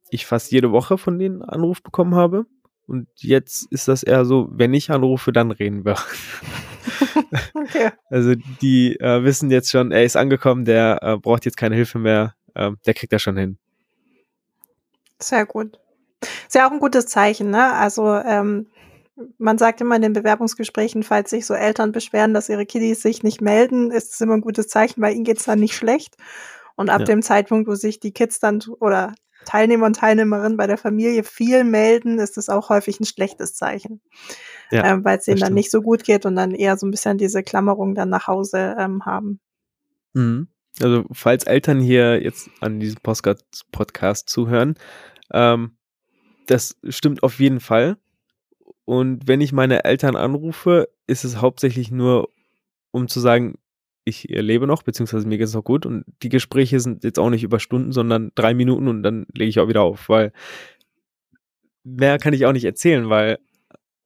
ich 0.09 0.25
fast 0.25 0.51
jede 0.51 0.71
Woche 0.71 0.97
von 0.97 1.19
denen 1.19 1.41
Anruf 1.41 1.83
bekommen 1.83 2.15
habe. 2.15 2.45
Und 2.87 3.07
jetzt 3.17 3.71
ist 3.71 3.87
das 3.87 4.01
eher 4.01 4.25
so, 4.25 4.47
wenn 4.51 4.73
ich 4.73 4.89
anrufe, 4.89 5.31
dann 5.31 5.51
reden 5.51 5.85
wir. 5.85 5.95
okay. 7.53 7.91
Also 8.09 8.33
die 8.61 8.99
äh, 8.99 9.23
wissen 9.23 9.51
jetzt 9.51 9.69
schon, 9.69 9.91
er 9.91 10.03
ist 10.03 10.17
angekommen, 10.17 10.65
der 10.65 10.99
äh, 11.03 11.17
braucht 11.17 11.45
jetzt 11.45 11.57
keine 11.57 11.75
Hilfe 11.75 11.99
mehr, 11.99 12.33
äh, 12.55 12.71
der 12.85 12.93
kriegt 12.95 13.13
das 13.13 13.21
schon 13.21 13.37
hin. 13.37 13.59
Sehr 15.19 15.45
gut. 15.45 15.79
Ist 16.21 16.55
ja 16.55 16.67
auch 16.67 16.71
ein 16.71 16.79
gutes 16.79 17.05
Zeichen, 17.05 17.51
ne? 17.51 17.73
Also 17.73 18.15
ähm, 18.15 18.67
man 19.37 19.57
sagt 19.57 19.81
immer 19.81 19.95
in 19.95 20.01
den 20.01 20.13
Bewerbungsgesprächen, 20.13 21.03
falls 21.03 21.29
sich 21.29 21.45
so 21.45 21.53
Eltern 21.53 21.91
beschweren, 21.91 22.33
dass 22.33 22.49
ihre 22.49 22.65
Kiddies 22.65 23.01
sich 23.01 23.23
nicht 23.23 23.41
melden, 23.41 23.91
ist 23.91 24.13
es 24.13 24.21
immer 24.21 24.35
ein 24.35 24.41
gutes 24.41 24.67
Zeichen, 24.67 25.01
weil 25.01 25.15
ihnen 25.15 25.23
geht's 25.23 25.45
dann 25.45 25.59
nicht 25.59 25.75
schlecht. 25.75 26.15
Und 26.75 26.89
ab 26.89 27.01
ja. 27.01 27.05
dem 27.05 27.21
Zeitpunkt, 27.21 27.67
wo 27.67 27.75
sich 27.75 27.99
die 27.99 28.13
Kids 28.13 28.39
dann 28.39 28.61
oder 28.79 29.13
Teilnehmer 29.45 29.85
und 29.85 29.95
Teilnehmerinnen 29.95 30.57
bei 30.57 30.67
der 30.67 30.77
Familie 30.77 31.23
viel 31.23 31.63
melden, 31.63 32.19
ist 32.19 32.37
es 32.37 32.49
auch 32.49 32.69
häufig 32.69 32.99
ein 32.99 33.05
schlechtes 33.05 33.53
Zeichen. 33.53 34.01
Ja, 34.71 34.85
ähm, 34.85 35.03
Weil 35.03 35.17
es 35.17 35.25
denen 35.25 35.39
dann 35.39 35.53
nicht 35.53 35.71
so 35.71 35.81
gut 35.81 36.03
geht 36.03 36.25
und 36.25 36.35
dann 36.35 36.51
eher 36.51 36.77
so 36.77 36.85
ein 36.85 36.91
bisschen 36.91 37.17
diese 37.17 37.43
Klammerung 37.43 37.95
dann 37.95 38.09
nach 38.09 38.27
Hause 38.27 38.75
ähm, 38.77 39.05
haben. 39.05 39.39
Mhm. 40.13 40.47
Also, 40.81 41.05
falls 41.11 41.45
Eltern 41.45 41.79
hier 41.79 42.21
jetzt 42.21 42.49
an 42.61 42.79
diesem 42.79 43.01
Podcast, 43.01 43.65
Podcast 43.71 44.29
zuhören, 44.29 44.75
ähm, 45.33 45.77
das 46.45 46.77
stimmt 46.87 47.23
auf 47.23 47.39
jeden 47.39 47.59
Fall. 47.59 47.97
Und 48.89 49.27
wenn 49.27 49.39
ich 49.39 49.53
meine 49.53 49.83
Eltern 49.83 50.15
anrufe, 50.15 50.89
ist 51.05 51.23
es 51.23 51.39
hauptsächlich 51.39 51.91
nur, 51.91 52.29
um 52.89 53.07
zu 53.07 53.19
sagen, 53.19 53.53
ich 54.03 54.23
lebe 54.23 54.65
noch, 54.65 54.81
beziehungsweise 54.81 55.27
mir 55.27 55.37
geht 55.37 55.45
es 55.45 55.53
noch 55.53 55.63
gut. 55.63 55.85
Und 55.85 56.05
die 56.23 56.29
Gespräche 56.29 56.79
sind 56.79 57.03
jetzt 57.03 57.19
auch 57.19 57.29
nicht 57.29 57.43
über 57.43 57.59
Stunden, 57.59 57.91
sondern 57.91 58.31
drei 58.33 58.55
Minuten 58.55 58.87
und 58.87 59.03
dann 59.03 59.27
lege 59.31 59.47
ich 59.47 59.59
auch 59.59 59.67
wieder 59.67 59.83
auf, 59.83 60.09
weil 60.09 60.33
mehr 61.83 62.17
kann 62.17 62.33
ich 62.33 62.47
auch 62.47 62.51
nicht 62.51 62.65
erzählen, 62.65 63.11
weil 63.11 63.37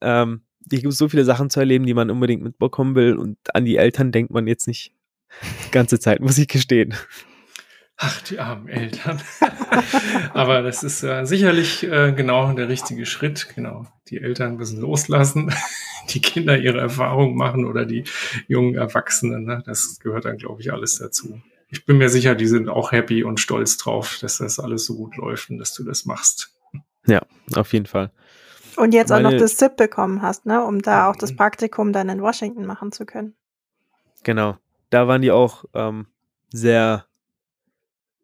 ähm, 0.02 0.42
hier 0.70 0.82
gibt 0.82 0.92
es 0.92 0.98
so 0.98 1.08
viele 1.08 1.24
Sachen 1.24 1.50
zu 1.50 1.62
erleben, 1.62 1.86
die 1.86 1.94
man 1.94 2.12
unbedingt 2.12 2.44
mitbekommen 2.44 2.96
will. 2.96 3.16
Und 3.16 3.38
an 3.56 3.64
die 3.64 3.78
Eltern 3.78 4.12
denkt 4.12 4.34
man 4.34 4.48
jetzt 4.48 4.68
nicht 4.68 4.92
die 5.66 5.72
ganze 5.72 5.98
Zeit, 5.98 6.20
muss 6.20 6.38
ich 6.38 6.50
gestehen. 6.50 6.94
Ach, 7.98 8.22
die 8.24 8.39
armen 8.39 8.68
Eltern. 8.68 9.22
Aber 10.34 10.62
das 10.62 10.84
ist 10.84 11.04
äh, 11.04 11.26
sicherlich 11.26 11.84
äh, 11.84 12.12
genau 12.12 12.52
der 12.54 12.68
richtige 12.68 13.06
Schritt. 13.06 13.50
Genau. 13.56 13.86
Die 14.10 14.20
Eltern 14.20 14.58
müssen 14.58 14.82
loslassen, 14.82 15.54
die 16.10 16.22
Kinder 16.22 16.58
ihre 16.58 16.80
Erfahrungen 16.80 17.36
machen 17.36 17.66
oder 17.66 17.86
die 17.86 18.04
jungen 18.48 18.76
Erwachsenen. 18.76 19.46
Ne? 19.46 19.64
Das 19.66 20.00
gehört 20.00 20.26
dann, 20.26 20.38
glaube 20.38 20.62
ich, 20.62 20.74
alles 20.74 20.98
dazu. 20.98 21.41
Ich 21.70 21.86
bin 21.86 21.98
mir 21.98 22.10
sicher, 22.10 22.36
die 22.36 22.48
sind 22.48 22.70
auch 22.70 22.91
happy 22.91 23.24
und 23.24 23.39
stolz 23.39 23.78
drauf, 23.78 24.18
dass 24.22 24.38
das 24.38 24.60
alles 24.60 24.86
so 24.86 24.96
gut 24.96 25.18
läuft 25.18 25.50
und 25.50 25.58
dass 25.58 25.74
du 25.74 25.84
das 25.84 26.06
machst. 26.06 26.54
Ja, 27.08 27.22
auf 27.56 27.74
jeden 27.74 27.86
Fall. 27.86 28.12
Und 28.76 28.94
jetzt 28.94 29.10
Meine, 29.10 29.28
auch 29.28 29.32
noch 29.32 29.39
das 29.39 29.58
ZIP 29.58 29.78
bekommen 29.78 30.22
hast, 30.22 30.46
ne, 30.46 30.64
um 30.64 30.82
da 30.82 31.10
auch 31.10 31.16
das 31.16 31.32
mhm. 31.32 31.38
Praktikum 31.38 31.94
dann 31.94 32.10
in 32.10 32.22
Washington 32.22 32.66
machen 32.66 32.91
zu 32.91 33.06
können. 33.06 33.36
Genau. 34.24 34.58
Da 34.89 35.08
waren 35.08 35.22
die 35.22 35.32
auch 35.32 35.66
ähm, 35.74 36.08
sehr 36.52 37.06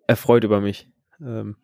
erfreut 0.09 0.43
über 0.43 0.59
mich. 0.59 0.89
Ähm, 1.21 1.55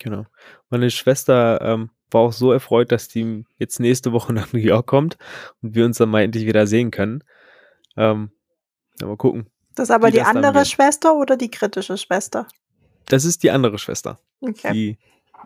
genau. 0.00 0.26
Meine 0.70 0.90
Schwester 0.90 1.60
ähm, 1.60 1.90
war 2.10 2.20
auch 2.22 2.32
so 2.32 2.52
erfreut, 2.52 2.92
dass 2.92 3.08
die 3.08 3.44
jetzt 3.58 3.80
nächste 3.80 4.12
Woche 4.12 4.32
nach 4.32 4.52
New 4.52 4.60
York 4.60 4.86
kommt 4.86 5.18
und 5.60 5.74
wir 5.74 5.84
uns 5.84 5.98
dann 5.98 6.08
mal 6.08 6.22
endlich 6.22 6.46
wieder 6.46 6.66
sehen 6.66 6.90
können. 6.90 7.24
Ähm, 7.96 8.30
mal 9.02 9.16
gucken. 9.16 9.50
Das 9.74 9.90
ist 9.90 9.94
aber 9.94 10.10
die 10.10 10.22
andere 10.22 10.64
Schwester 10.64 11.16
oder 11.16 11.36
die 11.36 11.50
kritische 11.50 11.98
Schwester? 11.98 12.46
Das 13.08 13.24
ist 13.24 13.42
die 13.42 13.50
andere 13.50 13.78
Schwester. 13.78 14.18
Okay. 14.40 14.72
Die, 14.72 14.98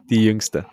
die 0.09 0.25
jüngste. 0.25 0.67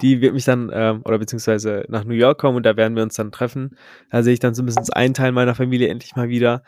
Die 0.00 0.20
wird 0.20 0.32
mich 0.32 0.44
dann, 0.44 0.70
ähm, 0.72 1.02
oder 1.04 1.18
beziehungsweise 1.18 1.84
nach 1.88 2.04
New 2.04 2.14
York 2.14 2.40
kommen 2.40 2.56
und 2.56 2.62
da 2.64 2.76
werden 2.76 2.96
wir 2.96 3.02
uns 3.02 3.16
dann 3.16 3.32
treffen. 3.32 3.76
Da 4.10 4.22
sehe 4.22 4.32
ich 4.32 4.40
dann 4.40 4.54
zumindest 4.54 4.96
einen 4.96 5.12
Teil 5.12 5.32
meiner 5.32 5.54
Familie 5.54 5.88
endlich 5.88 6.16
mal 6.16 6.28
wieder 6.28 6.62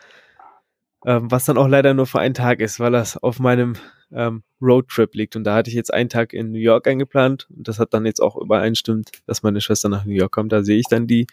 ähm, 1.04 1.30
was 1.30 1.44
dann 1.44 1.58
auch 1.58 1.68
leider 1.68 1.94
nur 1.94 2.06
für 2.06 2.20
einen 2.20 2.34
Tag 2.34 2.60
ist, 2.60 2.80
weil 2.80 2.92
das 2.92 3.16
auf 3.16 3.38
meinem 3.38 3.74
ähm, 4.12 4.42
Roadtrip 4.60 5.14
liegt. 5.14 5.36
Und 5.36 5.44
da 5.44 5.54
hatte 5.54 5.70
ich 5.70 5.76
jetzt 5.76 5.92
einen 5.92 6.08
Tag 6.08 6.32
in 6.32 6.52
New 6.52 6.58
York 6.58 6.86
eingeplant 6.86 7.46
und 7.54 7.68
das 7.68 7.78
hat 7.78 7.92
dann 7.92 8.06
jetzt 8.06 8.20
auch 8.20 8.36
übereinstimmt, 8.36 9.10
dass 9.26 9.42
meine 9.42 9.60
Schwester 9.60 9.88
nach 9.88 10.04
New 10.04 10.14
York 10.14 10.32
kommt. 10.32 10.52
Da 10.52 10.62
sehe 10.62 10.78
ich 10.78 10.86
dann 10.88 11.06
die. 11.06 11.26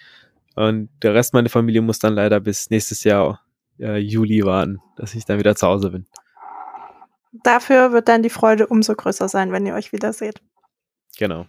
Und 0.56 0.90
der 1.02 1.14
Rest 1.14 1.34
meiner 1.34 1.50
Familie 1.50 1.82
muss 1.82 2.00
dann 2.00 2.14
leider 2.14 2.40
bis 2.40 2.70
nächstes 2.70 3.04
Jahr 3.04 3.42
äh, 3.80 3.98
Juli 3.98 4.44
warten, 4.44 4.82
dass 4.98 5.16
ich 5.16 5.26
dann 5.26 5.40
wieder 5.40 5.56
zu 5.56 5.68
Hause 5.68 5.92
bin. 5.92 6.06
Dafür 7.44 7.94
wird 7.94 8.10
dann 8.10 8.24
die 8.24 8.30
Freude 8.30 8.68
umso 8.68 8.94
größer 8.94 9.30
sein, 9.30 9.54
wenn 9.54 9.66
ihr 9.66 9.74
euch 9.74 9.94
wieder 9.94 10.12
seht. 10.12 10.42
Genau. 11.18 11.46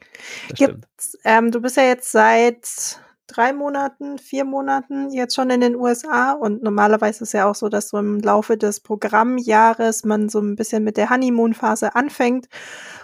Ähm, 1.24 1.50
du 1.50 1.60
bist 1.60 1.76
ja 1.76 1.84
jetzt 1.84 2.12
seit 2.12 3.00
drei 3.32 3.52
Monaten, 3.52 4.18
vier 4.18 4.44
Monaten 4.44 5.10
jetzt 5.10 5.34
schon 5.34 5.50
in 5.50 5.60
den 5.60 5.76
USA 5.76 6.32
und 6.32 6.62
normalerweise 6.62 7.24
ist 7.24 7.32
ja 7.32 7.48
auch 7.48 7.54
so, 7.54 7.68
dass 7.68 7.88
so 7.88 7.98
im 7.98 8.20
Laufe 8.20 8.56
des 8.56 8.80
Programmjahres 8.80 10.04
man 10.04 10.28
so 10.28 10.40
ein 10.40 10.56
bisschen 10.56 10.84
mit 10.84 10.96
der 10.96 11.10
Honeymoon-Phase 11.10 11.94
anfängt 11.94 12.48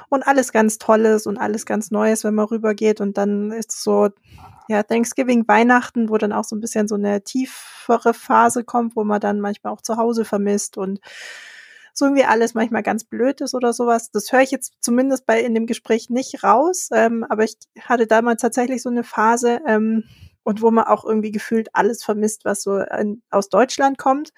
und 0.09 0.27
alles 0.27 0.53
ganz 0.53 0.79
Tolles 0.79 1.27
und 1.27 1.39
alles 1.39 1.67
ganz 1.67 1.91
Neues, 1.91 2.25
wenn 2.25 2.35
man 2.35 2.47
rübergeht. 2.47 3.01
Und 3.01 3.19
dann 3.19 3.53
ist 3.53 3.83
so 3.83 4.09
ja, 4.69 4.83
Thanksgiving, 4.83 5.49
Weihnachten, 5.49 6.11
wo 6.11 6.19
dann 6.19 6.33
auch 6.33 6.45
so 6.45 6.55
ein 6.55 6.61
bisschen 6.61 6.89
so 6.89 6.95
eine 6.95 7.23
tiefere 7.23 8.15
Phase 8.15 8.65
kommt, 8.65 8.97
wo 8.97 9.05
man 9.05 9.21
dann 9.21 9.41
manchmal 9.41 9.73
auch 9.73 9.81
zu 9.81 9.97
Hause 9.97 10.25
vermisst. 10.25 10.77
Und 10.77 11.01
so 11.99 12.07
irgendwie 12.07 12.25
alles 12.25 12.55
manchmal 12.55 12.83
ganz 12.83 13.05
blöd 13.05 13.41
ist 13.41 13.55
oder 13.55 13.73
sowas. 13.73 14.11
Das 14.11 14.33
höre 14.33 14.43
ich 14.43 14.51
jetzt 14.51 14.75
zumindest 14.81 15.27
bei 15.27 15.41
in 15.41 15.55
dem 15.55 15.67
Gespräch 15.67 16.11
nicht 16.11 16.43
raus. 16.45 16.89
Ähm, 16.93 17.25
aber 17.29 17.45
ich 17.45 17.57
hatte 17.81 18.07
damals 18.07 18.41
tatsächlich 18.43 18.83
so 18.83 18.89
eine 18.89 19.05
Phase, 19.05 19.61
ähm, 19.67 20.05
und 20.49 20.63
wo 20.63 20.71
man 20.71 20.87
auch 20.87 21.05
irgendwie 21.05 21.31
gefühlt 21.31 21.69
alles 21.75 22.03
vermisst, 22.03 22.47
was 22.47 22.63
so 22.63 22.79
in, 22.79 23.21
aus 23.29 23.51
Deutschland 23.51 23.99
kommt. 23.99 24.31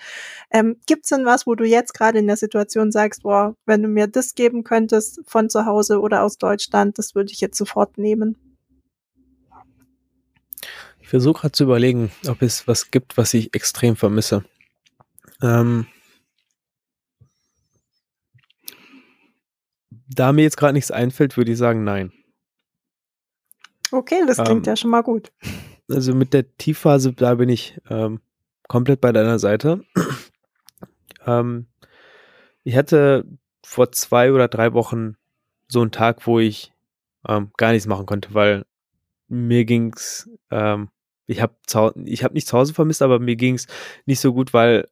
Ähm, 0.50 0.80
Gibt 0.86 1.04
es 1.04 1.10
denn 1.10 1.24
was, 1.24 1.46
wo 1.46 1.54
du 1.54 1.64
jetzt 1.64 1.94
gerade 1.94 2.18
in 2.18 2.26
der 2.26 2.36
Situation 2.36 2.90
sagst, 2.90 3.22
boah, 3.22 3.54
wenn 3.64 3.80
du 3.80 3.88
mir 3.88 4.08
das 4.08 4.34
geben 4.34 4.64
könntest 4.64 5.20
von 5.24 5.48
zu 5.48 5.66
Hause 5.66 6.00
oder 6.00 6.24
aus 6.24 6.36
Deutschland, 6.36 6.98
das 6.98 7.14
würde 7.14 7.32
ich 7.32 7.40
jetzt 7.40 7.56
sofort 7.56 7.96
nehmen? 7.96 8.36
Ich 11.00 11.08
versuche 11.08 11.42
gerade 11.42 11.52
zu 11.52 11.62
überlegen, 11.62 12.10
ob 12.26 12.42
es 12.42 12.66
was 12.66 12.90
gibt, 12.90 13.16
was 13.16 13.32
ich 13.32 13.54
extrem 13.54 13.94
vermisse. 13.94 14.44
Ähm, 15.40 15.86
Da 20.12 20.32
mir 20.32 20.42
jetzt 20.42 20.56
gerade 20.56 20.72
nichts 20.72 20.90
einfällt, 20.90 21.36
würde 21.36 21.52
ich 21.52 21.58
sagen, 21.58 21.84
nein. 21.84 22.12
Okay, 23.92 24.22
das 24.26 24.38
klingt 24.38 24.66
ähm, 24.66 24.72
ja 24.72 24.76
schon 24.76 24.90
mal 24.90 25.02
gut. 25.02 25.32
Also 25.88 26.14
mit 26.14 26.32
der 26.32 26.56
Tiefphase, 26.56 27.12
da 27.12 27.34
bin 27.34 27.48
ich 27.48 27.80
ähm, 27.88 28.20
komplett 28.68 29.00
bei 29.00 29.12
deiner 29.12 29.38
Seite. 29.38 29.84
ähm, 31.26 31.66
ich 32.62 32.76
hatte 32.76 33.24
vor 33.64 33.92
zwei 33.92 34.32
oder 34.32 34.48
drei 34.48 34.72
Wochen 34.72 35.16
so 35.68 35.80
einen 35.80 35.92
Tag, 35.92 36.26
wo 36.26 36.38
ich 36.38 36.72
ähm, 37.26 37.50
gar 37.56 37.72
nichts 37.72 37.86
machen 37.86 38.06
konnte, 38.06 38.34
weil 38.34 38.64
mir 39.28 39.64
ging's, 39.64 40.28
ähm, 40.50 40.88
ich 41.26 41.40
habe 41.40 41.54
ich 42.04 42.24
hab 42.24 42.34
nicht 42.34 42.48
zu 42.48 42.58
Hause 42.58 42.74
vermisst, 42.74 43.02
aber 43.02 43.18
mir 43.20 43.36
ging's 43.36 43.66
nicht 44.06 44.20
so 44.20 44.32
gut, 44.32 44.52
weil 44.52 44.88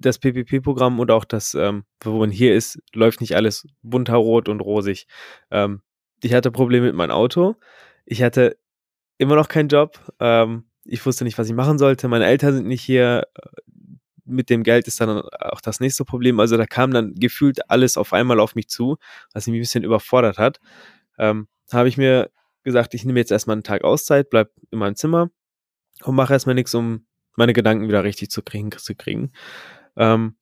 das 0.00 0.18
PPP-Programm 0.18 0.98
und 0.98 1.10
auch 1.10 1.24
das, 1.24 1.54
ähm, 1.54 1.84
wo 2.02 2.18
man 2.18 2.30
hier 2.30 2.54
ist, 2.54 2.80
läuft 2.94 3.20
nicht 3.20 3.36
alles 3.36 3.66
bunterrot 3.82 4.48
und 4.48 4.60
rosig. 4.60 5.06
Ähm, 5.50 5.82
ich 6.22 6.34
hatte 6.34 6.50
Probleme 6.50 6.86
mit 6.86 6.94
meinem 6.94 7.10
Auto. 7.10 7.56
Ich 8.04 8.22
hatte 8.22 8.58
immer 9.18 9.36
noch 9.36 9.48
keinen 9.48 9.68
Job. 9.68 9.98
Ähm, 10.18 10.64
ich 10.84 11.04
wusste 11.04 11.24
nicht, 11.24 11.38
was 11.38 11.48
ich 11.48 11.54
machen 11.54 11.78
sollte. 11.78 12.08
Meine 12.08 12.26
Eltern 12.26 12.54
sind 12.54 12.66
nicht 12.66 12.82
hier. 12.82 13.26
Mit 14.24 14.48
dem 14.48 14.62
Geld 14.62 14.86
ist 14.86 15.00
dann 15.00 15.22
auch 15.40 15.60
das 15.60 15.80
nächste 15.80 16.04
Problem. 16.04 16.38
Also 16.40 16.56
da 16.56 16.64
kam 16.64 16.92
dann 16.92 17.14
gefühlt 17.14 17.68
alles 17.68 17.96
auf 17.96 18.12
einmal 18.12 18.38
auf 18.38 18.54
mich 18.54 18.68
zu, 18.68 18.96
was 19.32 19.46
mich 19.46 19.56
ein 19.56 19.60
bisschen 19.60 19.84
überfordert 19.84 20.38
hat. 20.38 20.60
Ähm, 21.18 21.48
habe 21.72 21.88
ich 21.88 21.96
mir 21.96 22.30
gesagt, 22.62 22.94
ich 22.94 23.04
nehme 23.04 23.18
jetzt 23.18 23.32
erstmal 23.32 23.54
einen 23.54 23.64
Tag 23.64 23.82
Auszeit, 23.82 24.30
bleib 24.30 24.50
in 24.70 24.78
meinem 24.78 24.94
Zimmer 24.94 25.30
und 26.04 26.14
mache 26.14 26.32
erstmal 26.32 26.54
nichts, 26.54 26.74
um 26.74 27.06
meine 27.36 27.52
Gedanken 27.52 27.88
wieder 27.88 28.04
richtig 28.04 28.30
zu 28.30 28.42
kriegen. 28.42 28.70
Zu 28.70 28.94
kriegen. 28.94 29.32
Ähm, 30.00 30.34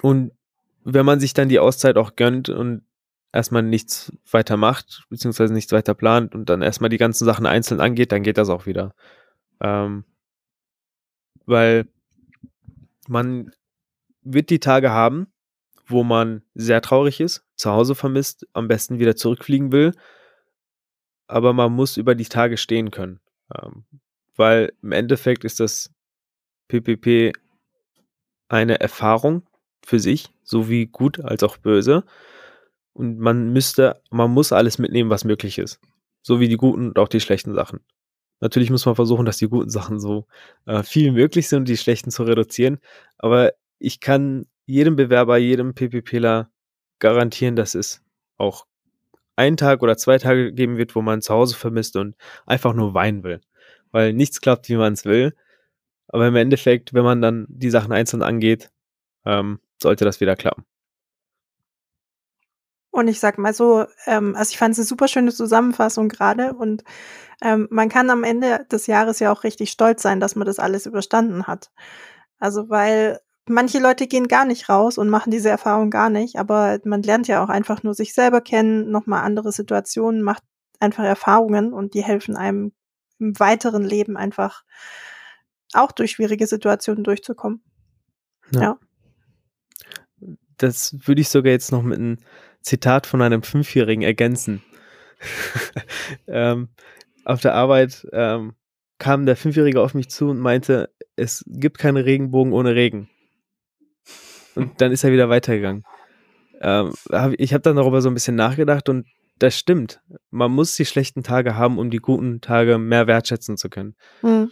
und 0.00 0.30
wenn 0.84 1.04
man 1.04 1.18
sich 1.18 1.34
dann 1.34 1.48
die 1.48 1.58
Auszeit 1.58 1.96
auch 1.98 2.14
gönnt 2.14 2.48
und 2.48 2.82
erstmal 3.32 3.62
nichts 3.62 4.12
weiter 4.30 4.56
macht, 4.56 5.04
beziehungsweise 5.10 5.52
nichts 5.52 5.72
weiter 5.72 5.94
plant 5.94 6.34
und 6.34 6.48
dann 6.48 6.62
erstmal 6.62 6.88
die 6.88 6.98
ganzen 6.98 7.24
Sachen 7.24 7.44
einzeln 7.44 7.80
angeht, 7.80 8.12
dann 8.12 8.22
geht 8.22 8.38
das 8.38 8.48
auch 8.48 8.64
wieder. 8.64 8.94
Ähm, 9.60 10.04
weil 11.46 11.88
man 13.08 13.52
wird 14.22 14.50
die 14.50 14.60
Tage 14.60 14.90
haben, 14.90 15.26
wo 15.86 16.04
man 16.04 16.42
sehr 16.54 16.80
traurig 16.82 17.20
ist, 17.20 17.44
zu 17.56 17.72
Hause 17.72 17.96
vermisst, 17.96 18.46
am 18.52 18.68
besten 18.68 19.00
wieder 19.00 19.16
zurückfliegen 19.16 19.72
will, 19.72 19.92
aber 21.26 21.52
man 21.52 21.72
muss 21.72 21.96
über 21.96 22.14
die 22.14 22.24
Tage 22.24 22.56
stehen 22.56 22.92
können. 22.92 23.20
Ähm, 23.52 23.84
weil 24.36 24.72
im 24.82 24.92
Endeffekt 24.92 25.44
ist 25.44 25.58
das 25.58 25.90
PPP 26.68 27.32
eine 28.48 28.80
Erfahrung 28.80 29.42
für 29.84 30.00
sich, 30.00 30.28
sowie 30.42 30.86
gut 30.86 31.20
als 31.20 31.42
auch 31.42 31.56
böse. 31.56 32.04
Und 32.92 33.18
man 33.18 33.52
müsste, 33.52 34.00
man 34.10 34.30
muss 34.30 34.52
alles 34.52 34.78
mitnehmen, 34.78 35.10
was 35.10 35.24
möglich 35.24 35.58
ist. 35.58 35.80
So 36.22 36.40
wie 36.40 36.48
die 36.48 36.56
guten 36.56 36.88
und 36.88 36.98
auch 36.98 37.08
die 37.08 37.20
schlechten 37.20 37.54
Sachen. 37.54 37.80
Natürlich 38.40 38.70
muss 38.70 38.84
man 38.84 38.94
versuchen, 38.94 39.26
dass 39.26 39.38
die 39.38 39.48
guten 39.48 39.70
Sachen 39.70 39.98
so 39.98 40.26
äh, 40.66 40.82
viel 40.82 41.12
möglich 41.12 41.48
sind, 41.48 41.68
die 41.68 41.76
schlechten 41.76 42.10
zu 42.10 42.24
reduzieren. 42.24 42.78
Aber 43.18 43.52
ich 43.78 44.00
kann 44.00 44.46
jedem 44.66 44.96
Bewerber, 44.96 45.38
jedem 45.38 45.74
PPPler 45.74 46.50
garantieren, 46.98 47.56
dass 47.56 47.74
es 47.74 48.02
auch 48.36 48.66
einen 49.36 49.56
Tag 49.56 49.82
oder 49.82 49.96
zwei 49.96 50.18
Tage 50.18 50.52
geben 50.52 50.76
wird, 50.76 50.94
wo 50.94 51.02
man 51.02 51.22
zu 51.22 51.32
Hause 51.32 51.56
vermisst 51.56 51.96
und 51.96 52.16
einfach 52.46 52.74
nur 52.74 52.94
weinen 52.94 53.22
will. 53.22 53.40
Weil 53.90 54.12
nichts 54.12 54.40
klappt, 54.40 54.68
wie 54.68 54.76
man 54.76 54.94
es 54.94 55.04
will. 55.04 55.34
Aber 56.08 56.26
im 56.28 56.36
Endeffekt, 56.36 56.94
wenn 56.94 57.04
man 57.04 57.20
dann 57.20 57.46
die 57.48 57.70
Sachen 57.70 57.92
einzeln 57.92 58.22
angeht, 58.22 58.70
ähm, 59.24 59.60
sollte 59.80 60.04
das 60.04 60.20
wieder 60.20 60.36
klappen. 60.36 60.64
Und 62.90 63.08
ich 63.08 63.20
sag 63.20 63.36
mal 63.36 63.52
so, 63.52 63.84
ähm, 64.06 64.34
also 64.36 64.52
ich 64.52 64.58
fand 64.58 64.72
es 64.72 64.78
eine 64.78 64.86
super 64.86 65.06
schöne 65.06 65.30
Zusammenfassung 65.30 66.08
gerade 66.08 66.54
und 66.54 66.82
ähm, 67.42 67.68
man 67.70 67.90
kann 67.90 68.08
am 68.08 68.24
Ende 68.24 68.64
des 68.72 68.86
Jahres 68.86 69.18
ja 69.18 69.30
auch 69.32 69.44
richtig 69.44 69.70
stolz 69.70 70.00
sein, 70.00 70.18
dass 70.18 70.34
man 70.34 70.46
das 70.46 70.58
alles 70.58 70.86
überstanden 70.86 71.46
hat. 71.46 71.70
Also 72.38 72.70
weil 72.70 73.20
manche 73.46 73.80
Leute 73.80 74.06
gehen 74.06 74.28
gar 74.28 74.44
nicht 74.46 74.68
raus 74.68 74.98
und 74.98 75.10
machen 75.10 75.30
diese 75.30 75.50
Erfahrung 75.50 75.90
gar 75.90 76.10
nicht, 76.10 76.36
aber 76.38 76.78
man 76.84 77.02
lernt 77.02 77.28
ja 77.28 77.44
auch 77.44 77.48
einfach 77.50 77.82
nur 77.82 77.94
sich 77.94 78.14
selber 78.14 78.40
kennen, 78.40 78.90
nochmal 78.90 79.24
andere 79.24 79.52
Situationen, 79.52 80.22
macht 80.22 80.42
einfach 80.80 81.04
Erfahrungen 81.04 81.72
und 81.72 81.94
die 81.94 82.02
helfen 82.02 82.36
einem 82.36 82.72
im 83.18 83.38
weiteren 83.38 83.84
Leben 83.84 84.16
einfach 84.16 84.62
auch 85.72 85.92
durch 85.92 86.12
schwierige 86.12 86.46
Situationen 86.46 87.04
durchzukommen. 87.04 87.62
Ja. 88.50 88.60
ja. 88.60 88.78
Das 90.58 90.96
würde 91.06 91.20
ich 91.20 91.28
sogar 91.28 91.52
jetzt 91.52 91.72
noch 91.72 91.82
mit 91.82 91.98
einem 91.98 92.18
Zitat 92.62 93.06
von 93.06 93.20
einem 93.22 93.42
Fünfjährigen 93.42 94.02
ergänzen. 94.02 94.62
ähm, 96.26 96.68
auf 97.24 97.40
der 97.40 97.54
Arbeit 97.54 98.06
ähm, 98.12 98.54
kam 98.98 99.26
der 99.26 99.36
Fünfjährige 99.36 99.80
auf 99.80 99.94
mich 99.94 100.08
zu 100.08 100.30
und 100.30 100.38
meinte, 100.38 100.90
es 101.16 101.44
gibt 101.46 101.78
keine 101.78 102.04
Regenbogen 102.04 102.52
ohne 102.52 102.74
Regen. 102.74 103.10
Und 104.54 104.80
dann 104.80 104.92
ist 104.92 105.04
er 105.04 105.12
wieder 105.12 105.28
weitergegangen. 105.28 105.84
Ähm, 106.60 106.92
ich 107.36 107.52
habe 107.52 107.62
dann 107.62 107.76
darüber 107.76 108.00
so 108.00 108.08
ein 108.08 108.14
bisschen 108.14 108.36
nachgedacht 108.36 108.88
und 108.88 109.06
das 109.38 109.58
stimmt. 109.58 110.00
Man 110.30 110.50
muss 110.50 110.76
die 110.76 110.86
schlechten 110.86 111.22
Tage 111.22 111.56
haben, 111.56 111.78
um 111.78 111.90
die 111.90 111.98
guten 111.98 112.40
Tage 112.40 112.78
mehr 112.78 113.06
wertschätzen 113.06 113.58
zu 113.58 113.68
können. 113.68 113.94
Hm. 114.20 114.50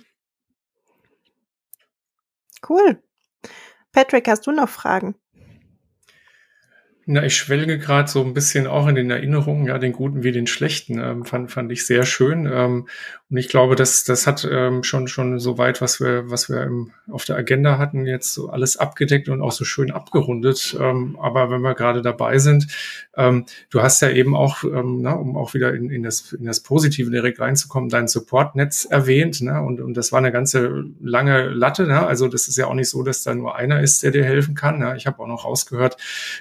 Cool. 2.68 3.02
Patrick, 3.92 4.28
hast 4.28 4.46
du 4.46 4.52
noch 4.52 4.68
Fragen? 4.68 5.16
Na, 7.07 7.22
ich 7.24 7.36
schwelge 7.36 7.78
gerade 7.78 8.11
so 8.11 8.22
ein 8.22 8.32
bisschen 8.32 8.66
auch 8.66 8.86
in 8.86 8.94
den 8.94 9.11
Erinnerungen, 9.11 9.66
ja, 9.66 9.78
den 9.78 9.92
Guten 9.92 10.22
wie 10.22 10.32
den 10.32 10.46
Schlechten, 10.46 10.98
ähm, 10.98 11.24
fand, 11.24 11.50
fand 11.52 11.70
ich 11.70 11.86
sehr 11.86 12.05
schön. 12.05 12.48
Ähm, 12.50 12.86
und 13.30 13.38
ich 13.38 13.48
glaube, 13.48 13.74
das, 13.74 14.05
das 14.05 14.26
hat 14.26 14.46
ähm, 14.50 14.84
schon, 14.84 15.09
schon 15.09 15.38
so 15.38 15.59
weit, 15.59 15.80
was 15.80 15.98
wir, 15.98 16.30
was 16.30 16.48
wir 16.48 16.62
im, 16.62 16.92
auf 17.11 17.24
der 17.24 17.36
Agenda 17.36 17.78
hatten, 17.78 18.07
jetzt 18.07 18.32
so 18.32 18.48
alles 18.48 18.76
abgedeckt 18.76 19.28
und 19.28 19.42
auch 19.42 19.50
so 19.50 19.64
schön 19.64 19.90
abgerundet. 19.90 20.76
Ähm, 20.80 21.18
aber 21.20 21.50
wenn 21.50 21.62
wir 21.62 21.74
gerade 21.74 22.00
dabei 22.00 22.38
sind, 22.38 22.68
ähm, 23.16 23.46
du 23.70 23.82
hast 23.82 24.02
ja 24.02 24.11
eben 24.11 24.36
auch, 24.36 24.62
ähm, 24.62 25.00
na, 25.02 25.14
um 25.14 25.36
auch 25.36 25.52
wieder 25.52 25.74
in, 25.74 25.90
in, 25.90 26.02
das, 26.02 26.32
in 26.32 26.44
das 26.44 26.61
Positive 26.61 27.11
direkt 27.11 27.40
reinzukommen, 27.40 27.88
dein 27.88 28.09
Supportnetz 28.09 28.84
erwähnt, 28.84 29.40
ne? 29.40 29.61
und, 29.62 29.80
und 29.80 29.94
das 29.96 30.12
war 30.12 30.18
eine 30.18 30.30
ganze 30.30 30.84
lange 31.02 31.48
Latte. 31.48 31.86
Ne? 31.86 32.07
Also 32.07 32.28
das 32.28 32.46
ist 32.46 32.57
ja 32.57 32.66
auch 32.66 32.74
nicht 32.74 32.88
so, 32.88 33.02
dass 33.02 33.22
da 33.22 33.34
nur 33.34 33.57
einer 33.57 33.80
ist, 33.80 34.02
der 34.02 34.11
dir 34.11 34.24
helfen 34.24 34.55
kann. 34.55 34.78
Ne? 34.78 34.94
Ich 34.96 35.07
habe 35.07 35.18
auch 35.20 35.26
noch 35.26 35.44
rausgehört, 35.44 35.96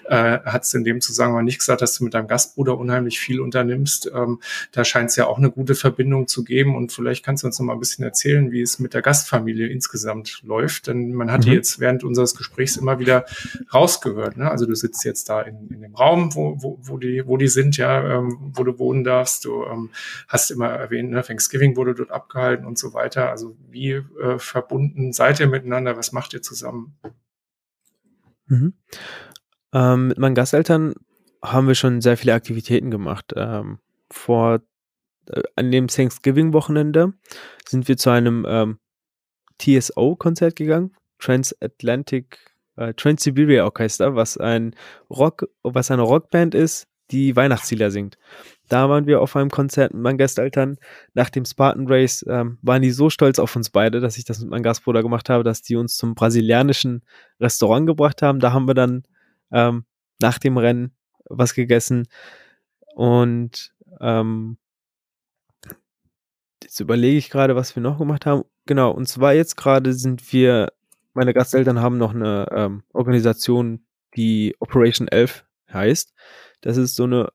äh, 0.06 0.40
hat 0.54 0.64
es 0.64 0.74
in 0.74 0.84
dem 0.84 1.02
Zusammenhang 1.02 1.44
nicht 1.44 1.60
gesagt, 1.60 1.82
dass 1.82 1.98
du 1.98 2.04
mit 2.04 2.14
deinem 2.14 2.28
Gastbruder 2.28 2.78
unheimlich 2.78 3.20
viel 3.20 3.42
unternimmst. 3.42 4.12
Ähm, 4.14 4.40
da 4.72 4.86
scheint 4.86 5.10
es 5.10 5.16
ja 5.16 5.28
auch 5.28 5.38
eine 5.38 5.52
gute 5.52 5.76
Verbindung 5.76 6.28
zu 6.28 6.44
geben 6.44 6.76
und 6.76 6.92
vielleicht 6.92 7.26
kannst 7.26 7.44
du 7.44 7.48
uns 7.48 7.60
noch 7.60 7.66
mal 7.66 7.74
ein 7.74 7.80
bisschen 7.80 8.06
erzählen, 8.06 8.52
wie 8.52 8.62
es 8.62 8.80
mit 8.80 8.94
der 8.94 9.02
Gastfamilie 9.02 9.68
insgesamt 9.68 10.42
läuft. 10.44 10.88
Denn 10.88 11.14
man 11.14 11.32
hat 11.32 11.46
mhm. 11.46 11.54
jetzt 11.54 11.80
während 11.80 12.04
unseres 12.04 12.36
Gesprächs 12.36 12.78
immer 12.78 13.00
wieder 13.00 13.26
rausgehört. 13.74 14.38
Ne? 14.38 14.50
Also 14.50 14.66
du 14.66 14.76
sitzt 14.76 15.04
jetzt 15.06 15.30
da 15.30 15.42
in, 15.42 15.68
in 15.70 15.82
dem 15.82 15.96
Raum, 15.96 16.36
wo, 16.36 16.56
wo, 16.62 16.80
wo, 16.82 16.98
die, 16.98 17.26
wo 17.26 17.38
die 17.38 17.48
sind, 17.48 17.78
ja, 17.78 18.20
ähm, 18.20 18.52
wo 18.54 18.64
du 18.64 18.78
wohnen 18.80 19.04
darfst. 19.04 19.46
Du 19.46 19.64
ähm, 19.66 19.90
hast 20.28 20.52
immer 20.52 20.70
erwähnt, 20.70 21.12
ne? 21.12 21.24
Thanksgiving 21.24 21.76
wurde 21.76 21.96
dort 21.96 22.12
abgehalten 22.12 22.66
und 22.66 22.78
so 22.78 22.94
weiter. 22.94 23.30
Also 23.30 23.56
wie 23.70 23.92
äh, 23.92 24.38
verbunden 24.38 25.14
seid 25.14 25.40
ihr 25.40 25.48
miteinander? 25.48 25.98
Was 25.98 26.12
macht 26.12 26.34
ihr 26.34 26.42
zusammen? 26.42 26.96
Mhm. 28.48 28.74
Ähm, 29.74 30.10
mit 30.10 30.18
meinen 30.20 30.36
Gasteltern 30.36 30.94
haben 31.44 31.68
wir 31.68 31.76
schon 31.76 32.02
sehr 32.02 32.16
viele 32.18 32.34
Aktivitäten 32.34 32.92
gemacht. 32.92 33.34
Ähm, 33.36 33.80
vor 34.10 34.62
äh, 35.30 35.42
an 35.56 35.72
dem 35.72 35.88
Thanksgiving-Wochenende 35.88 37.14
sind 37.68 37.88
wir 37.88 37.98
zu 37.98 38.10
einem 38.10 38.46
ähm, 38.48 38.80
TSO-Konzert 39.60 40.56
gegangen, 40.56 40.96
Transatlantic 41.20 42.40
äh, 42.76 42.94
Trans-Siberia 42.94 43.66
Orchester, 43.66 44.16
was 44.16 44.38
ein 44.38 44.76
Rock, 45.10 45.48
was 45.64 45.92
eine 45.92 46.02
Rockband 46.04 46.56
ist, 46.56 46.88
die 47.12 47.36
Weihnachtslieder 47.36 47.92
singt. 47.92 48.18
Da 48.70 48.90
waren 48.90 49.06
wir 49.06 49.22
auf 49.22 49.36
einem 49.36 49.50
Konzert 49.50 49.94
mit 49.94 50.02
meinen 50.02 50.18
Gasteltern. 50.18 50.78
Nach 51.14 51.30
dem 51.30 51.46
Spartan 51.46 51.88
Race 51.88 52.26
ähm, 52.28 52.58
waren 52.62 52.82
die 52.82 52.92
so 52.92 53.10
stolz 53.10 53.40
auf 53.40 53.56
uns 53.56 53.70
beide, 53.70 54.00
dass 54.00 54.18
ich 54.18 54.26
das 54.26 54.40
mit 54.40 54.50
meinem 54.50 54.64
Gastbruder 54.64 55.04
gemacht 55.04 55.30
habe, 55.30 55.44
dass 55.44 55.62
die 55.62 55.76
uns 55.76 55.96
zum 55.96 56.16
brasilianischen 56.16 57.04
Restaurant 57.40 57.88
gebracht 57.88 58.22
haben. 58.22 58.40
Da 58.40 58.54
haben 58.54 58.68
wir 58.68 58.74
dann 58.74 59.04
ähm, 59.54 59.86
nach 60.20 60.40
dem 60.40 60.58
Rennen 60.58 60.92
was 61.30 61.54
gegessen. 61.54 62.08
Und 62.96 63.74
ähm, 64.02 64.58
jetzt 66.62 66.80
überlege 66.80 67.18
ich 67.18 67.30
gerade, 67.30 67.56
was 67.56 67.76
wir 67.76 67.84
noch 67.84 67.98
gemacht 67.98 68.26
haben. 68.26 68.44
Genau, 68.66 68.92
und 68.92 69.08
zwar 69.08 69.34
jetzt 69.34 69.56
gerade 69.56 69.94
sind 69.94 70.34
wir, 70.34 70.74
meine 71.14 71.34
Gasteltern 71.34 71.80
haben 71.80 71.98
noch 71.98 72.14
eine 72.14 72.48
ähm, 72.52 72.84
Organisation, 72.94 73.86
die 74.16 74.56
Operation 74.60 75.08
11 75.08 75.46
heißt. 75.72 76.14
Das 76.62 76.78
ist 76.78 76.96
so 76.96 77.04
eine 77.04 77.30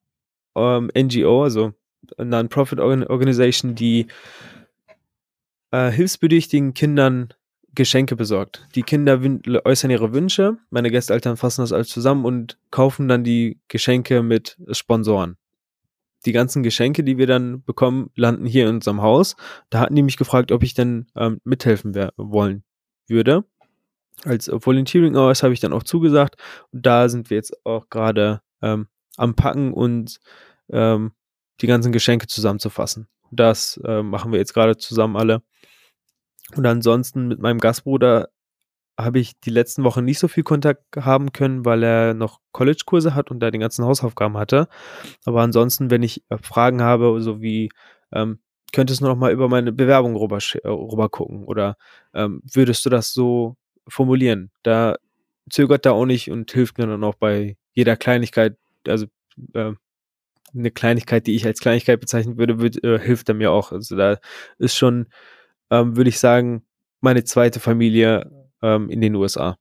ähm, 0.56 0.90
NGO, 0.96 1.44
also 1.44 1.72
Non-Profit 2.16 2.80
Organization, 2.80 3.74
die 3.74 4.06
äh, 5.70 5.90
hilfsbedürftigen 5.90 6.72
Kindern 6.74 7.34
Geschenke 7.78 8.16
besorgt. 8.16 8.66
Die 8.74 8.82
Kinder 8.82 9.20
äußern 9.64 9.92
ihre 9.92 10.12
Wünsche, 10.12 10.58
meine 10.68 10.90
Gästeeltern 10.90 11.36
fassen 11.36 11.60
das 11.62 11.72
alles 11.72 11.88
zusammen 11.88 12.24
und 12.24 12.58
kaufen 12.72 13.06
dann 13.06 13.22
die 13.22 13.60
Geschenke 13.68 14.24
mit 14.24 14.58
Sponsoren. 14.72 15.36
Die 16.26 16.32
ganzen 16.32 16.64
Geschenke, 16.64 17.04
die 17.04 17.18
wir 17.18 17.28
dann 17.28 17.62
bekommen, 17.62 18.10
landen 18.16 18.46
hier 18.46 18.64
in 18.68 18.74
unserem 18.74 19.00
Haus. 19.00 19.36
Da 19.70 19.78
hatten 19.78 19.94
die 19.94 20.02
mich 20.02 20.16
gefragt, 20.16 20.50
ob 20.50 20.64
ich 20.64 20.74
denn 20.74 21.06
ähm, 21.14 21.40
mithelfen 21.44 21.94
wollen 22.16 22.64
würde. 23.06 23.44
Als 24.24 24.50
Volunteering 24.52 25.14
Hours 25.14 25.44
habe 25.44 25.54
ich 25.54 25.60
dann 25.60 25.72
auch 25.72 25.84
zugesagt. 25.84 26.34
Und 26.72 26.84
da 26.84 27.08
sind 27.08 27.30
wir 27.30 27.36
jetzt 27.36 27.64
auch 27.64 27.88
gerade 27.90 28.42
ähm, 28.60 28.88
am 29.16 29.36
Packen 29.36 29.72
und 29.72 30.18
ähm, 30.70 31.12
die 31.60 31.68
ganzen 31.68 31.92
Geschenke 31.92 32.26
zusammenzufassen. 32.26 33.06
Das 33.30 33.80
äh, 33.84 34.02
machen 34.02 34.32
wir 34.32 34.40
jetzt 34.40 34.52
gerade 34.52 34.76
zusammen 34.76 35.16
alle. 35.16 35.42
Und 36.56 36.66
ansonsten 36.66 37.28
mit 37.28 37.40
meinem 37.40 37.58
Gastbruder 37.58 38.28
habe 38.98 39.20
ich 39.20 39.38
die 39.40 39.50
letzten 39.50 39.84
Wochen 39.84 40.04
nicht 40.04 40.18
so 40.18 40.26
viel 40.26 40.42
Kontakt 40.42 40.82
haben 40.96 41.32
können, 41.32 41.64
weil 41.64 41.84
er 41.84 42.14
noch 42.14 42.40
College-Kurse 42.52 43.14
hat 43.14 43.30
und 43.30 43.40
da 43.40 43.50
den 43.50 43.60
ganzen 43.60 43.84
Hausaufgaben 43.84 44.36
hatte. 44.36 44.68
Aber 45.24 45.42
ansonsten, 45.42 45.90
wenn 45.90 46.02
ich 46.02 46.24
äh, 46.30 46.38
Fragen 46.38 46.82
habe, 46.82 47.20
so 47.20 47.40
wie, 47.40 47.70
ähm, 48.12 48.40
könntest 48.72 49.00
du 49.00 49.04
noch 49.04 49.16
mal 49.16 49.32
über 49.32 49.48
meine 49.48 49.72
Bewerbung 49.72 50.16
rüber, 50.16 50.38
äh, 50.38 50.68
rüber 50.68 51.08
gucken 51.08 51.44
oder 51.44 51.76
ähm, 52.12 52.42
würdest 52.44 52.84
du 52.84 52.90
das 52.90 53.12
so 53.12 53.56
formulieren? 53.86 54.50
Da 54.64 54.96
zögert 55.48 55.86
er 55.86 55.92
auch 55.92 56.06
nicht 56.06 56.30
und 56.30 56.50
hilft 56.50 56.78
mir 56.78 56.86
dann 56.86 57.04
auch 57.04 57.14
bei 57.14 57.56
jeder 57.74 57.96
Kleinigkeit, 57.96 58.56
also 58.86 59.06
äh, 59.54 59.72
eine 60.54 60.70
Kleinigkeit, 60.70 61.26
die 61.26 61.36
ich 61.36 61.46
als 61.46 61.60
Kleinigkeit 61.60 62.00
bezeichnen 62.00 62.38
würde, 62.38 62.58
wird, 62.60 62.82
äh, 62.82 62.98
hilft 62.98 63.28
er 63.28 63.34
mir 63.34 63.52
auch. 63.52 63.70
Also 63.70 63.96
da 63.96 64.18
ist 64.58 64.76
schon 64.76 65.06
ähm, 65.70 65.96
würde 65.96 66.10
ich 66.10 66.18
sagen, 66.18 66.62
meine 67.00 67.24
zweite 67.24 67.60
Familie 67.60 68.30
ähm, 68.62 68.90
in 68.90 69.00
den 69.00 69.14
USA. 69.14 69.56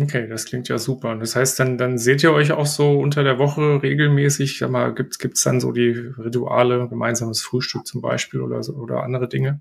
Okay, 0.00 0.28
das 0.28 0.44
klingt 0.44 0.68
ja 0.68 0.78
super. 0.78 1.10
Und 1.10 1.20
das 1.20 1.34
heißt, 1.34 1.58
dann, 1.58 1.76
dann 1.76 1.98
seht 1.98 2.22
ihr 2.22 2.32
euch 2.32 2.52
auch 2.52 2.66
so 2.66 3.00
unter 3.00 3.24
der 3.24 3.38
Woche 3.38 3.82
regelmäßig. 3.82 4.58
Sag 4.58 4.70
mal, 4.70 4.94
gibt 4.94 5.16
es 5.20 5.42
dann 5.42 5.60
so 5.60 5.72
die 5.72 5.90
Rituale, 5.90 6.88
gemeinsames 6.88 7.40
Frühstück 7.40 7.84
zum 7.84 8.00
Beispiel 8.00 8.40
oder, 8.40 8.62
so, 8.62 8.74
oder 8.74 9.02
andere 9.02 9.28
Dinge? 9.28 9.60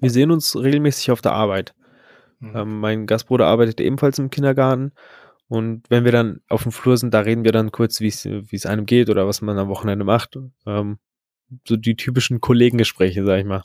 Wir 0.00 0.10
sehen 0.10 0.30
uns 0.30 0.54
regelmäßig 0.56 1.10
auf 1.10 1.22
der 1.22 1.32
Arbeit. 1.32 1.74
Mhm. 2.40 2.52
Ähm, 2.54 2.80
mein 2.80 3.06
Gastbruder 3.06 3.46
arbeitet 3.46 3.80
ebenfalls 3.80 4.18
im 4.18 4.28
Kindergarten. 4.28 4.92
Und 5.48 5.84
wenn 5.88 6.04
wir 6.04 6.12
dann 6.12 6.40
auf 6.48 6.64
dem 6.64 6.72
Flur 6.72 6.98
sind, 6.98 7.14
da 7.14 7.20
reden 7.20 7.44
wir 7.44 7.52
dann 7.52 7.72
kurz, 7.72 8.00
wie 8.00 8.08
es 8.08 8.66
einem 8.66 8.84
geht 8.84 9.08
oder 9.08 9.26
was 9.26 9.40
man 9.40 9.56
am 9.58 9.68
Wochenende 9.68 10.04
macht. 10.04 10.38
Ähm, 10.66 10.98
so 11.66 11.76
die 11.76 11.96
typischen 11.96 12.40
Kollegengespräche, 12.40 13.24
sag 13.24 13.38
ich 13.40 13.44
mal. 13.44 13.62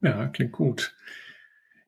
Ja, 0.00 0.26
klingt 0.28 0.52
gut. 0.52 0.94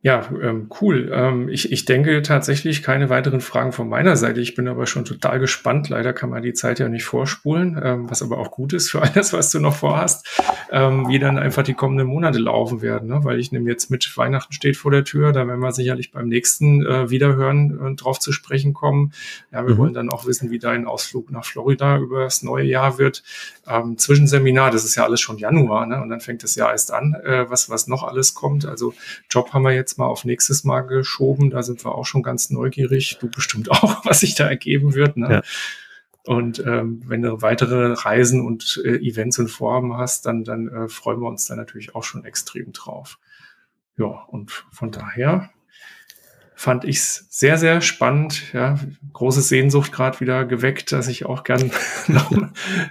Ja, 0.06 0.24
ähm, 0.40 0.68
cool. 0.80 1.10
Ähm, 1.12 1.48
ich, 1.48 1.72
ich 1.72 1.84
denke 1.84 2.22
tatsächlich 2.22 2.84
keine 2.84 3.10
weiteren 3.10 3.40
Fragen 3.40 3.72
von 3.72 3.88
meiner 3.88 4.16
Seite. 4.16 4.40
Ich 4.40 4.54
bin 4.54 4.68
aber 4.68 4.86
schon 4.86 5.04
total 5.04 5.40
gespannt. 5.40 5.88
Leider 5.88 6.12
kann 6.12 6.30
man 6.30 6.44
die 6.44 6.52
Zeit 6.52 6.78
ja 6.78 6.88
nicht 6.88 7.02
vorspulen, 7.02 7.76
ähm, 7.82 8.08
was 8.08 8.22
aber 8.22 8.38
auch 8.38 8.52
gut 8.52 8.72
ist 8.72 8.88
für 8.88 9.02
alles, 9.02 9.32
was 9.32 9.50
du 9.50 9.58
noch 9.58 9.74
vorhast, 9.74 10.40
ähm, 10.70 11.08
wie 11.08 11.18
dann 11.18 11.40
einfach 11.40 11.64
die 11.64 11.74
kommenden 11.74 12.06
Monate 12.06 12.38
laufen 12.38 12.82
werden. 12.82 13.08
Ne? 13.08 13.24
Weil 13.24 13.40
ich 13.40 13.50
nehme 13.50 13.68
jetzt 13.68 13.90
mit, 13.90 14.16
Weihnachten 14.16 14.52
steht 14.52 14.76
vor 14.76 14.92
der 14.92 15.02
Tür, 15.02 15.32
da 15.32 15.44
werden 15.48 15.58
wir 15.58 15.72
sicherlich 15.72 16.12
beim 16.12 16.28
nächsten 16.28 16.86
äh, 16.86 17.10
Wiederhören 17.10 17.94
äh, 17.94 17.94
drauf 17.96 18.20
zu 18.20 18.30
sprechen 18.30 18.74
kommen. 18.74 19.12
Ja, 19.50 19.66
wir 19.66 19.74
mhm. 19.74 19.78
wollen 19.78 19.94
dann 19.94 20.08
auch 20.08 20.24
wissen, 20.24 20.52
wie 20.52 20.60
dein 20.60 20.86
Ausflug 20.86 21.32
nach 21.32 21.44
Florida 21.44 21.98
über 21.98 22.22
das 22.22 22.44
neue 22.44 22.66
Jahr 22.66 22.98
wird. 22.98 23.24
Ähm, 23.66 23.98
Zwischenseminar, 23.98 24.70
das 24.70 24.84
ist 24.84 24.94
ja 24.94 25.02
alles 25.02 25.20
schon 25.20 25.38
Januar, 25.38 25.84
ne? 25.84 26.00
und 26.00 26.10
dann 26.10 26.20
fängt 26.20 26.44
das 26.44 26.54
Jahr 26.54 26.70
erst 26.70 26.92
an, 26.92 27.14
äh, 27.24 27.50
was, 27.50 27.68
was 27.70 27.88
noch 27.88 28.04
alles 28.04 28.34
kommt. 28.34 28.66
Also 28.66 28.94
Job 29.28 29.52
haben 29.52 29.62
wir 29.62 29.72
jetzt 29.72 29.95
jetzt 29.96 29.98
mal 29.98 30.06
auf 30.06 30.24
nächstes 30.24 30.64
Mal 30.64 30.82
geschoben. 30.82 31.50
Da 31.50 31.62
sind 31.62 31.84
wir 31.84 31.94
auch 31.94 32.04
schon 32.04 32.22
ganz 32.22 32.50
neugierig. 32.50 33.18
Du 33.20 33.30
bestimmt 33.30 33.70
auch, 33.70 34.04
was 34.04 34.20
sich 34.20 34.34
da 34.34 34.46
ergeben 34.46 34.94
wird. 34.94 35.16
Ne? 35.16 35.30
Ja. 35.30 35.42
Und 36.24 36.58
ähm, 36.66 37.02
wenn 37.06 37.22
du 37.22 37.40
weitere 37.40 37.92
Reisen 37.92 38.44
und 38.44 38.82
äh, 38.84 38.96
Events 38.96 39.38
und 39.38 39.48
Vorhaben 39.48 39.96
hast, 39.96 40.26
dann, 40.26 40.44
dann 40.44 40.68
äh, 40.68 40.88
freuen 40.88 41.20
wir 41.20 41.28
uns 41.28 41.46
da 41.46 41.54
natürlich 41.54 41.94
auch 41.94 42.02
schon 42.02 42.24
extrem 42.24 42.72
drauf. 42.72 43.18
Ja, 43.96 44.24
und 44.28 44.50
von 44.72 44.90
daher 44.90 45.50
fand 46.56 46.84
ich 46.84 46.96
es 46.96 47.26
sehr, 47.30 47.58
sehr 47.58 47.80
spannend. 47.80 48.52
Ja, 48.52 48.78
große 49.12 49.40
Sehnsucht 49.40 49.92
gerade 49.92 50.18
wieder 50.20 50.44
geweckt, 50.44 50.90
dass 50.90 51.06
ich 51.06 51.24
auch 51.26 51.44
gern 51.44 51.70
noch, 52.08 52.32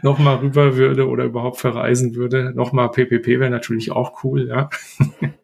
noch 0.02 0.18
mal 0.18 0.38
rüber 0.38 0.78
würde 0.78 1.08
oder 1.10 1.26
überhaupt 1.26 1.60
verreisen 1.60 2.16
würde. 2.16 2.54
Nochmal 2.56 2.90
PPP 2.90 3.28
wäre 3.40 3.50
natürlich 3.50 3.92
auch 3.92 4.24
cool, 4.24 4.48
ja. 4.48 4.70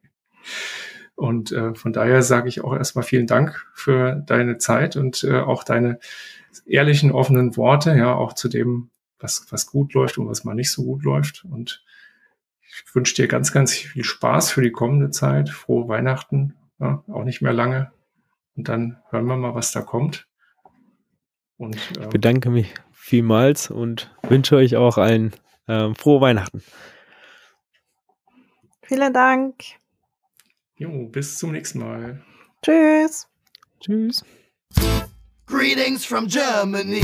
Und 1.21 1.51
äh, 1.51 1.75
von 1.75 1.93
daher 1.93 2.23
sage 2.23 2.49
ich 2.49 2.63
auch 2.63 2.75
erstmal 2.75 3.03
vielen 3.03 3.27
Dank 3.27 3.67
für 3.75 4.23
deine 4.25 4.57
Zeit 4.57 4.95
und 4.95 5.23
äh, 5.23 5.39
auch 5.39 5.63
deine 5.63 5.99
ehrlichen, 6.65 7.11
offenen 7.11 7.55
Worte, 7.57 7.95
ja, 7.95 8.15
auch 8.15 8.33
zu 8.33 8.49
dem, 8.49 8.89
was, 9.19 9.45
was 9.51 9.67
gut 9.67 9.93
läuft 9.93 10.17
und 10.17 10.27
was 10.27 10.45
mal 10.45 10.55
nicht 10.55 10.71
so 10.71 10.83
gut 10.83 11.03
läuft. 11.03 11.45
Und 11.45 11.85
ich 12.63 12.95
wünsche 12.95 13.13
dir 13.13 13.27
ganz, 13.27 13.51
ganz 13.51 13.71
viel 13.71 14.03
Spaß 14.03 14.49
für 14.49 14.63
die 14.63 14.71
kommende 14.71 15.11
Zeit. 15.11 15.49
Frohe 15.51 15.87
Weihnachten, 15.87 16.55
ja, 16.79 17.03
auch 17.07 17.23
nicht 17.23 17.43
mehr 17.43 17.53
lange. 17.53 17.91
Und 18.55 18.67
dann 18.67 18.97
hören 19.11 19.27
wir 19.27 19.37
mal, 19.37 19.53
was 19.53 19.71
da 19.71 19.81
kommt. 19.81 20.27
Und, 21.57 21.75
äh, 21.99 22.01
ich 22.01 22.09
bedanke 22.09 22.49
mich 22.49 22.73
vielmals 22.93 23.69
und 23.69 24.11
wünsche 24.27 24.55
euch 24.55 24.75
auch 24.75 24.97
allen 24.97 25.35
äh, 25.67 25.93
frohe 25.93 26.19
Weihnachten. 26.19 26.63
Vielen 28.81 29.13
Dank. 29.13 29.80
Jo, 30.81 31.05
bis 31.05 31.37
zum 31.37 31.51
nächsten 31.51 31.77
Mal. 31.77 32.23
Tschüss. 32.63 33.27
Tschüss. 33.81 34.25
Greetings 35.45 36.03
from 36.03 36.25
Germany. 36.25 37.03